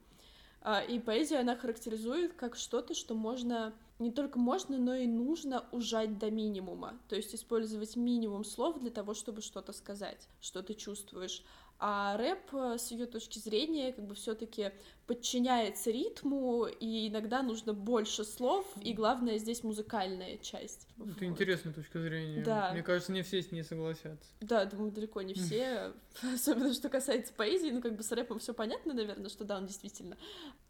А, 0.62 0.80
и 0.82 0.98
поэзию 0.98 1.40
она 1.40 1.56
характеризует 1.56 2.34
как 2.34 2.56
что-то, 2.56 2.94
что 2.94 3.14
можно 3.14 3.72
не 3.98 4.10
только 4.10 4.38
можно, 4.38 4.78
но 4.78 4.94
и 4.94 5.06
нужно 5.06 5.64
ужать 5.72 6.18
до 6.18 6.30
минимума. 6.30 6.98
То 7.08 7.16
есть 7.16 7.34
использовать 7.34 7.96
минимум 7.96 8.44
слов 8.44 8.78
для 8.78 8.90
того, 8.90 9.14
чтобы 9.14 9.42
что-то 9.42 9.72
сказать, 9.72 10.28
что 10.40 10.62
ты 10.62 10.74
чувствуешь. 10.74 11.44
А 11.82 12.18
рэп, 12.18 12.52
э, 12.52 12.76
с 12.78 12.90
ее 12.90 13.06
точки 13.06 13.38
зрения, 13.38 13.92
как 13.92 14.06
бы 14.06 14.14
все-таки 14.14 14.70
подчиняется 15.06 15.90
ритму, 15.90 16.66
и 16.66 17.08
иногда 17.08 17.42
нужно 17.42 17.72
больше 17.72 18.22
слов, 18.22 18.66
и 18.82 18.92
главное 18.92 19.38
здесь 19.38 19.64
музыкальная 19.64 20.36
часть. 20.36 20.86
Это 20.98 21.04
вот. 21.04 21.22
интересная 21.22 21.72
точка 21.72 21.98
зрения. 21.98 22.44
Да. 22.44 22.70
Мне 22.72 22.82
кажется, 22.82 23.12
не 23.12 23.22
все 23.22 23.42
с 23.42 23.50
ней 23.50 23.64
согласятся. 23.64 24.28
Да, 24.42 24.66
думаю, 24.66 24.92
далеко 24.92 25.22
не 25.22 25.32
все, 25.32 25.94
особенно 26.22 26.74
что 26.74 26.90
касается 26.90 27.32
поэзии, 27.32 27.70
ну 27.70 27.80
как 27.80 27.96
бы 27.96 28.02
с 28.02 28.12
рэпом 28.12 28.40
все 28.40 28.52
понятно, 28.52 28.92
наверное, 28.92 29.30
что 29.30 29.44
да, 29.44 29.56
он 29.56 29.66
действительно 29.66 30.18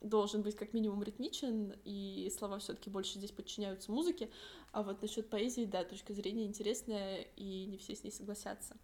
должен 0.01 0.42
быть 0.42 0.55
как 0.55 0.73
минимум 0.73 1.03
ритмичен, 1.03 1.75
и 1.85 2.33
слова 2.38 2.61
все-таки 2.61 2.88
больше 2.88 3.18
здесь 3.18 3.33
подчиняются 3.33 3.90
музыке, 3.90 4.31
а 4.70 4.85
вот 4.85 5.03
насчет 5.03 5.29
поэзии, 5.29 5.64
да, 5.64 5.83
точка 5.83 6.14
зрения 6.14 6.46
интересная, 6.46 7.27
и 7.37 7.66
не 7.66 7.79
все 7.79 7.96
с 7.96 8.05
ней 8.05 8.12
согласятся. 8.12 8.77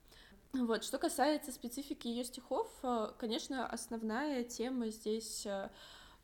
Вот, 0.53 0.85
что 0.85 0.99
касается 0.99 1.53
специфики 1.53 2.09
ее 2.09 2.25
стихов, 2.25 2.71
э, 2.83 3.13
конечно, 3.19 3.67
основная 3.67 4.43
тема 4.43 4.89
здесь 4.89 5.45
э, 5.45 5.71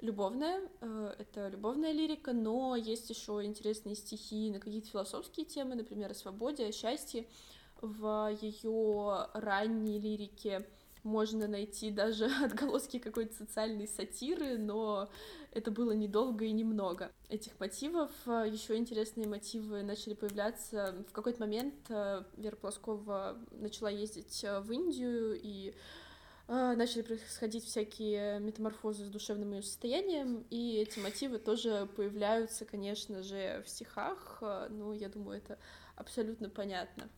любовная, 0.01 0.63
э, 0.81 1.15
это 1.19 1.49
любовная 1.49 1.93
лирика, 1.93 2.33
но 2.33 2.77
есть 2.77 3.11
еще 3.11 3.45
интересные 3.45 3.95
стихи 3.95 4.51
на 4.51 4.59
какие-то 4.59 4.89
философские 4.89 5.47
темы, 5.47 5.75
например, 5.75 6.11
о 6.11 6.15
свободе, 6.15 6.67
о 6.67 6.73
счастье. 6.73 7.27
В 7.81 8.39
ее 8.41 9.29
ранней 9.35 9.99
лирике 9.99 10.69
можно 11.03 11.49
найти 11.49 11.91
даже 11.91 12.27
отголоски 12.45 12.99
какой-то 12.99 13.35
социальной 13.35 13.89
сатиры, 13.89 14.59
но 14.59 15.11
это 15.53 15.71
было 15.71 15.93
недолго 15.93 16.45
и 16.45 16.53
немного. 16.53 17.11
Этих 17.29 17.59
мотивов, 17.59 18.11
еще 18.27 18.77
интересные 18.77 19.27
мотивы 19.27 19.83
начали 19.83 20.15
появляться. 20.15 21.05
В 21.09 21.13
какой-то 21.13 21.41
момент 21.41 21.75
а, 21.91 22.25
Вера 22.37 22.57
Плоскова 22.57 23.39
начала 23.53 23.91
ездить 23.91 24.45
а, 24.45 24.61
в 24.61 24.71
Индию, 24.73 25.39
и 25.41 25.75
начали 26.49 27.03
происходить 27.03 27.65
всякие 27.65 28.39
метаморфозы 28.41 29.07
с 29.07 29.09
душевным 29.09 29.53
ее 29.53 29.63
состоянием, 29.63 30.45
и 30.51 30.75
эти 30.77 30.99
мотивы 30.99 31.39
тоже 31.39 31.89
появляются, 31.97 32.67
конечно 32.67 33.23
же, 33.23 33.63
в 33.65 33.71
стихах. 33.71 34.43
Ну, 34.69 34.93
я 34.93 35.09
думаю, 35.09 35.39
это 35.39 35.57
абсолютно 35.97 36.51
понятно 36.51 37.09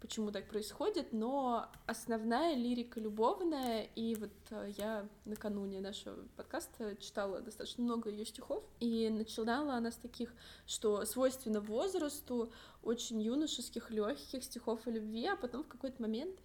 почему 0.00 0.30
так 0.30 0.48
происходит, 0.48 1.12
но 1.12 1.66
основная 1.86 2.54
лирика 2.54 3.00
любовная, 3.00 3.88
и 3.94 4.14
вот 4.14 4.30
э, 4.50 4.72
я 4.76 5.08
накануне 5.24 5.80
нашего 5.80 6.16
подкаста 6.36 6.96
читала 6.96 7.40
достаточно 7.40 7.84
много 7.84 8.10
ее 8.10 8.24
стихов, 8.24 8.62
и 8.80 9.08
начинала 9.10 9.74
она 9.74 9.90
с 9.90 9.96
таких, 9.96 10.32
что 10.66 11.04
свойственно 11.04 11.60
возрасту, 11.60 12.52
очень 12.82 13.20
юношеских, 13.20 13.90
легких 13.90 14.44
стихов 14.44 14.86
о 14.86 14.90
любви, 14.90 15.26
а 15.26 15.36
потом 15.36 15.64
в 15.64 15.68
какой-то 15.68 16.00
момент 16.00 16.38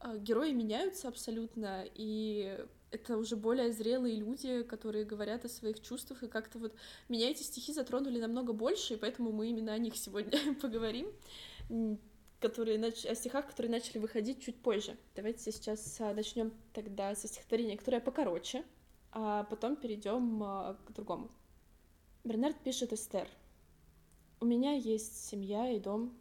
э, 0.00 0.18
герои 0.18 0.52
меняются 0.52 1.08
абсолютно, 1.08 1.84
и 1.94 2.58
это 2.90 3.18
уже 3.18 3.36
более 3.36 3.72
зрелые 3.72 4.16
люди, 4.16 4.62
которые 4.62 5.04
говорят 5.04 5.44
о 5.44 5.48
своих 5.48 5.80
чувствах, 5.80 6.22
и 6.22 6.28
как-то 6.28 6.58
вот 6.58 6.74
меня 7.08 7.30
эти 7.30 7.42
стихи 7.42 7.72
затронули 7.72 8.20
намного 8.20 8.52
больше, 8.52 8.94
и 8.94 8.96
поэтому 8.96 9.32
мы 9.32 9.50
именно 9.50 9.72
о 9.72 9.78
них 9.78 9.96
сегодня 9.96 10.54
поговорим 10.62 11.08
которые 12.40 12.78
нач... 12.78 13.04
о 13.06 13.14
стихах, 13.14 13.46
которые 13.46 13.70
начали 13.70 13.98
выходить 13.98 14.42
чуть 14.42 14.56
позже. 14.56 14.96
Давайте 15.14 15.50
сейчас 15.52 16.00
а, 16.00 16.12
начнем 16.14 16.52
тогда 16.72 17.14
со 17.14 17.28
стихотворения, 17.28 17.76
которое 17.76 18.00
покороче, 18.00 18.64
а 19.12 19.44
потом 19.44 19.76
перейдем 19.76 20.42
а, 20.42 20.76
к 20.86 20.92
другому. 20.92 21.30
Бернард 22.24 22.58
пишет 22.60 22.92
Эстер. 22.92 23.28
У 24.40 24.46
меня 24.46 24.72
есть 24.72 25.26
семья 25.26 25.70
и 25.70 25.78
дом. 25.78 26.12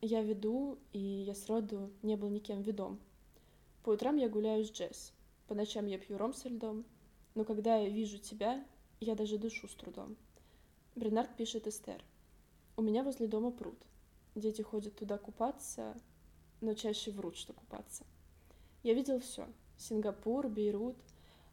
Я 0.00 0.22
веду, 0.22 0.78
и 0.92 0.98
я 0.98 1.34
сроду 1.34 1.90
не 2.02 2.16
был 2.16 2.28
никем 2.28 2.62
ведом. 2.62 3.00
По 3.82 3.90
утрам 3.90 4.16
я 4.16 4.28
гуляю 4.28 4.64
с 4.64 4.70
Джесс. 4.70 5.12
По 5.48 5.54
ночам 5.54 5.86
я 5.86 5.98
пью 5.98 6.18
ром 6.18 6.34
со 6.34 6.48
льдом. 6.48 6.84
Но 7.34 7.44
когда 7.44 7.76
я 7.76 7.88
вижу 7.88 8.18
тебя, 8.18 8.64
я 9.00 9.14
даже 9.14 9.38
дышу 9.38 9.68
с 9.68 9.74
трудом. 9.74 10.16
Бернард 10.96 11.36
пишет 11.36 11.66
Эстер. 11.66 12.02
У 12.76 12.82
меня 12.82 13.02
возле 13.02 13.26
дома 13.26 13.50
пруд. 13.50 13.78
Дети 14.36 14.60
ходят 14.60 14.94
туда 14.94 15.16
купаться, 15.16 15.96
но 16.60 16.74
чаще 16.74 17.10
врут, 17.10 17.36
что 17.36 17.54
купаться. 17.54 18.04
Я 18.82 18.92
видел 18.92 19.18
все: 19.18 19.48
Сингапур, 19.78 20.48
Бейрут, 20.48 20.98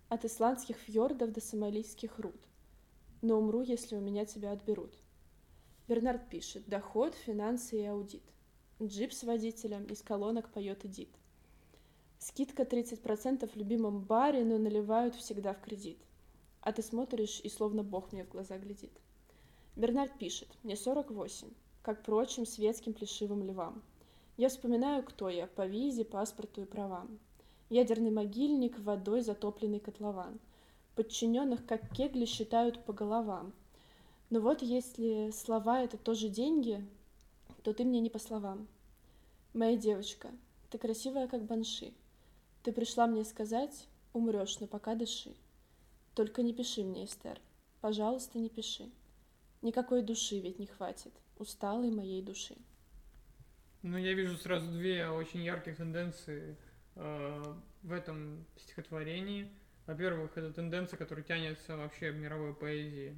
от 0.09 0.25
исландских 0.25 0.75
фьордов 0.75 1.31
до 1.31 1.39
сомалийских 1.39 2.19
руд. 2.19 2.39
но 3.21 3.39
умру, 3.39 3.61
если 3.61 3.95
у 3.95 4.01
меня 4.01 4.25
тебя 4.25 4.51
отберут. 4.51 4.93
Бернард 5.88 6.29
пишет 6.29 6.67
«Доход, 6.67 7.15
финансы 7.15 7.81
и 7.81 7.86
аудит». 7.86 8.23
Джип 8.81 9.13
с 9.13 9.23
водителем 9.23 9.86
из 9.86 10.01
колонок 10.01 10.49
поет 10.51 10.84
Эдит. 10.84 11.09
Скидка 12.19 12.63
30% 12.63 13.49
в 13.49 13.55
любимом 13.55 14.01
баре, 14.01 14.43
но 14.43 14.57
наливают 14.57 15.15
всегда 15.15 15.53
в 15.53 15.61
кредит. 15.61 15.99
А 16.59 16.73
ты 16.73 16.81
смотришь, 16.81 17.39
и 17.41 17.47
словно 17.47 17.81
бог 17.81 18.11
мне 18.11 18.25
в 18.25 18.29
глаза 18.29 18.57
глядит. 18.57 18.91
Бернард 19.77 20.17
пишет 20.19 20.49
«Мне 20.63 20.75
48, 20.75 21.49
как 21.84 22.01
прочим 22.01 22.45
светским 22.45 22.93
плешивым 22.93 23.43
львам. 23.43 23.84
Я 24.38 24.49
вспоминаю, 24.49 25.03
кто 25.03 25.29
я, 25.29 25.45
по 25.45 25.67
визе, 25.67 26.05
паспорту 26.05 26.61
и 26.61 26.65
правам. 26.65 27.19
Ядерный 27.69 28.09
могильник, 28.09 28.79
водой 28.79 29.21
затопленный 29.21 29.79
котлован. 29.79 30.39
Подчиненных, 30.95 31.65
как 31.65 31.93
кегли, 31.93 32.25
считают 32.25 32.84
по 32.86 32.93
головам. 32.93 33.53
Но 34.29 34.39
вот 34.39 34.61
если 34.61 35.29
слова— 35.31 35.81
это 35.84 35.97
тоже 35.97 36.29
деньги, 36.29 36.84
то 37.63 37.73
ты 37.73 37.84
мне 37.84 37.99
не 37.99 38.09
по 38.09 38.17
словам. 38.17 38.67
Моя 39.53 39.77
девочка, 39.77 40.31
ты 40.71 40.77
красивая, 40.77 41.27
как 41.27 41.43
банши. 41.43 41.93
Ты 42.63 42.71
пришла 42.71 43.07
мне 43.07 43.25
сказать, 43.25 43.88
умрешь, 44.13 44.59
но 44.59 44.67
пока 44.67 44.95
дыши. 44.95 45.36
Только 46.15 46.41
не 46.41 46.53
пиши 46.53 46.84
мне, 46.84 47.05
Эстер, 47.05 47.39
пожалуйста, 47.81 48.39
не 48.39 48.49
пиши. 48.49 48.89
Никакой 49.61 50.01
души 50.01 50.39
ведь 50.39 50.59
не 50.59 50.65
хватит, 50.65 51.13
усталой 51.38 51.91
моей 51.91 52.21
души. 52.21 52.55
Ну, 53.81 53.97
я 53.97 54.13
вижу 54.13 54.38
сразу 54.38 54.71
две 54.71 55.07
очень 55.07 55.43
ярких 55.43 55.77
тенденции 55.77 56.55
э, 56.95 57.55
в 57.81 57.91
этом 57.91 58.45
стихотворении. 58.55 59.49
Во-первых, 59.86 60.38
это 60.38 60.53
тенденция, 60.53 60.97
которая 60.97 61.25
тянется 61.25 61.75
вообще 61.75 62.11
в 62.11 62.15
мировой 62.15 62.53
поэзии. 62.53 63.17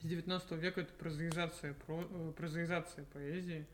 С 0.00 0.04
19 0.04 0.52
века 0.52 0.82
это 0.82 0.92
прозаизация, 0.92 1.74
про, 1.74 2.06
э, 2.08 2.32
прозаизация 2.36 3.04
поэзии. 3.06 3.66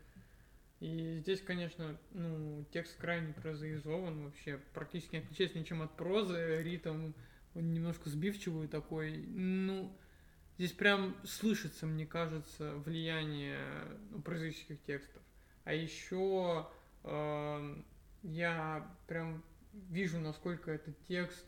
И 0.79 1.17
здесь, 1.19 1.41
конечно, 1.41 1.97
ну, 2.11 2.65
текст 2.71 2.97
крайне 2.97 3.33
прозаизован, 3.33 4.25
вообще 4.25 4.59
практически 4.73 5.15
не 5.15 5.21
отличается 5.21 5.57
ничем 5.57 5.81
от 5.81 5.95
прозы, 5.95 6.61
ритм 6.61 7.13
он 7.55 7.73
немножко 7.73 8.09
сбивчивый 8.09 8.67
такой. 8.67 9.17
Ну, 9.17 9.97
здесь 10.57 10.71
прям 10.71 11.15
слышится, 11.23 11.85
мне 11.85 12.05
кажется, 12.05 12.75
влияние 12.85 13.59
ну, 14.11 14.21
прозаических 14.21 14.81
текстов. 14.83 15.21
А 15.63 15.73
еще 15.73 16.67
э, 17.03 17.83
я 18.23 18.95
прям 19.07 19.43
вижу, 19.89 20.19
насколько 20.19 20.71
этот 20.71 20.95
текст 21.07 21.45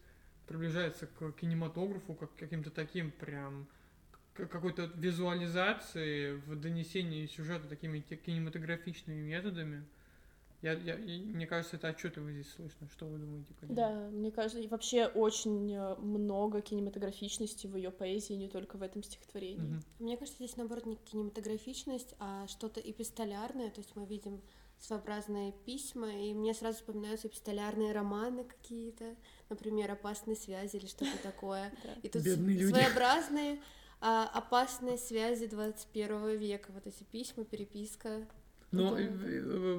приближается 0.47 1.07
к 1.07 1.31
кинематографу, 1.33 2.13
как 2.13 2.35
каким-то 2.35 2.71
таким 2.71 3.11
прям 3.11 3.67
какой-то 4.33 4.91
визуализации 4.95 6.35
в 6.35 6.55
донесении 6.55 7.25
сюжета 7.25 7.67
такими 7.67 7.99
кинематографичными 7.99 9.21
методами. 9.21 9.83
Я, 10.61 10.73
я, 10.73 10.95
мне 10.95 11.45
кажется, 11.45 11.75
это 11.75 11.89
отчетливо 11.89 12.31
здесь 12.31 12.51
слышно. 12.51 12.87
Что 12.91 13.05
вы 13.05 13.19
думаете, 13.19 13.53
Калина? 13.59 13.75
Да, 13.75 14.09
мне 14.09 14.31
кажется, 14.31 14.59
и 14.59 14.67
вообще 14.67 15.05
очень 15.05 15.71
э, 15.73 15.95
много 15.97 16.61
кинематографичности 16.61 17.67
в 17.67 17.75
ее 17.75 17.91
поэзии, 17.91 18.33
не 18.33 18.47
только 18.47 18.77
в 18.77 18.81
этом 18.81 19.03
стихотворении. 19.03 19.75
Угу. 19.75 19.83
Мне 19.99 20.17
кажется, 20.17 20.43
здесь 20.43 20.57
наоборот 20.57 20.87
не 20.87 20.95
кинематографичность, 20.95 22.15
а 22.19 22.47
что-то 22.47 22.79
эпистолярное. 22.79 23.69
То 23.69 23.81
есть 23.81 23.95
мы 23.95 24.05
видим 24.07 24.41
своеобразные 24.79 25.53
письма, 25.65 26.09
и 26.09 26.33
мне 26.33 26.53
сразу 26.53 26.77
вспоминаются 26.77 27.27
эпистолярные 27.27 27.91
романы 27.93 28.43
какие-то, 28.43 29.15
например, 29.49 29.91
«Опасные 29.91 30.35
связи» 30.35 30.77
или 30.77 30.85
что-то 30.87 31.17
такое. 31.21 31.71
И 32.03 32.09
тут 32.09 32.23
своеобразные 32.23 33.59
а, 33.99 34.27
опасные 34.27 34.97
связи 34.97 35.47
21 35.47 36.37
века, 36.37 36.71
вот 36.71 36.85
эти 36.85 37.03
письма, 37.03 37.45
переписка. 37.45 38.27
Но 38.71 38.97
это... 38.97 39.13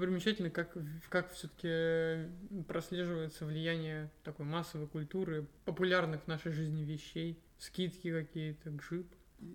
примечательно, 0.01 0.51
как, 0.51 0.77
как 1.09 1.33
все-таки 1.33 2.31
прослеживается 2.67 3.45
влияние 3.45 4.11
такой 4.25 4.47
массовой 4.47 4.87
культуры, 4.87 5.47
популярных 5.65 6.25
в 6.25 6.27
нашей 6.27 6.53
жизни 6.53 6.85
вещей, 6.85 7.39
скидки 7.59 8.11
какие-то, 8.11 8.71
гжип. 8.71 9.07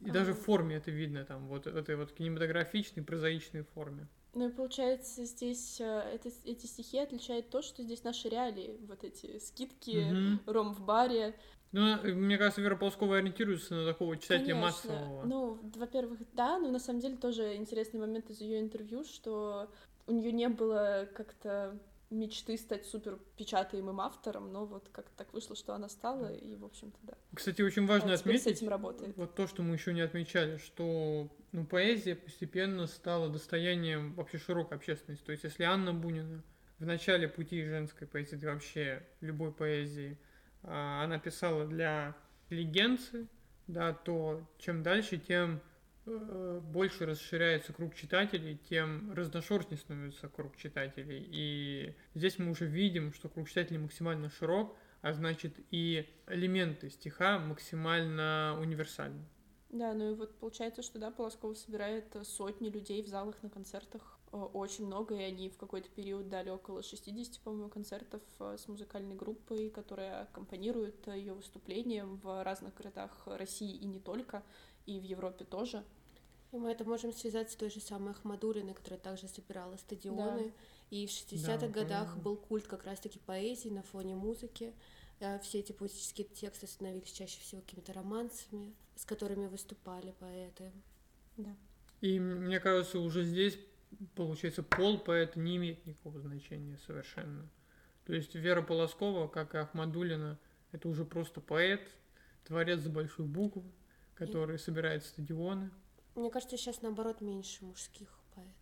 И 0.05 0.09
а... 0.09 0.13
даже 0.13 0.33
в 0.33 0.39
форме 0.39 0.75
это 0.75 0.91
видно, 0.91 1.25
там, 1.25 1.47
вот 1.47 1.67
этой 1.67 1.95
вот 1.95 2.11
кинематографичной, 2.11 3.03
прозаичной 3.03 3.63
форме. 3.63 4.07
Ну 4.35 4.49
и 4.49 4.51
получается, 4.51 5.25
здесь 5.25 5.79
э, 5.79 5.83
это, 5.83 6.29
эти 6.45 6.65
стихи 6.65 6.97
отличают 6.97 7.49
то, 7.49 7.61
что 7.61 7.83
здесь 7.83 8.03
наши 8.03 8.29
реалии, 8.29 8.79
вот 8.87 9.03
эти 9.03 9.37
скидки, 9.37 10.39
угу. 10.39 10.51
ром 10.51 10.73
в 10.73 10.83
баре, 10.83 11.35
ну, 11.73 11.97
мне 12.03 12.37
кажется, 12.37 12.61
Вера 12.61 12.75
Полскова 12.75 13.17
ориентируется 13.17 13.73
на 13.73 13.85
такого 13.85 14.15
читателя 14.15 14.53
Конечно. 14.53 14.61
массового. 14.61 15.25
Ну, 15.25 15.59
во-первых, 15.75 16.19
да, 16.33 16.59
но 16.59 16.69
на 16.69 16.79
самом 16.79 16.99
деле 16.99 17.17
тоже 17.17 17.55
интересный 17.55 17.99
момент 17.99 18.29
из 18.29 18.39
ее 18.39 18.61
интервью, 18.61 19.03
что 19.03 19.71
у 20.05 20.11
нее 20.11 20.31
не 20.31 20.49
было 20.49 21.09
как-то 21.15 21.77
мечты 22.11 22.57
стать 22.57 22.85
супер 22.85 23.17
печатаемым 23.37 23.99
автором, 23.99 24.53
но 24.53 24.65
вот 24.65 24.87
как 24.91 25.09
так 25.17 25.33
вышло, 25.33 25.55
что 25.55 25.73
она 25.73 25.89
стала, 25.89 26.31
и, 26.31 26.55
в 26.55 26.63
общем-то, 26.63 26.97
да. 27.01 27.13
Кстати, 27.33 27.63
очень 27.63 27.87
важно 27.87 28.11
а 28.11 28.15
отметить, 28.15 28.43
с 28.43 28.47
этим 28.47 28.69
работает. 28.69 29.17
вот 29.17 29.33
то, 29.33 29.47
что 29.47 29.63
мы 29.63 29.73
еще 29.73 29.93
не 29.93 30.01
отмечали, 30.01 30.57
что 30.57 31.29
ну, 31.51 31.65
поэзия 31.65 32.15
постепенно 32.15 32.85
стала 32.85 33.29
достоянием 33.29 34.13
вообще 34.13 34.37
широкой 34.37 34.77
общественности. 34.77 35.25
То 35.25 35.31
есть, 35.31 35.43
если 35.43 35.63
Анна 35.63 35.91
Бунина 35.93 36.43
в 36.77 36.85
начале 36.85 37.27
пути 37.27 37.63
женской 37.63 38.05
поэзии, 38.05 38.35
вообще 38.45 39.03
любой 39.21 39.51
поэзии, 39.51 40.19
она 40.63 41.19
писала 41.19 41.65
для 41.65 42.15
интеллигенции, 42.49 43.27
да, 43.67 43.93
то 43.93 44.41
чем 44.57 44.83
дальше, 44.83 45.17
тем 45.17 45.61
э, 46.05 46.59
больше 46.63 47.05
расширяется 47.05 47.73
круг 47.73 47.95
читателей, 47.95 48.57
тем 48.69 49.13
разношерстнее 49.13 49.77
становится 49.77 50.27
круг 50.27 50.55
читателей. 50.57 51.25
И 51.29 51.95
здесь 52.13 52.39
мы 52.39 52.51
уже 52.51 52.65
видим, 52.65 53.13
что 53.13 53.29
круг 53.29 53.49
читателей 53.49 53.79
максимально 53.79 54.29
широк, 54.29 54.77
а 55.01 55.13
значит 55.13 55.53
и 55.71 56.09
элементы 56.27 56.89
стиха 56.89 57.39
максимально 57.39 58.57
универсальны. 58.59 59.23
Да, 59.69 59.93
ну 59.93 60.11
и 60.11 60.15
вот 60.15 60.37
получается, 60.39 60.81
что 60.83 60.99
да, 60.99 61.09
Полоскова 61.09 61.55
собирает 61.55 62.15
сотни 62.23 62.69
людей 62.69 63.01
в 63.01 63.07
залах 63.07 63.41
на 63.41 63.49
концертах 63.49 64.12
Э, 64.12 64.12
очень 64.33 64.87
много, 64.87 65.15
и 65.15 65.21
они 65.21 65.49
в 65.49 65.57
какой-то 65.57 65.89
период 65.89 66.27
дали 66.27 66.49
около 66.49 66.81
60, 66.81 67.39
по-моему, 67.41 67.69
концертов 67.69 68.21
э, 68.39 68.57
с 68.57 68.67
музыкальной 68.67 69.15
группой, 69.15 69.69
которая 69.69 70.23
аккомпанирует 70.23 71.07
э, 71.07 71.17
ее 71.19 71.33
выступлениям 71.33 72.17
в 72.17 72.43
разных 72.43 72.73
городах 72.73 73.11
России 73.25 73.75
и 73.75 73.85
не 73.85 73.99
только, 73.99 74.43
и 74.87 74.99
в 74.99 75.03
Европе 75.03 75.45
тоже. 75.45 75.83
И 76.51 76.57
мы 76.57 76.71
это 76.71 76.83
можем 76.83 77.13
связать 77.13 77.51
с 77.51 77.55
той 77.55 77.69
же 77.69 77.79
самой 77.79 78.11
Ахмадулиной, 78.11 78.73
которая 78.73 78.99
также 78.99 79.27
собирала 79.27 79.77
стадионы. 79.77 80.45
Да. 80.45 80.53
И 80.89 81.05
в 81.05 81.09
60-х 81.09 81.57
да, 81.57 81.67
годах 81.67 82.03
правильно. 82.05 82.23
был 82.23 82.37
культ 82.37 82.67
как 82.67 82.85
раз-таки 82.85 83.19
поэзии 83.19 83.69
на 83.69 83.83
фоне 83.83 84.15
музыки. 84.15 84.73
Все 85.41 85.59
эти 85.59 85.71
поэтические 85.71 86.27
тексты 86.27 86.67
становились 86.67 87.11
чаще 87.11 87.39
всего 87.39 87.61
какими-то 87.61 87.93
романсами, 87.93 88.75
с 88.95 89.05
которыми 89.05 89.47
выступали 89.47 90.13
поэты. 90.19 90.71
Да. 91.37 91.55
И 92.01 92.19
мне 92.19 92.59
кажется, 92.59 92.99
уже 92.99 93.23
здесь 93.23 93.57
получается, 94.15 94.63
пол 94.63 94.99
поэта 94.99 95.39
не 95.39 95.57
имеет 95.57 95.85
никакого 95.85 96.19
значения 96.19 96.77
совершенно. 96.85 97.49
То 98.05 98.13
есть 98.13 98.35
Вера 98.35 98.61
Полоскова, 98.61 99.27
как 99.27 99.55
и 99.55 99.57
Ахмадулина, 99.57 100.37
это 100.71 100.89
уже 100.89 101.05
просто 101.05 101.39
поэт, 101.39 101.81
творец 102.45 102.79
за 102.79 102.89
большую 102.89 103.27
букву, 103.27 103.63
который 104.15 104.55
и... 104.55 104.59
собирает 104.59 105.05
стадионы. 105.05 105.71
Мне 106.15 106.29
кажется, 106.29 106.57
сейчас 106.57 106.81
наоборот 106.81 107.21
меньше 107.21 107.65
мужских 107.65 108.09
поэтов. 108.35 108.53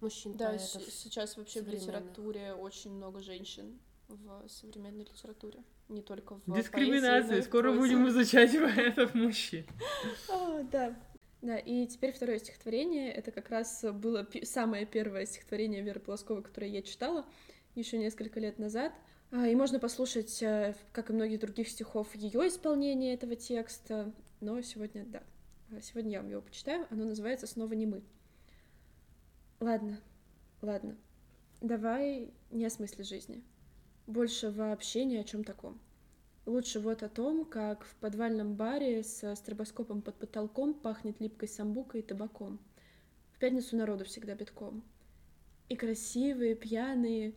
Мужчин 0.00 0.36
да, 0.36 0.50
поэтов. 0.50 0.82
сейчас 0.90 1.36
вообще 1.36 1.62
в 1.62 1.68
литературе 1.68 2.54
очень 2.54 2.92
много 2.92 3.20
женщин 3.20 3.78
в 4.08 4.48
современной 4.48 5.04
литературе, 5.04 5.62
не 5.88 6.02
только 6.02 6.36
в 6.36 6.54
Дискриминация. 6.54 7.28
Поэзии, 7.28 7.46
Скоро 7.46 7.72
будем 7.72 8.06
изучать 8.08 8.52
поэтов 8.52 9.14
мужчин. 9.14 9.66
А, 10.30 10.62
да. 10.64 10.96
Да, 11.44 11.58
и 11.58 11.86
теперь 11.86 12.10
второе 12.10 12.38
стихотворение. 12.38 13.12
Это 13.12 13.30
как 13.30 13.50
раз 13.50 13.84
было 13.92 14.26
самое 14.44 14.86
первое 14.86 15.26
стихотворение 15.26 15.82
Веры 15.82 16.00
Полосковой, 16.00 16.42
которое 16.42 16.70
я 16.70 16.80
читала 16.80 17.26
еще 17.74 17.98
несколько 17.98 18.40
лет 18.40 18.58
назад. 18.58 18.94
А, 19.30 19.46
и 19.46 19.54
можно 19.54 19.78
послушать, 19.78 20.42
э, 20.42 20.74
как 20.92 21.10
и 21.10 21.12
многих 21.12 21.40
других 21.40 21.68
стихов, 21.68 22.14
ее 22.14 22.48
исполнение 22.48 23.12
этого 23.12 23.36
текста. 23.36 24.10
Но 24.40 24.62
сегодня, 24.62 25.04
да, 25.04 25.22
сегодня 25.82 26.12
я 26.12 26.22
вам 26.22 26.30
его 26.30 26.40
почитаю. 26.40 26.86
Оно 26.88 27.04
называется 27.04 27.46
«Снова 27.46 27.74
не 27.74 27.84
мы». 27.84 28.02
Ладно, 29.60 30.00
ладно. 30.62 30.96
Давай 31.60 32.32
не 32.52 32.64
о 32.64 32.70
смысле 32.70 33.04
жизни. 33.04 33.44
Больше 34.06 34.50
вообще 34.50 35.04
ни 35.04 35.16
о 35.16 35.24
чем 35.24 35.44
таком. 35.44 35.78
Лучше 36.46 36.78
вот 36.78 37.02
о 37.02 37.08
том, 37.08 37.46
как 37.46 37.84
в 37.84 37.94
подвальном 37.96 38.54
баре 38.54 39.02
со 39.02 39.34
стробоскопом 39.34 40.02
под 40.02 40.16
потолком 40.16 40.74
пахнет 40.74 41.18
липкой 41.18 41.48
самбукой 41.48 42.00
и 42.00 42.02
табаком. 42.02 42.58
В 43.32 43.38
пятницу 43.38 43.76
народу 43.76 44.04
всегда 44.04 44.34
битком. 44.34 44.82
И 45.70 45.76
красивые, 45.76 46.54
пьяные, 46.54 47.32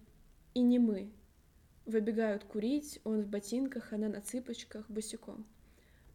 и 0.54 0.60
не 0.60 0.78
мы. 0.78 1.10
Выбегают 1.86 2.44
курить, 2.44 3.00
он 3.06 3.22
в 3.22 3.28
ботинках, 3.28 3.94
она 3.94 4.10
на 4.10 4.20
цыпочках, 4.20 4.90
босиком. 4.90 5.46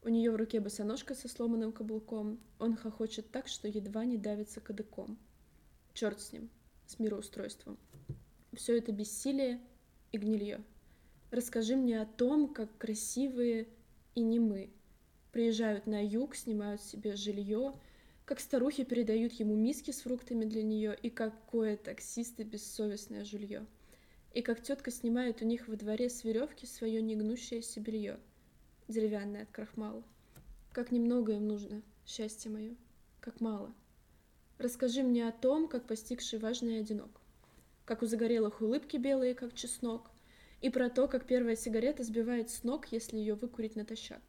У 0.05 0.11
нее 0.11 0.31
в 0.31 0.37
руке 0.37 0.61
босоножка 0.61 1.15
со 1.15 1.29
сломанным 1.29 1.73
каблуком. 1.73 2.41
Он 2.59 2.77
хохочет 2.77 3.31
так, 3.31 3.49
что 3.49 3.69
едва 3.69 4.05
не 4.05 4.19
давится 4.19 4.61
кадыком. 4.61 5.17
Черт 5.95 6.21
с 6.21 6.33
ним, 6.33 6.51
с 6.87 6.99
мироустройством. 6.99 7.79
Все 8.53 8.77
это 8.77 8.93
бессилие 8.93 9.61
и 10.11 10.19
гнилье. 10.19 10.63
Расскажи 11.33 11.77
мне 11.77 11.99
о 11.99 12.05
том, 12.05 12.53
как 12.53 12.77
красивые 12.77 13.67
и 14.15 14.21
немы 14.21 14.71
приезжают 15.33 15.87
на 15.87 16.07
юг, 16.07 16.37
снимают 16.37 16.83
себе 16.83 17.17
жилье, 17.17 17.73
как 18.27 18.39
старухи 18.39 18.85
передают 18.85 19.33
ему 19.33 19.57
миски 19.57 19.93
с 19.93 20.03
фруктами 20.03 20.45
для 20.45 20.63
нее, 20.63 20.95
и 21.03 21.09
какое 21.09 21.79
таксисты 21.79 22.43
бессовестное 22.43 23.25
жилье. 23.25 23.65
И 24.35 24.43
как 24.43 24.63
тетка 24.63 24.91
снимает 24.91 25.41
у 25.41 25.47
них 25.47 25.69
во 25.69 25.77
дворе 25.77 26.11
с 26.11 26.23
веревки 26.23 26.67
свое 26.67 27.01
негнущееся 27.01 27.81
белье, 27.81 28.21
деревянное 28.89 29.45
от 29.45 29.51
крахмала. 29.51 30.05
Как 30.71 30.93
немного 30.93 31.33
им 31.33 31.49
нужно, 31.49 31.81
счастье 32.05 32.51
мое, 32.51 32.77
как 33.21 33.41
мало. 33.41 33.75
Расскажи 34.59 35.03
мне 35.03 35.27
о 35.27 35.33
том, 35.33 35.67
как 35.67 35.87
постигший 35.87 36.39
важный 36.39 36.81
одинок, 36.81 37.23
как 37.87 38.03
у 38.03 38.07
загорелых 38.07 38.61
улыбки 38.61 38.99
белые, 38.99 39.35
как 39.35 39.55
чеснок, 39.55 40.12
и 40.63 40.71
про 40.71 40.89
то, 40.89 41.09
как 41.09 41.27
первая 41.27 41.57
сигарета 41.57 42.05
сбивает 42.05 42.49
с 42.49 42.63
ног, 42.63 42.87
если 42.93 43.19
ее 43.19 43.35
выкурить 43.35 43.75
натощак. 43.75 44.23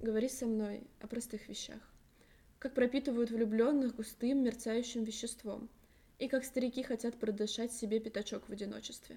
Говори 0.00 0.28
со 0.28 0.46
мной 0.46 0.82
о 1.00 1.06
простых 1.06 1.48
вещах. 1.48 1.78
Как 2.58 2.74
пропитывают 2.74 3.30
влюбленных 3.30 3.94
густым 3.94 4.42
мерцающим 4.42 5.04
веществом. 5.04 5.68
И 6.18 6.28
как 6.28 6.44
старики 6.44 6.82
хотят 6.82 7.14
продышать 7.14 7.72
себе 7.72 8.00
пятачок 8.00 8.48
в 8.48 8.52
одиночестве. 8.52 9.16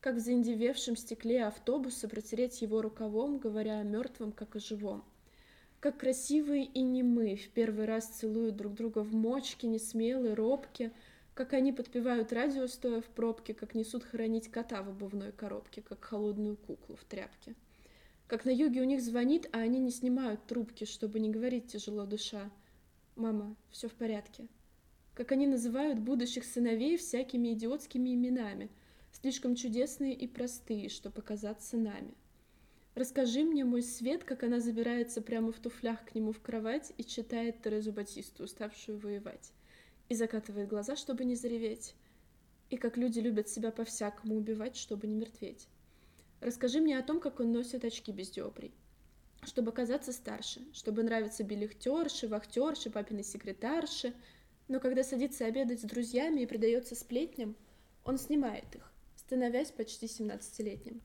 Как 0.00 0.16
в 0.16 0.18
заиндевевшем 0.18 0.96
стекле 0.96 1.44
автобуса 1.44 2.08
протереть 2.08 2.60
его 2.60 2.82
рукавом, 2.82 3.38
говоря 3.38 3.80
о 3.80 3.82
мертвом, 3.82 4.32
как 4.32 4.56
о 4.56 4.60
живом. 4.60 5.02
Как 5.80 5.98
красивые 5.98 6.64
и 6.64 6.82
немы 6.82 7.36
в 7.36 7.48
первый 7.50 7.86
раз 7.86 8.06
целуют 8.06 8.56
друг 8.56 8.74
друга 8.74 8.98
в 8.98 9.14
мочке, 9.14 9.66
несмелые, 9.66 10.34
робкие, 10.34 10.92
как 11.34 11.52
они 11.52 11.72
подпевают 11.72 12.32
радио, 12.32 12.66
стоя 12.66 13.00
в 13.00 13.06
пробке, 13.06 13.54
как 13.54 13.74
несут 13.74 14.04
хоронить 14.04 14.50
кота 14.50 14.82
в 14.82 14.88
обувной 14.88 15.32
коробке, 15.32 15.82
как 15.82 16.04
холодную 16.04 16.56
куклу 16.56 16.96
в 16.96 17.04
тряпке. 17.04 17.54
Как 18.26 18.44
на 18.44 18.50
юге 18.50 18.80
у 18.80 18.84
них 18.84 19.02
звонит, 19.02 19.48
а 19.52 19.58
они 19.58 19.78
не 19.78 19.90
снимают 19.90 20.44
трубки, 20.46 20.84
чтобы 20.84 21.18
не 21.18 21.30
говорить 21.30 21.68
тяжело 21.68 22.06
душа. 22.06 22.50
Мама, 23.16 23.56
все 23.70 23.88
в 23.88 23.94
порядке. 23.94 24.46
Как 25.14 25.32
они 25.32 25.46
называют 25.46 25.98
будущих 25.98 26.44
сыновей 26.44 26.96
всякими 26.96 27.52
идиотскими 27.52 28.14
именами, 28.14 28.70
слишком 29.12 29.54
чудесные 29.54 30.14
и 30.14 30.26
простые, 30.26 30.88
что 30.88 31.10
показаться 31.10 31.76
нами. 31.76 32.14
Расскажи 32.94 33.44
мне, 33.44 33.64
мой 33.64 33.82
свет, 33.82 34.24
как 34.24 34.42
она 34.42 34.60
забирается 34.60 35.22
прямо 35.22 35.52
в 35.52 35.58
туфлях 35.58 36.04
к 36.04 36.14
нему 36.14 36.32
в 36.32 36.40
кровать 36.40 36.92
и 36.98 37.04
читает 37.04 37.62
Терезу 37.62 37.92
Батисту, 37.92 38.44
уставшую 38.44 38.98
воевать 38.98 39.52
и 40.10 40.14
закатывает 40.14 40.68
глаза, 40.68 40.96
чтобы 40.96 41.24
не 41.24 41.36
зареветь. 41.36 41.94
И 42.68 42.76
как 42.76 42.96
люди 42.96 43.20
любят 43.20 43.48
себя 43.48 43.70
по-всякому 43.70 44.36
убивать, 44.36 44.76
чтобы 44.76 45.06
не 45.06 45.14
мертветь. 45.14 45.68
Расскажи 46.40 46.80
мне 46.80 46.98
о 46.98 47.02
том, 47.02 47.20
как 47.20 47.38
он 47.38 47.52
носит 47.52 47.84
очки 47.84 48.10
без 48.10 48.30
диоприй. 48.30 48.74
Чтобы 49.44 49.70
казаться 49.70 50.12
старше, 50.12 50.62
чтобы 50.72 51.04
нравиться 51.04 51.44
билихтерши, 51.44 52.26
вахтерши, 52.26 52.90
папиной 52.90 53.22
секретарши. 53.22 54.12
Но 54.66 54.80
когда 54.80 55.04
садится 55.04 55.46
обедать 55.46 55.80
с 55.80 55.84
друзьями 55.84 56.40
и 56.40 56.46
предается 56.46 56.96
сплетням, 56.96 57.54
он 58.04 58.18
снимает 58.18 58.74
их, 58.74 58.92
становясь 59.14 59.70
почти 59.70 60.06
17-летним. 60.06 61.00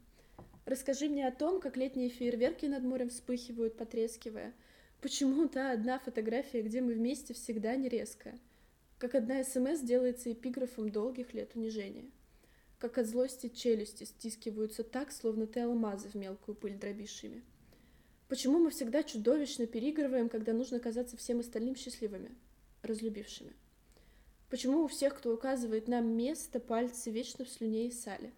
Расскажи 0.65 1.09
мне 1.09 1.27
о 1.27 1.31
том, 1.31 1.61
как 1.61 1.77
летние 1.77 2.09
фейерверки 2.09 2.65
над 2.65 2.83
морем 2.83 3.09
вспыхивают, 3.09 3.77
потрескивая. 3.77 4.55
Почему 4.99 5.47
та 5.47 5.71
одна 5.71 5.99
фотография, 5.99 6.63
где 6.63 6.81
мы 6.81 6.95
вместе, 6.95 7.35
всегда 7.35 7.75
не 7.75 7.87
резкая— 7.87 8.39
как 8.97 9.15
одна 9.15 9.43
СМС 9.43 9.81
делается 9.81 10.31
эпиграфом 10.31 10.89
долгих 10.89 11.33
лет 11.33 11.55
унижения. 11.55 12.09
Как 12.79 12.97
от 12.97 13.07
злости 13.07 13.49
челюсти 13.49 14.03
стискиваются 14.03 14.83
так, 14.83 15.11
словно 15.11 15.47
ты 15.47 15.61
алмазы 15.61 16.09
в 16.09 16.15
мелкую 16.15 16.55
пыль 16.55 16.77
дробишь 16.77 17.23
Почему 18.27 18.59
мы 18.59 18.69
всегда 18.71 19.03
чудовищно 19.03 19.67
переигрываем, 19.67 20.29
когда 20.29 20.53
нужно 20.53 20.79
казаться 20.79 21.15
всем 21.17 21.39
остальным 21.39 21.75
счастливыми, 21.75 22.31
разлюбившими? 22.81 23.53
Почему 24.49 24.83
у 24.83 24.87
всех, 24.87 25.17
кто 25.17 25.33
указывает 25.33 25.87
нам 25.87 26.07
место, 26.07 26.59
пальцы 26.59 27.11
вечно 27.11 27.45
в 27.45 27.49
слюне 27.49 27.87
и 27.87 27.91
сале? 27.91 28.33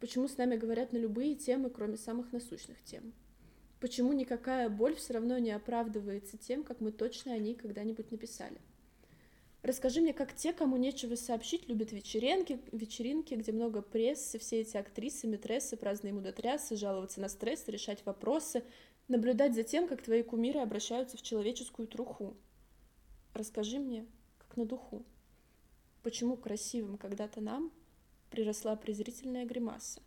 Почему 0.00 0.28
с 0.28 0.36
нами 0.36 0.56
говорят 0.56 0.92
на 0.92 0.98
любые 0.98 1.34
темы, 1.34 1.70
кроме 1.70 1.96
самых 1.96 2.32
насущных 2.32 2.82
тем? 2.84 3.12
Почему 3.80 4.12
никакая 4.12 4.68
боль 4.68 4.94
все 4.96 5.14
равно 5.14 5.38
не 5.38 5.50
оправдывается 5.50 6.38
тем, 6.38 6.64
как 6.64 6.80
мы 6.80 6.92
точно 6.92 7.32
о 7.32 7.38
ней 7.38 7.54
когда-нибудь 7.54 8.10
написали? 8.10 8.60
Расскажи 9.66 10.00
мне, 10.00 10.12
как 10.12 10.32
те, 10.32 10.52
кому 10.52 10.76
нечего 10.76 11.16
сообщить, 11.16 11.68
любят 11.68 11.90
вечеринки, 11.90 12.60
вечеринки, 12.70 13.34
где 13.34 13.50
много 13.50 13.82
прессы, 13.82 14.38
все 14.38 14.60
эти 14.60 14.76
актрисы, 14.76 15.26
метрессы, 15.26 15.76
праздные 15.76 16.12
мудотрясы, 16.12 16.76
жаловаться 16.76 17.20
на 17.20 17.28
стресс, 17.28 17.66
решать 17.66 18.06
вопросы, 18.06 18.62
наблюдать 19.08 19.56
за 19.56 19.64
тем, 19.64 19.88
как 19.88 20.02
твои 20.02 20.22
кумиры 20.22 20.60
обращаются 20.60 21.16
в 21.16 21.22
человеческую 21.22 21.88
труху. 21.88 22.36
Расскажи 23.34 23.80
мне, 23.80 24.06
как 24.38 24.56
на 24.56 24.66
духу. 24.66 25.04
Почему 26.04 26.36
красивым 26.36 26.96
когда-то 26.96 27.40
нам 27.40 27.72
приросла 28.30 28.76
презрительная 28.76 29.46
гримаса? 29.46 30.00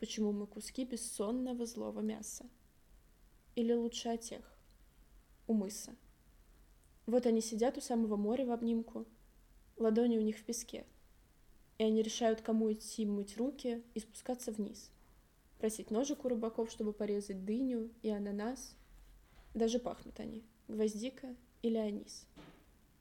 Почему 0.00 0.32
мы 0.32 0.46
куски 0.46 0.86
бессонного 0.86 1.66
злого 1.66 2.00
мяса? 2.00 2.46
Или 3.54 3.74
лучше 3.74 4.08
о 4.08 4.16
тех, 4.16 4.56
у 5.46 5.52
мыса? 5.52 5.94
Вот 7.06 7.26
они 7.26 7.40
сидят 7.40 7.78
у 7.78 7.80
самого 7.80 8.16
моря 8.16 8.44
в 8.44 8.50
обнимку, 8.50 9.06
ладони 9.76 10.18
у 10.18 10.22
них 10.22 10.38
в 10.38 10.44
песке, 10.44 10.84
и 11.78 11.84
они 11.84 12.02
решают, 12.02 12.40
кому 12.40 12.72
идти 12.72 13.06
мыть 13.06 13.36
руки 13.36 13.82
и 13.94 14.00
спускаться 14.00 14.50
вниз. 14.50 14.90
Просить 15.58 15.90
ножик 15.90 16.24
у 16.24 16.28
рыбаков, 16.28 16.70
чтобы 16.70 16.92
порезать 16.92 17.44
дыню 17.44 17.90
и 18.02 18.10
ананас. 18.10 18.74
Даже 19.54 19.78
пахнут 19.78 20.18
они, 20.20 20.44
гвоздика 20.68 21.34
или 21.62 21.76
анис. 21.76 22.26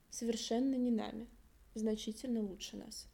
Совершенно 0.10 0.76
не 0.76 0.92
нами, 0.92 1.28
значительно 1.74 2.42
лучше 2.42 2.78
нас. 2.78 3.08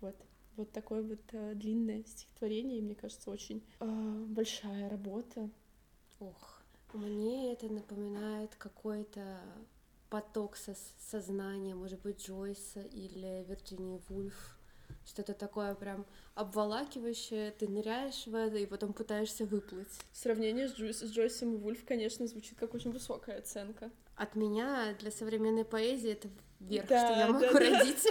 Вот. 0.00 0.16
Вот 0.56 0.72
такое 0.72 1.02
вот 1.02 1.20
э, 1.32 1.54
длинное 1.54 2.04
стихотворение, 2.04 2.78
и 2.78 2.82
мне 2.82 2.94
кажется, 2.94 3.30
очень 3.30 3.64
э, 3.80 4.24
большая 4.28 4.90
работа. 4.90 5.48
Ох, 6.18 6.59
мне 6.94 7.52
это 7.52 7.66
напоминает 7.66 8.54
какой-то 8.56 9.40
поток 10.08 10.56
со 10.56 10.74
сознания, 10.98 11.74
может 11.74 12.00
быть, 12.02 12.26
Джойса 12.26 12.80
или 12.80 13.44
Вирджинии 13.48 14.00
Вульф. 14.08 14.56
Что-то 15.06 15.34
такое 15.34 15.74
прям 15.74 16.04
обволакивающее, 16.34 17.52
ты 17.52 17.68
ныряешь 17.68 18.26
в 18.26 18.34
это 18.34 18.58
и 18.58 18.66
потом 18.66 18.92
пытаешься 18.92 19.44
выплыть. 19.44 19.88
Сравнение 20.12 20.68
с, 20.68 20.74
Джойс, 20.74 21.00
с 21.00 21.10
Джойсом 21.10 21.54
и 21.54 21.56
Вульф, 21.56 21.84
конечно, 21.84 22.26
звучит 22.26 22.58
как 22.58 22.74
очень 22.74 22.92
высокая 22.92 23.38
оценка. 23.38 23.90
От 24.16 24.34
меня 24.34 24.94
для 24.98 25.10
современной 25.10 25.64
поэзии 25.64 26.10
это 26.10 26.28
верх, 26.60 26.88
да, 26.88 27.06
что 27.06 27.18
я 27.18 27.26
могу 27.28 27.40
да, 27.40 27.58
родить. 27.58 28.06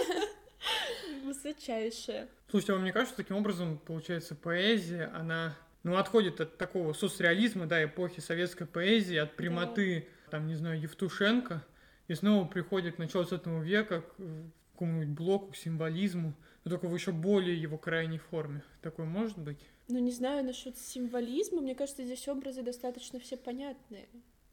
Высочайшая. 1.24 2.28
Слушайте, 2.50 2.72
а 2.72 2.76
вам 2.76 2.84
не 2.84 2.92
кажется, 2.92 3.16
таким 3.16 3.36
образом, 3.36 3.78
получается, 3.78 4.34
поэзия, 4.34 5.12
она 5.14 5.56
ну, 5.82 5.96
отходит 5.96 6.40
от 6.40 6.58
такого 6.58 6.92
соцреализма, 6.92 7.66
да, 7.66 7.82
эпохи 7.84 8.20
советской 8.20 8.66
поэзии, 8.66 9.16
от 9.16 9.36
прямоты, 9.36 10.08
да. 10.26 10.30
там, 10.32 10.46
не 10.46 10.54
знаю, 10.54 10.80
Евтушенко, 10.80 11.64
и 12.08 12.14
снова 12.14 12.46
приходит 12.46 12.96
к 12.96 12.98
началу 12.98 13.24
20 13.24 13.46
века, 13.64 14.02
к 14.02 14.16
какому-нибудь 14.72 15.16
блоку, 15.16 15.52
к 15.52 15.56
символизму, 15.56 16.34
но 16.64 16.70
только 16.70 16.86
в 16.86 16.94
еще 16.94 17.12
более 17.12 17.60
его 17.60 17.78
крайней 17.78 18.18
форме. 18.18 18.62
Такое 18.82 19.06
может 19.06 19.38
быть? 19.38 19.58
Ну, 19.88 19.98
не 19.98 20.12
знаю 20.12 20.44
насчет 20.44 20.78
символизма. 20.78 21.60
Мне 21.60 21.74
кажется, 21.74 22.04
здесь 22.04 22.28
образы 22.28 22.62
достаточно 22.62 23.18
все 23.18 23.36
понятные. 23.36 24.08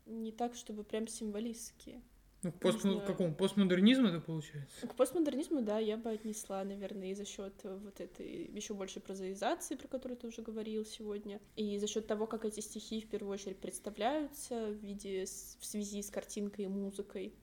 Не 0.05 0.31
так, 0.31 0.55
чтобы 0.55 0.83
прям 0.83 1.07
символистские. 1.07 2.01
Ну, 2.43 2.51
к 2.51 2.59
пост... 2.59 2.81
какому? 2.81 3.33
Постмодернизму 3.33 4.07
это 4.07 4.19
получается? 4.19 4.87
К 4.87 4.93
постмодернизму, 4.95 5.61
да, 5.61 5.79
я 5.79 5.97
бы 5.97 6.11
отнесла, 6.11 6.63
наверное, 6.63 7.11
и 7.11 7.15
за 7.15 7.25
счет 7.25 7.53
вот 7.63 7.99
этой 7.99 8.45
еще 8.53 8.73
большей 8.73 9.01
прозаизации, 9.01 9.75
про 9.75 9.87
которую 9.87 10.17
ты 10.17 10.27
уже 10.27 10.41
говорил 10.41 10.85
сегодня, 10.85 11.41
и 11.55 11.77
за 11.79 11.87
счет 11.87 12.05
того, 12.05 12.27
как 12.27 12.45
эти 12.45 12.59
стихи 12.59 13.01
в 13.01 13.09
первую 13.09 13.33
очередь 13.33 13.57
представляются 13.57 14.67
в 14.67 14.73
виде 14.73 15.25
в 15.25 15.65
связи 15.65 16.01
с 16.01 16.09
картинкой 16.11 16.65
и 16.65 16.67
музыкой. 16.67 17.33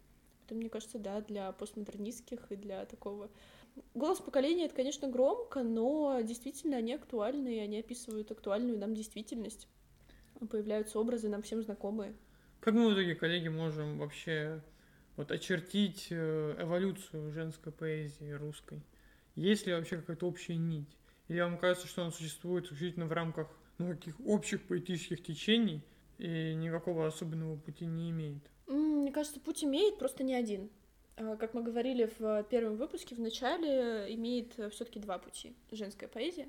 Это, 0.46 0.54
мне 0.54 0.68
кажется, 0.68 0.98
да, 0.98 1.20
для 1.22 1.50
постмодернистских 1.52 2.52
и 2.52 2.56
для 2.56 2.84
такого 2.84 3.30
Голос 3.94 4.20
поколения 4.20 4.66
это, 4.66 4.74
конечно, 4.76 5.08
громко, 5.08 5.62
но 5.62 6.20
действительно 6.22 6.76
они 6.76 6.94
актуальны, 6.94 7.56
и 7.56 7.58
они 7.58 7.80
описывают 7.80 8.30
актуальную 8.30 8.78
нам 8.78 8.94
действительность. 8.94 9.66
Появляются 10.48 11.00
образы 11.00 11.28
нам 11.28 11.42
всем 11.42 11.62
знакомые. 11.62 12.14
Как 12.60 12.74
мы 12.74 12.88
в 12.88 12.92
итоге, 12.94 13.14
коллеги, 13.14 13.48
можем 13.48 13.98
вообще 13.98 14.62
вот 15.16 15.30
очертить 15.30 16.08
э, 16.10 16.56
эволюцию 16.58 17.32
женской 17.32 17.72
поэзии 17.72 18.30
русской? 18.32 18.82
Есть 19.34 19.66
ли 19.66 19.72
вообще 19.72 19.96
какая-то 19.96 20.26
общая 20.26 20.56
нить? 20.56 20.96
Или 21.28 21.40
вам 21.40 21.58
кажется, 21.58 21.88
что 21.88 22.02
она 22.02 22.10
существует 22.10 22.64
исключительно 22.64 23.06
в 23.06 23.12
рамках 23.12 23.48
ну, 23.78 23.90
каких 23.90 24.18
общих 24.20 24.62
поэтических 24.62 25.22
течений, 25.22 25.82
и 26.18 26.54
никакого 26.54 27.06
особенного 27.06 27.56
пути 27.56 27.86
не 27.86 28.10
имеет? 28.10 28.42
Мне 28.66 29.10
кажется, 29.10 29.40
путь 29.40 29.64
имеет, 29.64 29.98
просто 29.98 30.22
не 30.22 30.34
один. 30.34 30.70
А, 31.16 31.36
как 31.36 31.54
мы 31.54 31.62
говорили 31.62 32.10
в 32.18 32.44
первом 32.44 32.76
выпуске, 32.76 33.14
в 33.14 33.20
начале 33.20 34.14
имеет 34.14 34.52
все-таки 34.72 35.00
два 35.00 35.18
пути. 35.18 35.56
Женская 35.72 36.08
поэзия 36.08 36.48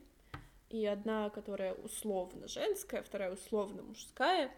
и 0.69 0.85
одна, 0.85 1.29
которая 1.29 1.73
условно 1.73 2.47
женская, 2.47 3.01
вторая 3.03 3.31
условно 3.33 3.83
мужская. 3.83 4.51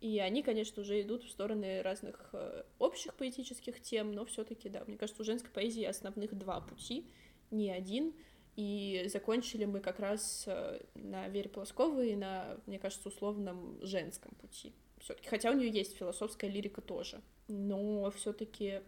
И 0.00 0.18
они, 0.18 0.42
конечно, 0.42 0.82
уже 0.82 1.00
идут 1.00 1.24
в 1.24 1.30
стороны 1.30 1.82
разных 1.82 2.30
э, 2.32 2.64
общих 2.78 3.14
поэтических 3.14 3.80
тем, 3.80 4.12
но 4.12 4.24
все-таки, 4.26 4.68
да, 4.68 4.84
мне 4.86 4.98
кажется, 4.98 5.22
у 5.22 5.24
женской 5.24 5.50
поэзии 5.50 5.84
основных 5.84 6.36
два 6.36 6.60
пути, 6.60 7.06
не 7.50 7.70
один. 7.70 8.12
И 8.56 9.06
закончили 9.08 9.64
мы 9.64 9.80
как 9.80 9.98
раз 9.98 10.44
э, 10.46 10.80
на 10.94 11.28
Вере 11.28 11.48
Полосковой 11.48 12.12
и 12.12 12.16
на, 12.16 12.58
мне 12.66 12.78
кажется, 12.78 13.08
условном 13.08 13.78
женском 13.84 14.34
пути. 14.36 14.72
Все-таки, 15.00 15.28
хотя 15.28 15.50
у 15.50 15.54
нее 15.54 15.70
есть 15.70 15.96
философская 15.96 16.50
лирика 16.50 16.80
тоже, 16.80 17.20
но 17.48 18.10
все-таки 18.10 18.80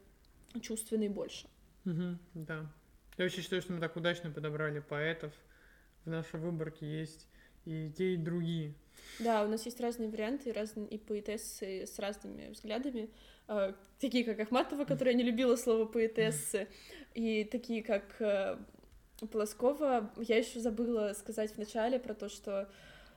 чувственный 0.61 1.09
больше. 1.09 1.49
Угу, 1.85 2.19
да. 2.35 2.73
Я 3.17 3.25
вообще 3.25 3.43
считаю, 3.43 3.63
что 3.63 3.73
мы 3.73 3.81
так 3.81 3.97
удачно 3.97 4.31
подобрали 4.31 4.81
поэтов. 4.81 5.33
В 6.05 6.11
нашей 6.11 6.39
выборке 6.39 6.87
есть 6.87 7.29
и 7.65 7.91
те, 7.91 8.15
и 8.15 8.17
другие. 8.17 8.75
Да, 9.19 9.45
у 9.45 9.49
нас 9.49 9.65
есть 9.65 9.81
разные 9.81 10.11
варианты, 10.11 10.53
разные 10.53 10.87
и 10.89 10.99
поэтессы 10.99 11.87
с 11.87 11.99
разными 11.99 12.51
взглядами, 12.51 13.09
э, 13.49 13.73
такие 13.99 14.25
как 14.25 14.39
Ахматова, 14.41 14.85
которая 14.85 15.15
не 15.15 15.23
любила 15.23 15.57
слово 15.57 15.87
поэтессы, 15.87 16.69
и 17.15 17.45
такие 17.45 17.83
как 17.83 18.21
э, 18.21 18.59
Полоскова. 19.31 20.13
Я 20.19 20.37
еще 20.37 20.61
забыла 20.61 21.15
сказать 21.19 21.53
в 21.53 21.59
начале 21.59 21.99
про 21.99 22.15
то, 22.15 22.29
что 22.29 22.71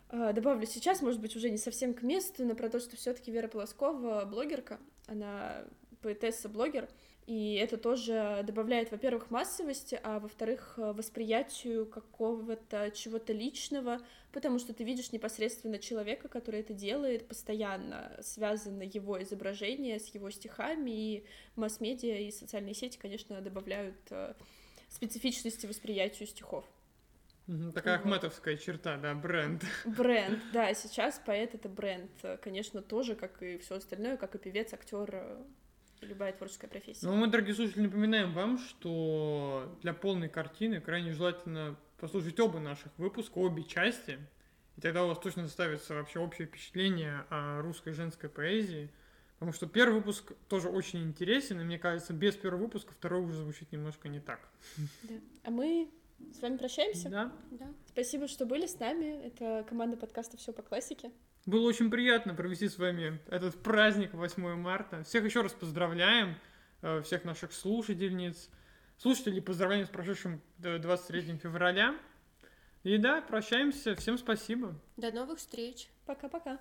э, 0.10 0.32
добавлю 0.34 0.66
сейчас, 0.66 1.02
может 1.02 1.20
быть, 1.20 1.36
уже 1.36 1.50
не 1.50 1.58
совсем 1.58 1.94
к 1.94 2.02
месту, 2.02 2.46
но 2.46 2.56
про 2.56 2.70
то, 2.70 2.80
что 2.80 2.96
все-таки 2.96 3.32
Вера 3.32 3.50
Полоскова 3.50 4.26
блогерка, 4.26 4.80
она 5.08 5.66
поэтесса-блогер, 6.02 6.88
и 7.30 7.54
это 7.54 7.78
тоже 7.78 8.42
добавляет, 8.44 8.90
во-первых, 8.90 9.30
массовости, 9.30 10.00
а 10.02 10.20
во-вторых, 10.20 10.74
восприятию 10.78 11.86
какого-то 11.86 12.90
чего-то 12.90 13.34
личного, 13.34 14.00
потому 14.32 14.58
что 14.58 14.74
ты 14.74 14.84
видишь 14.84 15.12
непосредственно 15.12 15.78
человека, 15.78 16.28
который 16.28 16.62
это 16.62 16.74
делает, 16.74 17.28
постоянно 17.28 18.18
связано 18.24 18.82
его 18.82 19.22
изображение 19.22 20.00
с 20.00 20.08
его 20.16 20.32
стихами, 20.32 20.90
и 20.90 21.26
масс-медиа 21.56 22.18
и 22.18 22.32
социальные 22.32 22.74
сети, 22.74 22.98
конечно, 22.98 23.40
добавляют 23.42 24.00
э, 24.10 24.34
специфичности 24.90 25.68
восприятию 25.68 26.28
стихов. 26.28 26.66
Такая 27.76 27.98
вот. 27.98 28.06
ахматовская 28.06 28.58
черта, 28.58 28.98
да, 28.98 29.14
бренд. 29.14 29.64
Бренд, 29.86 30.40
да, 30.52 30.74
сейчас 30.74 31.22
поэт 31.24 31.54
это 31.54 31.70
бренд, 31.70 32.10
конечно, 32.42 32.82
тоже, 32.82 33.14
как 33.14 33.44
и 33.44 33.60
все 33.60 33.76
остальное, 33.76 34.18
как 34.18 34.34
и 34.34 34.40
певец, 34.40 34.74
актер, 34.74 35.10
э, 35.14 35.44
любая 36.02 36.34
творческая 36.34 36.68
профессия. 36.68 37.06
Ну, 37.06 37.16
мы, 37.16 37.28
дорогие 37.28 37.56
слушатели, 37.56 37.84
напоминаем 37.84 38.34
вам, 38.34 38.58
что 38.58 39.78
для 39.82 39.94
полной 39.94 40.30
картины 40.30 40.80
крайне 40.80 41.14
желательно 41.14 41.78
послушать 41.98 42.40
оба 42.40 42.60
наших 42.60 42.92
выпуска, 42.98 43.38
обе 43.40 43.64
части, 43.64 44.20
и 44.78 44.82
тогда 44.82 45.04
у 45.04 45.08
вас 45.08 45.20
точно 45.20 45.48
составится 45.48 45.94
вообще 45.94 46.20
общее 46.20 46.48
впечатление 46.48 47.26
о 47.30 47.62
русской 47.62 47.94
женской 47.94 48.30
поэзии, 48.30 48.90
потому 49.34 49.52
что 49.52 49.68
первый 49.68 49.96
выпуск 49.96 50.34
тоже 50.48 50.70
очень 50.70 51.04
интересен, 51.04 51.60
и 51.60 51.64
мне 51.64 51.78
кажется, 51.78 52.14
без 52.14 52.36
первого 52.36 52.64
выпуска 52.64 52.94
второй 52.94 53.22
уже 53.22 53.36
звучит 53.36 53.72
немножко 53.72 54.08
не 54.08 54.20
так. 54.20 54.40
Да. 55.04 55.16
А 55.44 55.52
мы 55.52 55.90
с 56.34 56.42
вами 56.42 56.58
прощаемся. 56.58 57.10
Да. 57.10 57.32
да. 57.52 57.68
Спасибо, 57.88 58.28
что 58.28 58.46
были 58.46 58.68
с 58.68 58.80
нами. 58.80 59.26
Это 59.26 59.66
команда 59.68 59.98
подкаста 59.98 60.38
«Все 60.38 60.54
по 60.54 60.62
классике». 60.62 61.12
Было 61.46 61.68
очень 61.68 61.90
приятно 61.90 62.34
провести 62.34 62.68
с 62.68 62.78
вами 62.78 63.20
этот 63.28 63.62
праздник 63.62 64.14
8 64.14 64.56
марта. 64.56 65.04
Всех 65.04 65.24
еще 65.24 65.42
раз 65.42 65.54
поздравляем, 65.54 66.36
э, 66.82 67.02
всех 67.02 67.24
наших 67.24 67.54
слушательниц. 67.54 68.50
Слушателей 68.98 69.42
поздравляем 69.42 69.86
с 69.86 69.90
прошедшим 69.90 70.42
23 70.58 71.38
февраля. 71.38 71.96
И 72.84 72.98
да, 72.98 73.22
прощаемся. 73.22 73.96
Всем 73.96 74.18
спасибо. 74.18 74.76
До 74.98 75.12
новых 75.12 75.40
встреч. 75.40 75.90
Пока-пока. 76.06 76.60